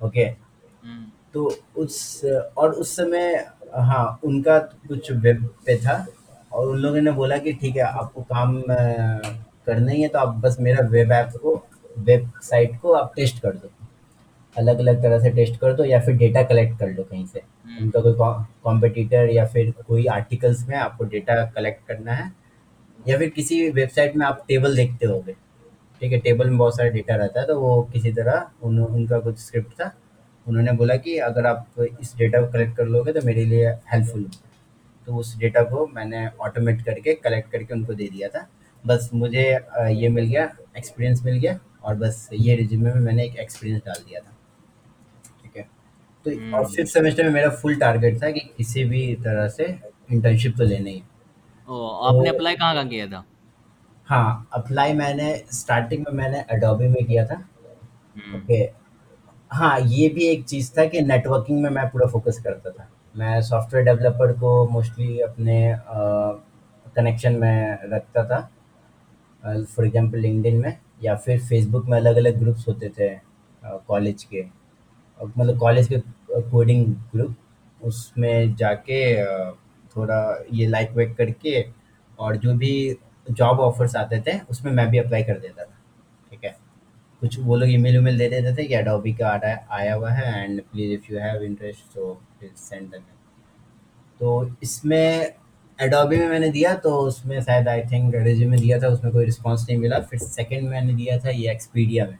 ओके 0.00 0.20
हम्म, 0.20 1.04
तो 1.34 1.56
उस 1.76 2.24
और 2.56 2.72
उस 2.72 2.96
समय 2.96 3.34
हाँ 3.76 4.20
उनका 4.24 4.58
कुछ 4.88 5.10
वेब 5.12 5.44
पे 5.66 5.76
था 5.76 6.06
और 6.52 6.68
उन 6.68 6.78
लोगों 6.78 7.00
ने 7.00 7.10
बोला 7.12 7.36
कि 7.38 7.52
ठीक 7.52 7.76
है 7.76 7.82
आपको 7.82 8.22
काम 8.22 8.60
अ, 8.60 8.76
करना 9.66 9.92
ही 9.92 10.02
है 10.02 10.08
तो 10.08 10.18
आप 10.18 10.34
बस 10.36 10.56
मेरा 10.60 10.86
वेब 10.88 11.12
ऐप 11.12 11.32
को 11.42 11.54
वेबसाइट 11.98 12.78
को 12.80 12.92
आप 12.92 13.12
टेस्ट 13.16 13.40
कर 13.42 13.52
दो। 13.52 13.70
अलग 14.56 14.78
अलग 14.78 15.02
तरह 15.02 15.18
से 15.18 15.30
टेस्ट 15.30 15.56
कर 15.60 15.72
दो 15.72 15.84
या 15.84 16.00
फिर 16.00 16.16
डेटा 16.16 16.42
कलेक्ट 16.42 16.78
कर 16.78 16.88
लो 16.88 17.02
कहीं 17.02 17.26
से। 17.26 17.38
हम्म, 17.38 17.84
उनका 17.84 18.00
कोई 18.00 18.12
कॉम्पिटिटर 18.64 19.30
या 19.30 19.44
फिर 19.46 19.70
कोई 19.88 20.06
आर्टिकल्स 20.06 20.66
में 20.68 20.76
आपको 20.76 21.04
डेटा 21.04 21.44
कलेक्ट 21.46 21.86
करना 21.88 22.12
है 22.12 22.32
या 23.08 23.18
फिर 23.18 23.28
किसी 23.28 23.68
वेबसाइट 23.70 24.16
में 24.16 24.26
आप 24.26 24.44
टेबल 24.48 24.76
देखते 24.76 25.06
होगे। 25.06 25.32
ठीक 26.00 26.12
है 26.12 26.18
टेबल 26.18 26.48
में 26.50 26.58
बहुत 26.58 26.76
सारा 26.76 26.88
डेटा 26.88 27.14
रहता 27.16 27.40
है 27.40 27.46
तो 27.46 27.60
वो 27.60 27.82
किसी 27.92 28.12
तरह 28.12 28.46
उन, 28.62 28.78
उनका 28.78 29.18
कुछ 29.18 29.38
स्क्रिप्ट 29.38 29.72
था। 29.72 29.92
उन्होंने 30.46 30.72
बोला 30.72 30.96
कि 30.96 31.16
अगर 31.20 31.46
आप 31.46 31.80
इस 32.00 32.14
डेटा 32.16 32.40
को 32.40 32.52
कलेक्ट 32.52 32.76
कर 32.76 32.86
लोगे 32.86 33.12
तो 33.12 33.20
मेरे 33.26 33.44
लिए 33.44 33.70
हेल्पफुल 33.92 34.20
होगा। 34.20 34.40
तो 35.06 35.16
उस 35.16 35.36
डेटा 35.38 35.62
को 35.62 35.86
मैंने 35.86 36.26
ऑटोमेट 36.40 36.82
करके 36.84 37.14
कलेक्ट 37.16 37.50
करके 37.50 37.74
उनको 37.74 37.94
दे 37.94 38.08
दिया 38.08 38.28
था। 38.28 38.46
बस 38.84 39.10
मुझे 39.14 39.44
ये 39.92 40.08
मिल 40.08 40.24
गया 40.24 40.44
एक्सपीरियंस 40.78 41.22
मिल 41.24 41.38
गया 41.38 41.58
और 41.82 41.94
बस 41.96 42.28
ये 42.32 42.54
रिज्यूमे 42.56 42.92
में 42.94 43.00
मैंने 43.00 43.24
एक 43.24 43.36
एक्सपीरियंस 43.38 43.82
डाल 43.86 44.02
दिया 44.08 44.20
था। 44.20 44.32
ठीक 45.42 45.56
है? 45.56 45.62
तो 46.26 46.30
और 46.30 46.36
हम्म। 46.36 46.64
फिफ्थ 46.66 46.92
सेमेस्टर 46.92 47.24
में 47.24 47.30
मेरा 47.30 47.50
फुल 47.52 47.74
टारगेट 47.80 48.22
था 48.22 48.30
कि 48.30 48.40
किसी 48.56 48.84
भी 48.84 49.14
तरह 49.24 49.48
से 49.48 49.64
इंटर्नशिप 50.12 50.56
तो 50.58 50.64
लेना 50.64 50.90
ही 50.90 51.02
ओ 51.68 51.76
तो 51.76 51.86
आपने 52.08 52.28
अप्लाई 52.30 52.54
कहाँ 52.56 52.74
कहाँ 52.74 52.88
किया 52.88 53.06
था? 53.06 53.24
हाँ 54.08 54.48
अप्लाई 54.54 54.92
मैंने 54.94 55.34
स्टार्टिंग 55.52 56.04
में 56.06 56.12
मैंने 56.14 56.40
अडोबी 56.50 56.88
में 56.88 57.04
किया 57.04 57.24
था। 57.26 57.34
हम्म, 57.34 58.36
ओके 58.36 58.64
हाँ 59.50 59.78
ये 59.80 60.08
भी 60.08 60.24
एक 60.26 60.44
चीज़ 60.44 60.70
था 60.78 60.84
कि 60.84 61.00
नेटवर्किंग 61.00 61.62
में 61.62 61.68
मैं 61.70 61.86
पूरा 61.88 62.06
फोकस 62.08 62.38
करता 62.44 62.70
था। 62.70 62.88
मैं 63.14 63.40
सॉफ्टवेयर 63.42 63.84
डेवलपर 63.86 64.32
को 64.32 64.66
मोस्टली 64.68 65.18
अपने 65.20 65.76
कनेक्शन 66.96 67.34
में 67.34 67.78
रखता 67.92 68.24
था। 68.24 68.40
फॉर 69.44 69.86
एग्जांपल 69.86 70.18
लिंक्डइन 70.18 70.56
में, 70.56 70.78
या 71.04 71.14
फिर 71.16 71.38
फेसबुक 71.40 71.86
में 71.86 71.96
अलग 71.98 72.16
अलग 72.16 72.38
ग्रुप्स 72.38 72.68
होते 72.68 72.88
थे 72.98 73.08
कॉलेज 73.88 74.24
के। 74.24 74.44
मतलब 75.20 75.58
कॉलेज 75.58 75.88
के 75.88 76.00
कोडिंग 76.50 76.86
ग्रुप 77.12 77.34
उसमें 77.80 78.54
जाके 78.56 79.00
थोड़ा 79.96 80.20
ये 80.52 80.66
लाइक 80.66 80.90
वाइक 80.96 81.16
करके, 81.16 81.64
और 82.18 82.36
जो 82.36 82.54
भी 82.54 82.96
जॉब 83.30 83.60
ऑफर्स 83.60 83.96
आते 83.96 84.20
थे, 84.20 84.38
उसमें 84.50 84.72
मैं 84.72 84.88
भी 84.90 84.98
अप्लाई 84.98 85.22
कर 85.24 85.38
देता 85.38 85.64
था। 85.64 85.75
कुछ 87.26 87.38
वो 87.44 87.56
लोग 87.56 87.70
ईमेल 87.70 87.98
उमेल 87.98 88.18
दे 88.18 88.28
देते 88.28 88.54
थे 88.56 88.66
कि 88.66 88.74
अडोबी 88.74 89.12
का 89.14 89.28
आ 89.28 89.38
है 89.44 89.66
आया 89.72 89.94
हुआ 89.94 90.10
है 90.12 90.42
and 90.42 90.60
please 90.62 90.92
if 90.92 91.12
you 91.12 91.18
have 91.20 91.42
interest 91.42 91.94
so 91.94 92.12
please 92.38 92.52
send 92.58 92.90
the 92.90 93.02
तो 94.20 94.28
इसमें 94.62 95.32
एडोबी 95.78 96.16
में 96.16 96.28
मैंने 96.28 96.48
दिया 96.50 96.74
तो 96.84 96.90
उसमें 97.06 97.40
शायद 97.40 97.68
आई 97.68 97.80
थिंक 97.90 98.14
रिज्यूमे 98.16 98.56
दिया 98.58 98.78
था, 98.80 98.88
उसमें 98.88 99.12
कोई 99.12 99.24
रिस्पांस 99.24 99.66
नहीं 99.68 99.78
मिला। 99.78 99.98
फिर 100.00 100.18
सेकंड 100.18 100.68
मैंने 100.68 100.94
दिया 100.94 101.18
था 101.18 101.30
ये 101.30 101.50
एक्सपीडिया 101.52 102.04
में। 102.06 102.16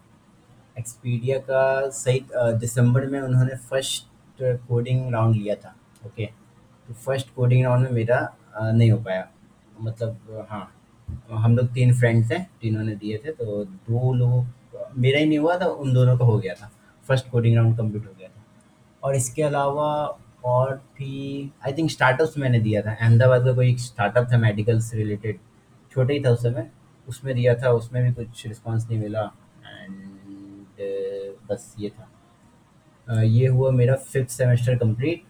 एक्सपीडिया 0.77 1.39
का 1.41 1.89
सही 1.91 2.21
दिसंबर 2.35 3.07
में 3.07 3.21
उन्होंने 3.21 3.57
फ़र्स्ट 3.71 4.43
कोडिंग 4.69 5.13
राउंड 5.13 5.37
लिया 5.37 5.55
था 5.55 5.75
ओके 6.07 6.27
तो 6.89 6.95
फ़र्स्ट 6.95 7.35
कोडिंग 7.37 7.65
राउंड 7.65 7.85
में 7.85 7.93
मेरा 7.93 8.19
नहीं 8.61 8.91
हो 8.91 8.99
पाया। 8.99 9.29
मतलब 9.81 10.47
हाँ 10.51 10.73
हम 11.33 11.57
लोग 11.57 11.73
तीन 11.75 11.95
फ्रेंड्स 11.99 12.31
हैं, 12.33 12.47
तीनों 12.63 12.83
ने 12.85 12.95
दिए 12.97 13.19
थे 13.25 13.33
तो 13.33 13.65
दो 13.65 14.13
लोगों 14.15 14.43
मेरा 14.99 15.19
ही 15.19 15.27
नहीं 15.27 15.39
हुआ 15.39 15.59
था 15.59 15.67
उन 15.67 15.93
दोनों 15.93 16.19
का 16.19 16.25
हो 16.25 16.39
गया 16.39 16.55
था। 16.55 16.73
फ़र्स्ट 17.09 17.31
कोडिंग 17.31 17.57
राउंड 17.57 17.79
कंप्लीट 17.79 18.07
हो 18.07 18.13
गया 18.19 18.29
था। 18.29 18.45
और 19.03 19.17
इसके 19.17 19.43
अलावा 19.43 20.19
और 20.45 20.77
भी 20.77 21.53
आई 21.67 21.73
थिंक 21.73 21.91
स्टार्टअप्स 21.91 22.39
मैंने 22.39 22.61
दिया 22.61 22.83
था। 22.83 22.93
अहमदाबाद 22.93 23.45
का 23.45 23.53
कोई 23.53 23.77
स्टार्टअप 23.77 24.29
था 24.33 24.39
मेडिकल 24.39 24.81
से 24.81 24.97
रिलेटेड 24.97 25.39
छोटा 25.91 26.15
ही 26.15 26.25
था 26.25 26.31
उस 26.31 26.43
समय। 26.43 26.71
उसमें 27.09 27.35
दिया 27.35 27.55
था 27.55 27.71
उसमें 27.71 28.05
भी 28.05 28.13
कुछ 28.13 28.47
रिस्पॉन्स 28.47 28.91
नहीं 28.91 28.99
मिला। 28.99 29.33
एंड 29.83 30.07
बस 31.51 31.75
ये 31.79 31.91
था। 31.91 32.09
अ, 33.09 33.23
ये 33.23 33.47
हुआ 33.47 33.71
मेरा 33.71 33.95
फिफ्थ 33.95 34.31
सेमेस्टर 34.31 34.79
कंप्लीट 34.79 35.23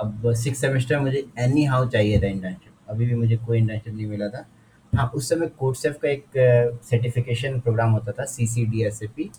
अब 0.00 0.32
सिक्स 0.34 0.60
सेमेस्टर 0.60 1.00
मुझे 1.00 1.28
एनी 1.38 1.64
हाउ 1.64 1.88
चाहिए 1.88 2.22
था 2.22 2.26
इंटर्नशिप 2.26 2.72
अभी 2.88 3.06
भी 3.06 3.14
मुझे 3.14 3.36
कोई 3.36 3.58
इंटर्नशिप 3.58 3.94
नहीं 3.94 4.06
मिला 4.06 4.28
था। 4.28 4.48
हाँ 4.92 5.06
उस 5.14 5.28
समय 5.28 5.46
कोर्सेफ 5.58 5.98
का 6.02 6.08
एक 6.08 6.24
सर्टिफिकेशन 6.84 7.58
प्रोग्राम 7.60 7.92
होता 7.92 8.12
था 8.12 8.24
C 8.26 8.46
C 8.46 8.64
D 8.66 8.82
S 8.84 9.02
A 9.02 9.06
P 9.16 9.30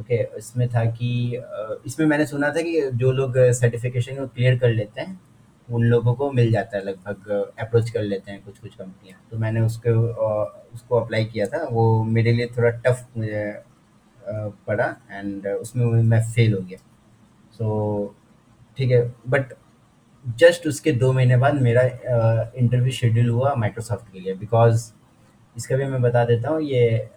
okay 0.00 0.16
इसमें 0.38 0.68
था 0.68 0.84
कि 0.90 1.10
इसमें 1.86 2.06
मैंने 2.06 2.26
सुना 2.26 2.48
था 2.50 2.62
कि 2.62 2.80
जो 2.94 3.12
लोग 3.12 3.38
सर्टिफिकेशन 3.58 4.16
को 4.16 4.26
क्लियर 4.26 4.58
कर 4.58 4.70
लेते 4.70 5.00
हैं, 5.00 5.20
उन 5.68 5.84
लोगों 5.84 6.14
को 6.14 6.30
मिल 6.32 6.50
जाता 6.52 6.76
है, 6.76 6.84
लगभग 6.84 7.52
अप्रोच 7.60 7.90
कर 7.90 8.02
लेते 8.02 8.30
हैं 8.32 8.42
कुछ 8.44 8.58
कुछ 8.58 8.74
कंपनियाँ 8.74 9.20
तो 9.30 9.38
मैंने 9.38 9.60
उसको 9.60 9.90
उसको 10.74 11.00
अप्लाई 11.00 11.24
किया 11.24 11.46
था। 11.46 11.64
वो 11.70 12.02
मेरे 12.04 12.32
लिए 12.32 12.46
थोड़ा 12.56 12.70
टफ 12.86 13.06
मुझे 13.16 13.44
पड़ा 14.66 14.86
एंड 15.10 15.46
उसमें 15.48 15.84
मैं 15.86 16.22
फेल 16.32 16.54
हो 16.54 16.60
गया। 16.60 16.78
सो 17.54 18.14
ठीक 18.78 18.90
है 18.90 19.02
बट 19.28 19.52
जस्ट 20.24 20.66
उसके 20.66 20.92
दो 20.92 21.12
महीने 21.12 21.36
बाद 21.36 21.60
मेरा 21.62 21.82
इंटरव्यू 22.56 22.92
शेड्यूल 22.92 23.28
हुआ 23.28 23.54
माइक्रोसॉफ्ट 23.54 24.12
के 24.12 24.20
लिए 24.20 24.34
बिकॉज़ 24.34 24.90
इसका 25.56 25.76
भी 25.76 25.84
मैं 25.84 26.00
बता 26.02 26.24
देता 26.24 26.50
हूँ, 26.50 26.60
ये, 26.62 27.08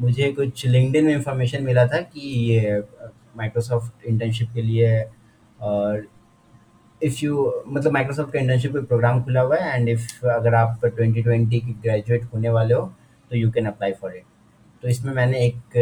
मुझे 0.00 0.30
कुछ 0.32 0.66
लिंक्डइन 0.66 1.04
में 1.04 1.14
इंफॉर्मेशन 1.14 1.62
मिला 1.64 1.86
था 1.86 2.00
कि 2.02 2.20
ये 2.20 2.78
माइक्रोसॉफ्ट 3.36 4.06
इंटर्नशिप 4.06 4.48
के 4.54 4.62
लिए, 4.62 5.02
और 5.60 6.06
इफ़ 7.02 7.24
यू 7.24 7.52
मतलब 7.66 7.92
माइक्रोसॉफ्ट 7.92 8.32
का 8.32 8.38
इंटर्नशिप 8.38 8.72
का 8.74 8.80
प्रोग्राम 8.82 9.22
खुला 9.24 9.40
हुआ 9.40 9.56
है 9.56 9.76
एंड 9.76 9.88
इफ़ 9.88 10.26
अगर 10.28 10.54
आप 10.54 10.80
2020 10.84 11.60
के 11.60 11.72
ग्रेजुएट 11.72 12.24
होने 12.34 12.48
वाले 12.50 12.74
हो 12.74 12.82
तो 13.30 13.36
you 13.36 13.50
can 13.50 13.66
apply 13.66 13.92
for 13.92 14.16
it 14.16 14.24
तो 14.82 14.88
इसमें 14.88 15.12
मैंने 15.14 15.44
एक 15.46 15.76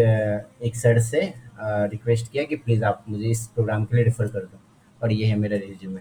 एक 0.64 0.76
सर 0.76 0.98
से 1.00 1.20
रिक्वेस्ट 1.61 2.30
किया 2.32 2.44
कि 2.44 2.56
प्लीज़ 2.56 2.84
आप 2.84 3.04
मुझे 3.08 3.30
इस 3.30 3.46
प्रोग्राम 3.46 3.84
के 3.84 3.96
लिए 3.96 4.04
रेफ़र 4.04 4.26
कर 4.26 4.40
दो, 4.40 4.58
और 5.00 5.12
ये 5.12 5.26
है 5.26 5.37
मेरा 5.38 5.56
रिज्यूमे 5.58 6.00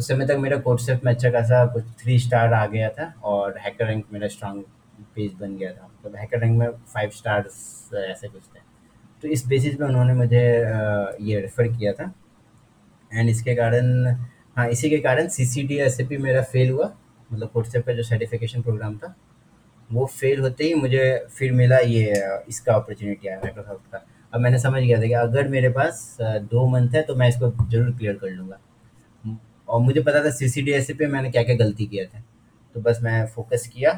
उस 0.00 0.06
समय 0.08 0.26
तक 0.26 0.36
मेरा 0.40 0.56
कोर्सेप 0.60 1.00
में 1.04 1.12
अच्छा 1.12 1.30
खासा 1.30 1.64
कुछ 1.72 1.84
थ्री 2.00 2.18
स्टार 2.18 2.52
आ 2.54 2.64
गया 2.66 2.88
था 2.90 3.12
और 3.24 3.58
हैकर 3.60 3.86
रैंक 3.86 4.04
मेरा 4.12 4.28
स्ट्रांग 4.28 4.62
पेज 5.14 5.32
बन 5.40 5.56
गया 5.56 5.72
था। 5.72 5.86
मतलब 5.86 6.16
हैकर 6.16 6.40
रैंक 6.40 6.56
में 6.58 6.70
फाइव 6.92 7.10
स्टार्स 7.10 7.58
ऐसे 7.94 8.28
कुछ 8.28 8.42
थे। 8.44 8.60
तो 9.22 9.28
इस 9.28 9.46
बेसिस 9.46 9.74
पे 9.76 9.84
उन्होंने 9.84 10.14
मुझे 10.14 10.44
ये 11.22 11.40
रेफ़र 11.40 11.68
किया 11.68 11.92
था। 11.92 12.12
एंड 13.10 13.30
इसके 13.30 13.54
कारण 13.54 14.06
हाँ 14.56 14.68
इसी 14.68 14.90
के 14.90 14.98
कारण 15.00 15.28
C 15.28 15.46
C 15.46 15.62
D 15.64 15.78
S 15.80 16.00
P 16.00 16.16
मेरा 16.18 16.42
फेल 16.44 16.70
हुआ। 16.70 16.90
मतलब 17.30 17.48
कोर्सेप 17.48 17.86
का 17.86 17.92
जो 17.92 18.02
सर्टिफिकेशन 18.02 18.62
प्रोग्राम 18.62 18.96
था, 18.98 19.14
वो 19.90 20.06
फेल 20.08 20.40
होते 20.40 20.64
ही 20.64 20.74
मुझे 20.76 21.26
फिर 21.30 21.52
मिला 21.52 21.78
ये, 21.78 22.14
इसका 22.48 22.74
अपॉर्चुनिटी 22.74 23.28
आया 23.28 23.38
माइक्रोसॉफ्ट 23.38 23.92
का। 23.92 24.04
अब 24.32 24.40
मैंने 24.40 24.58
समझ 24.60 24.82
गया 24.82 24.98
था 24.98 25.06
कि 25.06 25.12
अगर 25.18 25.48
मेरे 25.48 25.68
पास 25.72 26.16
दो 26.22 26.66
मंथ 26.70 26.94
है 26.94 27.02
तो 27.02 27.14
मैं 27.16 27.28
इसको 27.28 27.50
ज़रूर 27.62 27.90
क्लियर 27.92 28.16
कर 28.16 28.30
लूँगा। 28.30 28.58
और 29.70 29.80
मुझे 29.80 30.00
पता 30.02 30.24
था 30.24 30.30
सीसीडीएसए 30.30 30.94
पे 30.94 31.06
मैंने 31.06 31.30
क्या-क्या 31.30 31.56
गलती 31.56 31.86
किया 31.86 32.04
था। 32.04 32.22
तो 32.74 32.80
बस 32.80 32.98
मैं 33.02 33.26
फ़ोकस 33.26 33.66
किया 33.74 33.90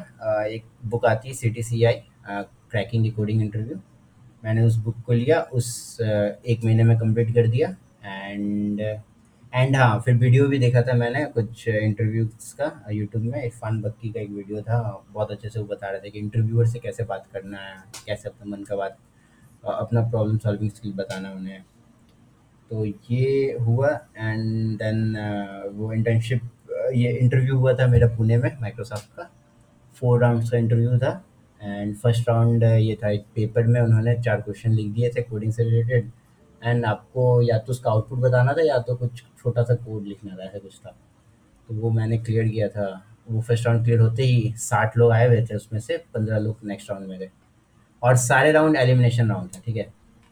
एक 0.45 0.63
बुक 0.85 1.05
आती 1.05 1.27
है 1.27 1.33
सीटीसीआई 1.33 1.93
अ, 1.93 2.41
क्रैकिंग 2.71 3.11
द 3.11 3.13
कोडिंग 3.15 3.41
इंटरव्यू। 3.41 3.79
मैंने 4.45 4.61
उस 4.63 4.75
बुक 4.75 4.95
को 5.05 5.13
लिया, 5.13 5.39
उस 5.41 5.97
एक 6.01 6.63
महीने 6.65 6.83
में 6.83 6.97
कंप्लीट 6.99 7.33
कर 7.35 7.47
दिया। 7.47 7.75
एंड 8.05 8.81
एंड 9.53 9.75
हाँ, 9.75 9.99
फिर 10.05 10.15
वीडियो 10.15 10.47
भी 10.47 10.59
देखा 10.59 10.81
था 10.81 10.93
मैंने 10.93 11.25
कुछ 11.25 11.67
इंटरव्यूज़ 11.67 12.55
का 12.61 12.85
यूट्यूब 12.91 13.23
में। 13.23 13.43
इरफ़ान 13.43 13.81
बक्की 13.81 14.09
का 14.09 14.19
एक 14.21 14.29
वीडियो 14.29 14.61
था, 14.61 14.79
बहुत 15.11 15.31
अच्छे 15.31 15.49
से 15.49 15.59
वो 15.59 15.65
बता 15.65 15.89
रहे 15.89 15.99
थे 15.99 16.09
कि 16.09 16.19
इंटरव्यूअर 16.19 16.67
से 16.67 16.79
कैसे 16.79 17.03
बात 17.03 17.27
करना 17.33 17.57
है, 17.57 17.75
कैसे 18.07 18.29
अपने 18.29 18.51
मन 18.51 18.63
का 18.63 18.75
बात 18.75 18.97
अपना 19.65 20.01
प्रॉब्लम 20.01 20.37
सॉल्विंग 20.37 20.71
स्किल 20.71 20.93
बताना 20.93 21.31
उन्हें। 21.31 21.63
तो 22.73 22.85
ये 22.85 23.57
हुआ 23.61 23.89
एंड 24.17 24.77
देन 24.77 25.15
वो 25.73 25.91
इंटर्नशिप 25.93 26.41
ये 26.95 27.11
इंटरव्यू 27.11 27.57
हुआ 27.57 27.73
था 27.73 27.85
मेरा 27.87 28.07
पुणे 28.15 28.37
में 28.37 28.49
माइक्रोसॉफ्ट 28.61 29.09
का। 29.17 29.29
फोर 29.97 30.21
राउंड्स 30.21 30.49
का 30.49 30.57
इंटरव्यू 30.57 30.97
था 30.99 31.11
एंड 31.61 31.95
फ़र्स्ट 31.97 32.29
राउंड 32.29 32.63
ये 32.63 32.97
था 33.03 33.09
एक 33.09 33.25
पेपर 33.35 33.67
में 33.67 33.79
उन्होंने 33.81 34.15
चार 34.21 34.41
क्वेश्चन 34.41 34.71
लिख 34.71 34.91
दिए 34.93 35.09
थे 35.15 35.21
कोडिंग 35.21 35.53
से 35.53 35.63
रिलेटेड 35.63 36.11
एंड 36.61 36.85
आपको 36.85 37.41
या 37.41 37.57
तो 37.57 37.71
उसका 37.71 37.91
आउटपुट 37.91 38.19
बताना 38.19 38.53
था 38.53 38.65
या 38.67 38.79
तो 38.87 38.95
कुछ 38.95 39.23
छोटा 39.43 39.63
सा 39.63 39.75
कोड 39.75 40.07
लिखना 40.07 40.35
था 40.35 40.43
ऐसा 40.43 40.59
कुछ 40.59 40.77
था। 40.77 40.95
तो 41.69 41.75
वो 41.75 41.89
मैंने 41.91 42.17
क्लियर 42.17 42.47
किया 42.49 42.67
था। 42.67 42.85
वो 43.29 43.41
फ़र्स्ट 43.41 43.67
राउंड 43.67 43.83
क्लियर 43.83 43.99
होते 43.99 44.23
ही 44.23 44.53
साठ 44.59 44.97
लोग 44.97 45.11
आए 45.11 45.27
हुए 45.27 45.45
थे 45.45 45.55
उसमें 45.55 45.79
से 45.79 45.97
पंद्रह 46.13 46.37
लोग 46.39 46.67
नेक्स्ट 46.67 46.91
राउंड 46.91 47.07
में 47.07 47.17
गए। 47.19 47.29
और 48.01 48.15
सारे 48.19 48.51
राउंड 48.51 48.77
एलिमिनेशन 48.77 49.29
राउंड 49.29 49.49
था 49.55 49.61
ठीक 49.65 49.75
है? 49.75 49.91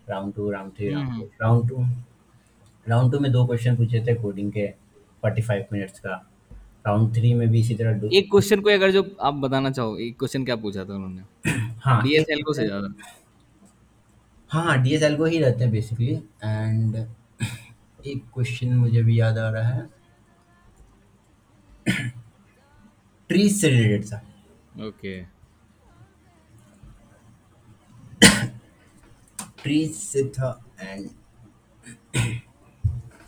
Round 0.10 0.34
two 0.34 0.50
round 0.52 0.72
three 0.78 0.90
round 0.90 1.18
four 1.18 1.30
round 1.42 1.70
two 1.70 1.86
round 2.88 3.12
two 3.12 3.20
में 3.20 3.32
दो 3.32 3.46
क्वेश्चन 3.48 3.76
पूछे 3.78 4.00
थे 4.08 4.14
कोडिंग 4.22 4.52
के 4.52 4.68
फोर्टी 5.22 5.42
फाइव 5.42 5.66
मिनट्स 5.74 6.00
का। 6.00 6.16
राउंड 6.88 7.14
थ्री 7.16 7.34
में 7.34 7.48
भी 7.50 7.60
इसी 7.60 7.76
तरह 7.76 7.98
दो 8.00 8.10
एक 8.18 8.30
क्वेश्चन 8.32 8.62
को 8.62 8.70
अगर 8.70 8.92
जो 8.92 9.04
आप 9.22 9.34
बताना 9.42 9.70
चाहो 9.72 9.98
एक 9.98 10.18
क्वेश्चन 10.20 10.46
क्या 10.46 10.56
पूछा 10.56 10.86
था 10.86 10.94
उन्होंने? 10.96 11.22
हाँ। 11.80 12.02
डीएसएल 12.04 12.42
को 12.44 12.54
से 12.54 12.66
ज़्यादा। 12.66 12.88
हाँ 14.52 14.64
हाँ 14.66 14.78
डी 14.84 14.94
एस 14.96 15.04
एल 15.04 15.18
को 15.18 15.26
ही 15.26 15.40
रहते 15.40 15.64
हैं 15.64 15.72
बेसिकली 15.74 16.14
एंड 16.44 16.96
एक 18.08 18.24
क्वेश्चन 18.34 18.74
मुझे 18.76 19.04
भी 19.04 19.20
याद 19.20 19.38
आ 19.38 19.50
रहा 19.50 19.70
है। 19.70 19.86
ट्रीज 23.30 23.60
से 23.62 23.70
रिलेटेड 23.70 24.06
था। 24.06 24.22
ओके 24.88 25.22
ट्रीज 29.64 29.92
से 29.94 30.24
था 30.30 30.50
एंड 30.82 31.10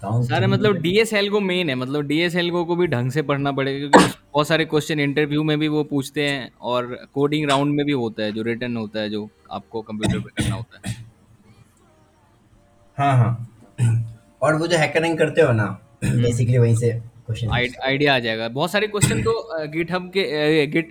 सारे 0.05 0.47
मतलब 0.47 0.77
डीएसएल 0.77 1.29
को 1.29 1.39
मेन 1.39 1.69
है 1.69 1.75
मतलब 1.75 2.01
डीएसएल 2.01 2.51
को 2.51 2.65
को 2.65 2.75
भी 2.75 2.87
ढंग 2.87 3.11
से 3.11 3.21
पढ़ना 3.21 3.51
पड़ेगा 3.51 3.89
क्योंकि 3.89 4.13
बहुत 4.33 4.47
सारे 4.47 4.65
क्वेश्चन 4.65 4.99
इंटरव्यू 4.99 5.43
में 5.43 5.59
भी 5.59 5.67
वो 5.67 5.83
पूछते 5.83 6.29
हैं 6.29 6.51
और 6.61 7.07
कोडिंग 7.13 7.49
राउंड 7.49 7.75
में 7.75 7.85
भी 7.85 7.91
होता 7.91 8.23
है 8.23 8.31
जो 8.31 8.41
रिटर्न 8.41 8.77
होता 8.77 8.99
है 8.99 9.09
जो 9.09 9.29
आपको 9.51 9.81
कंप्यूटर 9.81 10.19
पे 10.19 10.43
करना 10.43 10.55
होता 10.55 10.89
है। 10.89 10.95
हाँ 12.97 13.17
हाँ। 13.17 13.49
और 14.41 14.55
वो 14.55 14.67
जो 14.67 14.77
हैकरिंग 14.77 15.17
करते 15.17 15.41
हो 15.41 15.51
ना 15.51 15.79
हम्म। 16.05 16.21
बेसिकली 16.21 16.57
वहीं 16.57 16.75
से 16.75 16.91
क्वेश्चन 17.27 17.49
आइडिया 17.83 18.15
आ 18.15 18.19
जाएगा। 18.19 18.47
बहुत 18.49 18.71
सारे 18.71 18.87
क्वेश्चन 18.87 19.23
तो 19.23 19.49
गिटहब 19.67 20.09
के 20.09 20.67
गिट 20.67 20.89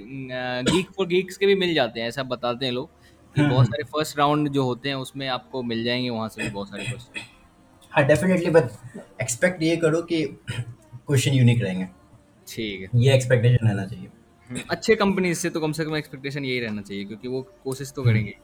गीक 0.71 0.87
फॉर 0.97 1.07
गीक्स 1.07 1.37
के 1.37 1.47
भी 1.47 1.55
मिल 1.55 1.75
जाते 1.75 2.01
हैं 2.01 2.09
ऐसा 2.09 2.23
बताते 2.23 2.67
हैं 2.67 2.73
लोग 2.73 2.89
कि 3.37 3.43
बहुत 3.43 3.53
हम्म 3.53 3.65
सारे 3.65 3.85
फ़र्स्ट 3.85 4.19
राउंड 4.19 4.49
जो 4.49 4.65
होते 4.65 4.89
हैं 4.89 4.97
उसमें 4.97 5.29
आपको 5.29 5.63
मिल 5.63 5.85
जाएँगे 5.85 6.11
वहाँ 6.11 6.29
से 6.29 6.43
भी 6.43 6.51
बहुत 6.51 6.69
सारे 6.69 6.85
क्वेश्चन 6.85 7.21
हाँ 7.93 8.05
डेफिनेटली 8.07 8.51
बट 8.51 8.69
एक्सपेक्ट 9.23 9.63
ये 9.63 9.77
करो 9.77 10.01
कि 10.03 10.25
क्वेश्चन 11.07 11.33
यूनिक 11.33 11.63
रहेंगे। 11.63 11.87
ठीक 12.49 12.81
है। 12.83 13.01
ये 13.03 13.15
एक्सपेक्टेशन 13.15 13.67
रहना 13.67 13.85
चाहिए। 13.87 14.07
हम्म, 14.51 14.61
अच्छे 14.71 14.95
कंपनी 14.95 15.35
से 15.35 15.51
तो 15.51 15.61
कम 15.61 15.73
से 15.73 15.85
कम 15.85 15.97
एक्सपेक्टेशन 15.97 16.45
यही 16.45 16.61
रहना 16.61 16.83
चाहिए 16.83 17.05
क्योंकि 17.05 17.29
वो 17.29 17.43
कोशिश 17.65 17.93
तो 17.97 18.03
करेंगे। 18.03 18.35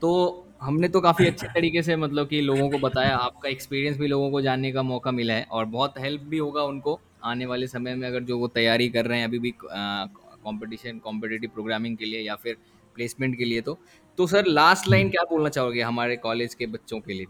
तो 0.00 0.46
हमने 0.62 0.88
तो 0.88 1.00
काफ़ी 1.00 1.26
अच्छे 1.26 1.46
तरीके 1.46 1.82
से 1.82 1.96
मतलब 1.96 2.28
कि 2.28 2.40
लोगों 2.40 2.68
को 2.70 2.78
बताया 2.78 3.16
आपका 3.16 3.48
एक्सपीरियंस 3.48 3.98
भी 3.98 4.06
लोगों 4.06 4.30
को 4.30 4.40
जानने 4.40 4.72
का 4.72 4.82
मौका 4.82 5.10
मिला 5.10 5.34
है 5.34 5.46
और 5.50 5.64
बहुत 5.64 5.94
हेल्प 5.98 6.22
भी 6.22 6.38
होगा 6.38 6.62
उनको 6.62 6.98
आने 7.24 7.46
वाले 7.46 7.66
समय 7.66 7.94
में 7.94 8.08
अगर 8.08 8.22
जो 8.22 8.38
वो 8.38 8.48
तैयारी 8.48 8.88
कर 8.88 9.06
रहे 9.06 9.18
हैं 9.18 9.26
अभी 9.26 9.38
भी 9.38 9.54
कंपटीशन 9.62 10.98
कॉम्पिटिटिव 10.98 11.50
प्रोग्रामिंग 11.54 11.96
के 11.96 12.04
लिए 12.04 12.20
या 12.20 12.34
फिर 12.34 12.56
प्लेसमेंट 12.94 13.36
के 13.38 13.44
लिए 13.44 13.60
तो। 13.60 13.78
तो 14.18 14.26
सर 14.26 14.46
लास्ट 14.46 14.88
लाइन 14.88 15.10
क्या 15.10 15.22
बोलना 15.22 15.48
चाहोगे 15.48 15.82
हमारे 15.82 16.16
कॉलेज 16.16 16.54
के 16.54 16.66
बच्चों 16.66 17.00
के 17.00 17.14
लिए? 17.14 17.26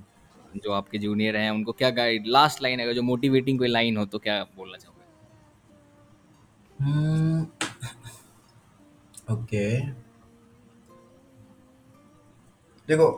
जो 0.65 0.73
आपके 0.73 0.99
जूनियर 0.99 1.37
हैं 1.37 1.51
उनको 1.51 1.73
क्या 1.73 1.91
गाइड 1.91 2.27
लास्ट 2.27 2.63
लाइन 2.63 2.81
अगर 2.83 2.93
जो 2.93 3.03
मोटिवेटिंग 3.03 3.59
कोई 3.59 3.69
लाइन 3.69 3.97
हो 3.97 4.05
तो 4.07 4.19
क्या 4.19 4.43
बोलना 4.57 4.79
चाहोगे? 4.79 4.95
ओके 9.33 9.67
देखो 12.89 13.11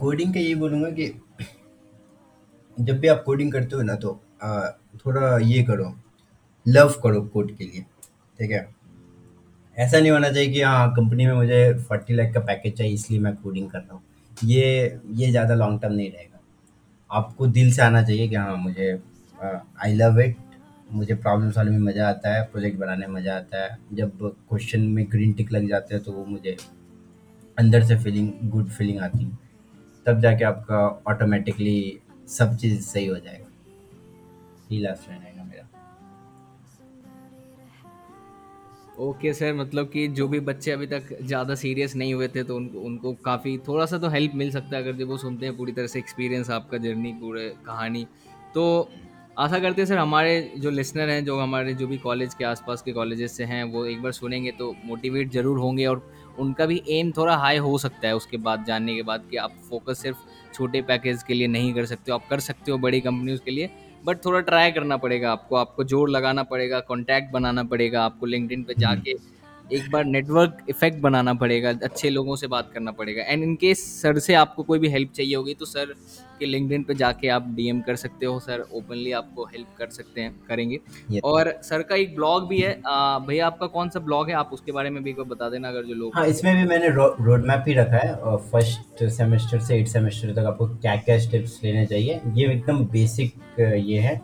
कोडिंग 0.00 0.32
का 0.34 0.40
यही 0.40 0.54
बोलूँगा 0.54 0.90
कि 0.90 1.06
जब 2.76 2.98
भी 3.00 3.08
आप 3.08 3.22
कोडिंग 3.26 3.52
करते 3.52 3.76
हो 3.76 3.82
ना 3.82 3.94
तो 3.96 4.10
आ, 4.42 4.68
थोड़ा 5.06 5.38
ये 5.38 5.62
करो 5.62 5.94
लव 6.66 6.92
करो 7.02 7.20
कोड 7.32 7.56
के 7.56 7.64
लिए 7.64 7.82
ठीक 8.38 8.50
है? 8.50 8.68
ऐसा 9.76 9.98
नहीं 10.00 10.10
होना 10.10 10.30
चाहिए 10.30 10.52
कि 10.52 10.60
हाँ 10.60 10.90
कंपनी 10.94 11.26
में 11.26 11.32
मुझे 11.34 11.72
फोर्टी 11.88 12.14
लाख 12.14 12.32
का 12.34 12.40
पैकेज 12.40 12.76
चाहिए 12.78 12.94
इसलिए 12.94 13.20
मैं 13.20 13.34
कोडिंग 13.36 13.70
कर 13.70 13.78
रहा 13.78 13.94
हूँ। 13.94 14.02
ये 14.44 14.66
ये 15.12 15.30
ज़्यादा 15.30 15.54
लॉन्ग 15.54 15.80
टर्म 15.82 15.94
नहीं 15.94 16.10
रहेगा। 16.10 16.40
आपको 17.10 17.46
दिल 17.48 17.72
से 17.72 17.82
आना 17.82 18.02
चाहिए 18.02 18.28
कि 18.28 18.34
हाँ 18.34 18.56
मुझे 18.56 18.90
आई 19.38 19.94
लव 19.94 20.20
इट 20.20 20.36
मुझे 20.92 21.14
प्रॉब्लम 21.14 21.50
सॉल्व 21.52 21.72
में 21.72 21.78
मज़ा 21.80 22.08
आता 22.08 22.34
है 22.34 22.42
प्रोजेक्ट 22.52 22.78
बनाने 22.78 23.06
में 23.06 23.14
मज़ा 23.14 23.36
आता 23.36 23.64
है। 23.64 23.78
जब 23.92 24.18
क्वेश्चन 24.48 24.80
में 24.80 25.04
ग्रीन 25.12 25.32
टिक 25.32 25.52
लग 25.52 25.68
जाते 25.68 25.94
हैं 25.94 26.02
तो 26.04 26.12
वो 26.12 26.24
मुझे 26.24 26.56
अंदर 27.58 27.84
से 27.84 27.96
फीलिंग 27.98 28.30
गुड 28.50 28.68
फीलिंग 28.68 29.00
आती 29.00 29.24
है। 29.24 29.38
तब 30.06 30.20
जाके 30.20 30.44
आपका 30.44 30.86
ऑटोमेटिकली 31.08 31.98
सब 32.28 32.56
चीज़ 32.56 32.80
सही 32.82 33.06
हो 33.06 33.16
जाएगा। 33.16 33.46
ये 34.72 34.80
लास्ट 34.80 35.08
ओके 38.98 39.32
सर 39.34 39.52
मतलब 39.54 39.88
कि 39.90 40.06
जो 40.10 40.26
भी 40.28 40.38
बच्चे 40.40 40.70
अभी 40.70 40.86
तक 40.86 41.08
ज़्यादा 41.22 41.54
सीरियस 41.54 41.94
नहीं 41.96 42.14
हुए 42.14 42.28
थे 42.28 42.42
तो 42.44 42.56
उनको 42.56 42.78
उनको 42.80 43.12
काफ़ी 43.24 43.56
थोड़ा 43.68 43.84
सा 43.86 43.98
तो 43.98 44.08
हेल्प 44.08 44.32
मिल 44.34 44.50
सकता 44.50 44.76
है, 44.76 44.82
अगर 44.82 44.92
जब 44.94 45.08
वो 45.08 45.16
सुनते 45.18 45.46
हैं 45.46 45.56
पूरी 45.56 45.72
तरह 45.72 45.86
से 45.86 45.98
एक्सपीरियंस 45.98 46.50
आपका 46.50 46.78
जर्नी 46.78 47.12
पूरे 47.20 47.48
कहानी। 47.66 48.06
तो 48.54 48.90
आशा 49.38 49.58
करते 49.58 49.82
हैं 49.82 49.86
सर 49.86 49.98
हमारे 49.98 50.40
जो 50.58 50.70
लिसनर 50.70 51.08
हैं, 51.10 51.24
जो 51.24 51.38
हमारे 51.40 51.74
जो 51.74 51.86
भी 51.86 51.98
कॉलेज 51.98 52.34
के 52.34 52.44
आसपास 52.44 52.82
के 52.82 52.92
कॉलेजेस 52.92 53.36
से 53.36 53.44
हैं, 53.44 53.62
वो 53.64 53.84
एक 53.86 54.02
बार 54.02 54.12
सुनेंगे 54.12 54.50
तो 54.52 54.74
मोटिवेट 54.84 55.30
ज़रूर 55.32 55.58
होंगे 55.58 55.86
और 55.86 56.02
उनका 56.38 56.66
भी 56.66 56.82
एम 56.90 57.12
थोड़ा 57.12 57.36
हाई 57.36 57.56
हो 57.58 57.76
सकता 57.78 58.08
है 58.08 58.16
उसके 58.16 58.36
बाद, 58.38 58.64
जानने 58.64 58.94
के 58.96 59.02
बाद 59.02 59.28
कि 59.30 59.36
आप 59.36 59.54
फोकस 59.70 60.02
सिर्फ़ 60.02 60.18
छोटे 60.54 60.82
पैकेज 60.82 61.22
के 61.22 61.34
लिए 61.34 61.46
नहीं 61.48 61.72
कर 61.74 61.86
सकते 61.86 62.12
हो, 62.12 62.18
आप 62.18 62.28
कर 62.30 62.40
सकते 62.40 62.72
हो 62.72 62.78
बड़ी 62.78 63.00
कंपनीज़ 63.00 63.40
के 63.44 63.50
लिए। 63.50 63.70
बट 64.04 64.24
थोड़ा 64.24 64.40
ट्राई 64.40 64.72
करना 64.72 64.96
पड़ेगा 64.96 65.32
आपको 65.32 65.56
आपको 65.56 65.84
ज़ोर 65.84 66.10
लगाना 66.10 66.42
पड़ेगा 66.42 66.80
कॉन्टैक्ट 66.80 67.32
बनाना 67.32 67.64
पड़ेगा 67.64 68.04
आपको 68.04 68.26
लिंकड 68.26 68.64
पे 68.64 68.74
जाके। 68.78 69.14
एक 69.72 69.90
बार 69.90 70.04
नेटवर्क 70.06 70.58
इफ़ेक्ट 70.70 70.98
बनाना 71.00 71.34
पड़ेगा 71.34 71.70
अच्छे 71.84 72.10
लोगों 72.10 72.36
से 72.36 72.46
बात 72.48 72.70
करना 72.74 72.90
पड़ेगा। 72.92 73.22
एंड 73.22 73.42
इन 73.42 73.54
केस 73.56 73.84
सर 74.02 74.18
से 74.18 74.34
आपको 74.36 74.62
कोई 74.62 74.78
भी 74.78 74.88
हेल्प 74.88 75.12
चाहिए 75.12 75.34
होगी 75.34 75.54
तो 75.54 75.66
सर 75.66 75.94
के 76.38 76.46
लिंक्डइन 76.46 76.82
पे 76.82 76.94
जाके 76.94 77.28
आप 77.28 77.46
डीएम 77.54 77.80
कर 77.80 77.96
सकते 77.96 78.26
हो। 78.26 78.38
सर 78.40 78.64
ओपनली 78.72 79.12
आपको 79.12 79.44
हेल्प 79.46 79.68
कर 79.78 79.88
सकते 79.90 80.20
हैं 80.20 80.34
करेंगे। 80.48 80.78
और 81.24 81.52
सर 81.62 81.82
का 81.82 81.96
एक 81.96 82.14
ब्लॉग 82.16 82.46
भी 82.48 82.60
है। 82.60 82.72
भैया 83.26 83.46
आपका 83.46 83.66
कौन 83.68 83.88
सा 83.88 84.00
ब्लॉग 84.00 84.28
है? 84.28 84.34
आप 84.36 84.50
उसके 84.52 84.72
बारे 84.72 84.90
में 84.90 85.02
भी 85.02 85.10
एक 85.10 85.16
बार 85.16 85.26
बता 85.28 85.48
देना 85.50 85.68
अगर 85.68 85.84
जो 85.84 85.94
लोग 85.94 86.12
हाँ 86.14 86.26
इसमें 86.28 86.54
भी 86.56 86.64
मैंने 86.68 86.88
रोड 86.90 87.46
मैप 87.46 87.64
ही 87.68 87.74
रखा 87.74 87.98
है। 87.98 88.36
फ़र्स्ट 88.46 89.04
सेमेस्टर 89.10 89.60
से 89.60 89.78
एट 89.78 89.88
सेमेस्टर 89.88 90.32
तक 90.34 90.46
आपको 90.46 90.68
क्या 90.68 90.96
क्या 90.98 91.18
स्टेप्स 91.20 91.60
लेने 91.64 91.86
चाहिए। 91.86 92.20
ये 92.34 92.52
एकदम 92.52 92.84
बेसिक 92.88 93.60
ये 93.60 93.98
है। 93.98 94.14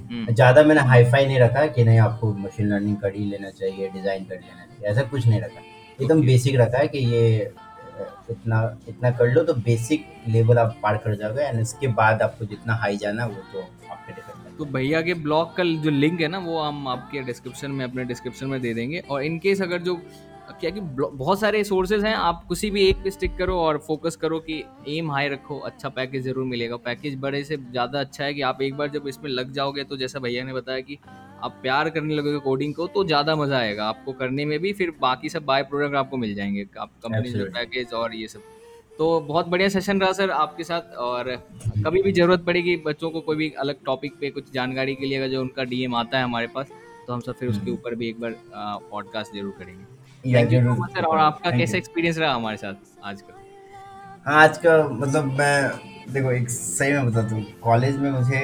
हम्म, 0.00 0.32
ज़्यादा 0.34 0.62
मैंने 0.62 0.80
हाईफाई 0.82 1.26
नहीं 1.26 1.38
रखा 1.40 1.66
कि 1.68 1.84
नहीं 1.84 1.98
आपको 2.00 2.32
मशीन 2.36 2.68
लर्निंग 2.68 2.96
कर 2.96 3.14
ही 3.14 3.24
लेना 3.26 3.50
चाहिए 3.52 3.88
डिज़ाइन 3.90 4.24
कर 4.24 4.34
लेना 4.36 4.64
ऐसा 4.82 5.02
कुछ 5.04 5.26
नहीं 5.26 5.40
रखा। 5.40 5.62
एकदम 6.00 6.20
बेसिक 6.22 6.56
रखा 6.56 6.78
है 6.78 6.88
कि 6.88 6.98
ये 7.06 7.52
इतना 8.30 8.58
इतना 8.88 9.10
कर 9.10 9.32
लो 9.34 9.42
तो 9.44 9.54
बेसिक 9.62 10.06
लेवल 10.28 10.58
आप 10.58 10.76
पार 10.82 10.96
कर 11.04 11.14
जाओगे 11.16 11.42
एंड 11.42 11.60
इसके 11.60 11.88
बाद 11.94 12.22
आपको 12.22 12.44
जितना 12.46 12.74
हाई 12.76 12.96
जाना 12.96 13.26
वो 13.26 13.42
तो 13.52 13.60
आपके 13.60 14.12
डिपेंड 14.12 14.56
तो 14.58 14.64
भैया 14.66 15.00
के 15.02 15.14
ब्लॉग 15.16 15.56
का 15.56 15.64
जो 15.82 15.90
लिंक 15.90 16.20
है 16.20 16.28
ना 16.28 16.38
वो 16.38 16.60
हम 16.60 16.88
आपके 16.88 17.20
डिस्क्रिप्शन 17.24 17.70
में 17.70 17.84
अपने 17.84 18.04
डिस्क्रिप्शन 18.04 18.46
में 18.46 18.60
दे 18.60 18.72
देंगे। 18.74 18.98
और 19.00 19.22
इन 19.24 19.38
केस 19.38 19.62
अगर 19.62 19.82
जो 19.82 19.94
क्या 20.50 20.70
कि 20.70 20.80
बहुत 20.80 21.40
सारे 21.40 21.62
सोर्सेज 21.64 22.04
हैं 22.04 22.14
आप 22.16 22.42
किसी 22.48 22.70
भी 22.70 22.86
एक 22.88 23.02
पे 23.02 23.10
स्टिक 23.10 23.36
करो 23.36 23.58
और 23.60 23.78
फोकस 23.86 24.16
करो 24.16 24.38
कि 24.40 24.62
एम 24.88 25.10
हाई 25.12 25.28
रखो 25.28 25.58
अच्छा 25.60 25.88
पैकेज 25.88 26.24
ज़रूर 26.24 26.44
मिलेगा। 26.46 26.76
पैकेज 26.84 27.18
बड़े 27.20 27.42
से 27.44 27.56
ज़्यादा 27.56 28.00
अच्छा 28.00 28.24
है 28.24 28.32
कि 28.34 28.42
आप 28.42 28.62
एक 28.62 28.76
बार 28.76 28.88
जब 28.90 29.08
इसमें 29.08 29.30
लग 29.30 29.52
जाओगे 29.52 29.84
तो 29.84 29.96
जैसा 29.96 30.18
भैया 30.18 30.44
ने 30.44 30.52
बताया 30.52 30.80
कि 30.80 30.98
आप 31.44 31.58
प्यार 31.62 31.88
करने 31.90 32.14
लगोगे 32.14 32.38
कोडिंग 32.40 32.74
को 32.74 32.86
तो 32.88 33.04
ज़्यादा 33.04 33.34
मज़ा 33.36 33.58
आएगा। 33.58 33.84
आपको 33.86 34.12
करने 34.14 34.44
में 34.44 34.58
भी 34.58 34.72
फिर 34.72 34.92
बाकी 35.00 35.28
सब 35.28 35.44
बाय 35.44 35.62
प्रोडक्ट 35.64 35.96
आपको 35.96 36.16
मिल 36.16 36.34
जाएँगे। 36.34 36.66
आप 36.78 36.90
कंपनी 37.02 37.18
एब्सोल्युटली 37.18 37.52
पैकेज 37.54 37.92
और 37.94 38.14
ये 38.14 38.28
सब। 38.28 38.40
तो 38.98 39.20
बहुत 39.20 39.48
बढ़िया 39.48 39.68
सेशन 39.68 40.00
रहा 40.00 40.12
सर 40.12 40.30
आपके 40.32 40.64
साथ 40.64 40.96
और 40.98 41.30
कभी 41.84 42.02
भी 42.02 42.12
ज़रूरत 42.12 42.44
पड़ेगी 42.44 42.76
बच्चों 42.86 43.10
को 43.10 43.20
कोई 43.20 43.36
भी 43.36 43.50
अलग 43.58 43.84
टॉपिक 43.86 44.14
पे 44.20 44.30
कुछ 44.30 44.52
जानकारी 44.52 44.94
के 44.94 45.06
लिए 45.06 45.18
अगर 45.18 45.28
जो 45.28 45.40
उनका 45.40 45.64
डीएम 45.64 45.94
आता 45.96 46.18
है 46.18 46.24
हमारे 46.24 46.46
पास 46.54 46.70
तो 47.06 47.12
हम 47.12 47.20
सब 47.20 47.34
फिर 47.34 47.48
उसके 47.48 47.70
ऊपर 47.70 47.94
भी 47.94 48.08
एक 48.08 48.20
बार 48.20 48.34
पॉडकास्ट 48.90 49.34
ज़रूर 49.34 49.54
करेंगे। 49.58 50.34
थैंक 50.34 50.52
यू 50.52 50.74
सर 50.86 51.04
और 51.04 51.18
आपका 51.18 51.50
कैसा 51.50 51.76
एक्सपीरियंस 51.78 52.18
रहा 52.18 52.32
हमारे 52.34 52.56
साथ 52.56 52.74
आज 53.04 53.22
का? 53.22 53.34
हाँ 54.26 54.42
आज 54.42 54.58
का 54.58 54.82
मतलब 54.90 55.32
मैं 55.32 55.97
देखो 56.08 56.30
एक 56.32 56.48
सही 56.50 56.92
में 56.92 57.06
बताता 57.06 57.34
हूँ। 57.34 57.44
कॉलेज 57.62 57.96
में 57.96 58.10
मुझे 58.10 58.40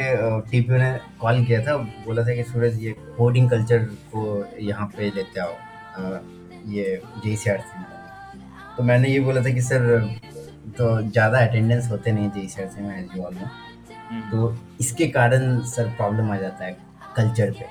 टीपीओ 0.50 0.76
ने 0.78 0.90
कॉल 1.20 1.44
किया 1.44 1.60
था। 1.66 1.76
बोला 1.76 2.22
था 2.22 2.34
कि 2.34 2.42
सूरज 2.44 2.82
ये 2.82 2.94
कोडिंग 3.16 3.48
कल्चर 3.50 3.84
को 4.14 4.24
यहाँ 4.60 4.86
पे 4.96 5.10
लेते 5.10 5.40
आओ। 5.40 5.52
ये 6.72 7.00
जे 7.24 7.36
सी 7.36 7.50
आर 7.50 7.58
सी 7.60 7.82
तो 8.76 8.82
मैंने 8.82 9.08
ये 9.08 9.20
बोला 9.20 9.40
था 9.42 9.50
कि 9.54 9.60
सर 9.62 9.98
तो 10.78 11.00
ज़्यादा 11.02 11.38
अटेंडेंस 11.38 11.90
होते 11.90 12.12
नहीं 12.12 12.30
जी 12.30 12.48
सर 12.48 12.68
से 12.68 12.82
मैं 12.82 12.98
एज 12.98 13.16
में। 13.16 13.24
हम्म, 13.24 14.20
तो 14.30 14.56
इसके 14.80 15.06
कारण 15.08 15.60
सर 15.64 15.88
प्रॉब्लम 15.96 16.30
आ 16.32 16.36
जाता 16.38 16.64
है 16.64 16.76
कल्चर 17.16 17.50
पे। 17.50 17.66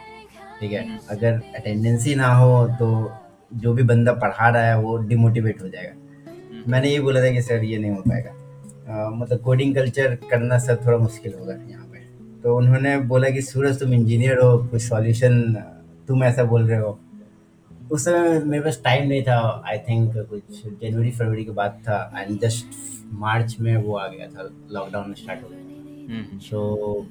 ठीक 0.60 0.72
है? 0.72 0.84
हम्म, 0.84 0.98
अगर 1.10 1.42
अटेंडेंस 1.58 2.06
ही 2.06 2.16
ना 2.16 2.34
हो 2.36 2.68
तो 2.80 3.12
जो 3.56 3.74
भी 3.74 3.84
बंदा 3.84 4.14
पढ़ा 4.14 4.50
रहा 4.50 4.64
है 4.64 4.80
वो 4.80 4.98
डिमोटिवेट 5.00 5.62
हो 5.62 5.70
जाएगा। 5.70 5.94
हम्म, 6.30 6.72
मैंने 6.72 6.90
ये 6.90 7.00
बोला 7.00 7.22
था 7.22 7.32
कि 7.32 7.42
सर 7.42 7.64
ये 7.64 7.78
नहीं 7.78 7.92
हो 7.92 8.02
पाएगा। 8.02 8.42
मतलब 8.88 9.40
कोडिंग 9.44 9.76
कल्चर 9.76 10.16
करना 10.32 10.58
सर 10.60 10.76
थोड़ा 10.86 10.98
मुश्किल 10.98 11.34
होगा 11.40 11.54
यहाँ 11.70 11.86
पे। 11.86 12.00
तो 12.44 12.56
उन्होंने 12.58 12.98
बोला 13.10 13.30
कि 13.30 13.42
सूरज 13.42 13.80
तुम 13.80 13.94
इंजीनियर 13.94 14.40
हो 14.40 14.58
कुछ 14.68 14.82
सॉल्यूशन 14.82 15.42
तुम 16.08 16.24
ऐसा 16.24 16.44
बोल 16.44 16.68
रहे 16.68 16.80
हो। 16.80 17.00
उस 17.92 18.06
समय 18.06 18.40
मेरे 18.42 18.64
पास 18.64 18.82
टाइम 18.84 19.08
नहीं 19.08 19.24
था। 19.24 19.40
आई 19.68 19.78
थिंक 19.90 20.14
कुछ 20.30 20.62
जनवरी 20.82 21.12
फरवरी 21.12 21.44
के 21.46 21.52
बाद 21.52 21.82
था 21.88 21.98
एंड 22.18 22.40
जस्ट 22.40 22.66
मार्च 23.20 23.56
में 23.60 23.76
वो 23.78 23.98
आ 23.98 24.08
गया 24.08 24.28
था। 24.28 24.50
लॉकडाउन 24.72 25.14
स्टार्ट 25.14 25.44
हो 25.44 25.50
गया। 25.50 25.60
हम्म, 26.10 26.40
सो 26.40 27.08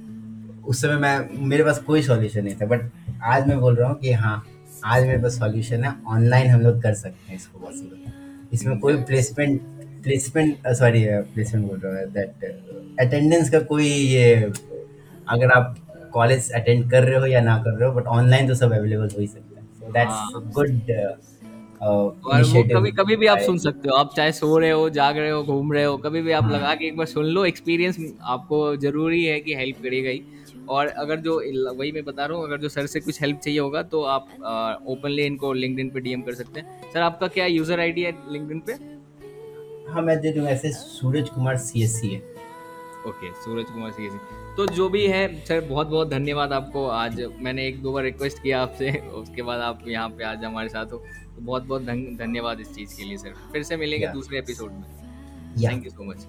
उस 0.69 0.81
समय 0.83 0.97
मैं 0.97 1.47
मेरे 1.49 1.65
पास 1.65 1.79
कोई 1.83 2.03
सॉल्यूशन 2.03 2.45
नहीं 2.45 2.55
था। 2.55 2.67
बट 2.67 2.91
आज 3.25 3.47
मैं 3.49 3.59
बोल 3.61 3.75
रहा 3.77 3.89
हूँ 3.89 3.99
कि 3.99 4.13
हाँ 4.13 4.43
आज 4.85 5.07
मेरे 5.07 5.23
पास 5.23 5.39
सॉल्यूशन 5.39 5.85
है। 5.85 5.95
ऑनलाइन 6.09 6.51
हम 6.51 6.61
लोग 6.61 6.83
कर 6.83 6.95
सकते 6.95 7.31
हैं 7.31 7.37
इसको 7.37 7.59
पॉसिबल 7.59 8.51
इसमें 8.53 8.79
कोई 8.79 8.97
प्लेसमेंट 9.03 9.61
प्लेसमेंट 10.05 10.69
सॉरी 10.79 11.05
प्लेसमेंट 11.35 11.67
बोल 11.67 11.79
रहा 11.79 12.01
हूँ 12.01 12.11
दैट 12.13 12.45
अटेंडेंस 13.01 13.51
का 13.51 13.61
कोई 13.71 13.87
ये 13.87 14.35
अगर 15.29 15.51
आप 15.51 15.75
कॉलेज 16.13 16.51
अटेंड 16.55 16.91
कर 16.91 17.05
रहे 17.05 17.19
हो 17.19 17.27
या 17.27 17.41
ना 17.43 17.57
कर 17.65 17.79
रहे 17.79 17.89
हो 17.89 17.95
बट 17.95 18.07
ऑनलाइन 18.15 18.49
तो 18.49 18.55
सब 18.55 18.73
अवेलेबल 18.73 19.09
हो 19.15 19.21
ही 19.21 19.27
सकता 19.27 19.61
है। 19.61 19.67
सो 19.81 19.93
दैट्स 19.93 20.17
गुड 20.57 20.91
और 21.83 22.43
वो 22.45 22.63
कभी 22.65 22.91
कभी 22.93 23.17
भी 23.17 23.27
आप 23.27 23.39
सुन 23.41 23.59
सकते 23.59 23.89
हो। 23.89 23.95
आप 23.97 24.13
चाहे 24.17 24.33
सो 24.33 24.59
रहे 24.59 24.71
हो 24.71 24.89
जाग 24.91 25.19
रहे 25.19 25.31
हो 25.31 25.43
घूम 25.45 25.73
रहे 25.73 25.85
हो 25.85 25.97
कभी 25.99 26.23
भी 26.23 26.33
आप 26.33 26.45
हाँ। 26.45 26.53
लगा 26.53 26.75
के 26.75 26.87
एक 26.87 26.97
बार 26.97 27.07
सुन 27.07 27.25
लो 27.27 27.45
एक्सपीरियंस 27.45 27.97
आपको 28.35 28.61
ज़रूरी 28.77 29.25
है 29.25 29.41
कि 29.41 29.55
हेल्प 29.55 29.83
करेगा 29.83 30.11
ही। 30.11 30.23
और 30.69 30.87
अगर 30.87 31.21
जो 31.21 31.35
वही 31.75 31.91
मैं 31.93 32.05
बता 32.05 32.27
रहा 32.27 32.39
हूँ 32.39 32.47
अगर 32.47 32.59
जो 32.59 32.69
सर 32.69 32.87
से 32.87 33.01
कुछ 33.01 33.21
हेल्प 33.23 33.41
चाहिए 33.45 33.59
होगा 33.59 33.83
तो 33.85 34.03
आप 34.07 34.29
ओपनली 34.89 35.23
इनको 35.23 35.53
लिंक्डइन 35.55 35.89
पे 35.91 36.01
डीएम 36.01 36.23
कर 36.23 36.35
सकते 36.35 36.61
हैं। 36.61 36.93
सर 36.93 37.01
आपका 37.03 37.27
क्या 37.29 37.47
यूज़र 37.49 37.81
आईडी 37.81 38.03
है 38.03 38.13
लिंक्डइन 38.33 38.61
पे? 38.67 38.73
हाँ 39.93 40.03
मैं 40.03 40.21
दे 40.21 40.31
दूँगा 40.33 40.51
ऐसे 40.51 40.71
सूरज 40.73 41.29
कुमार 41.29 41.57
सी 41.59 41.83
एस 41.85 42.01
सी 42.01 42.09
है। 42.09 42.19
Okay 42.19 43.11
okay, 43.11 43.45
Suraj 43.45 43.65
Kumar 43.65 43.91
C 43.93 44.07
S 44.07 44.13
C 44.13 44.19
तो 44.57 44.67
जो 44.67 44.89
भी 44.89 45.07
है 45.07 45.45
सर 45.45 45.61
बहुत 45.61 45.87
बहुत 45.87 46.09
धन्यवाद 46.11 46.53
आपको। 46.53 46.87
आज 46.89 47.21
मैंने 47.39 47.67
एक 47.69 47.83
दो 47.83 47.93
बार 47.93 48.03
रिक्वेस्ट 48.05 48.43
किया 48.43 48.63
आपसे 48.63 48.91
उसके 49.15 49.43
बाद 49.43 49.61
आप 49.61 49.85
यहाँ 49.89 50.09
पे 50.09 50.25
आज 50.25 50.45
हमारे 50.45 50.69
साथ 50.69 50.93
हो। 50.93 50.99
तो 50.99 51.41
बहुत 51.41 51.63
बहुत 51.65 51.83
धन्यवाद 51.83 52.61
इस 52.61 52.75
चीज़ 52.75 52.97
के 52.97 53.05
लिए 53.05 53.17
सर। 53.17 53.35
फिर 53.53 53.63
से 53.63 53.77
मिलेंगे 53.77 54.07
yeah. 54.07 54.17
दूसरे 54.17 54.39
एपिसोड 54.39 54.71
में। 54.71 54.83
Thank 55.63 55.85
you 55.85 55.91
so 55.91 56.05
much 56.05 56.27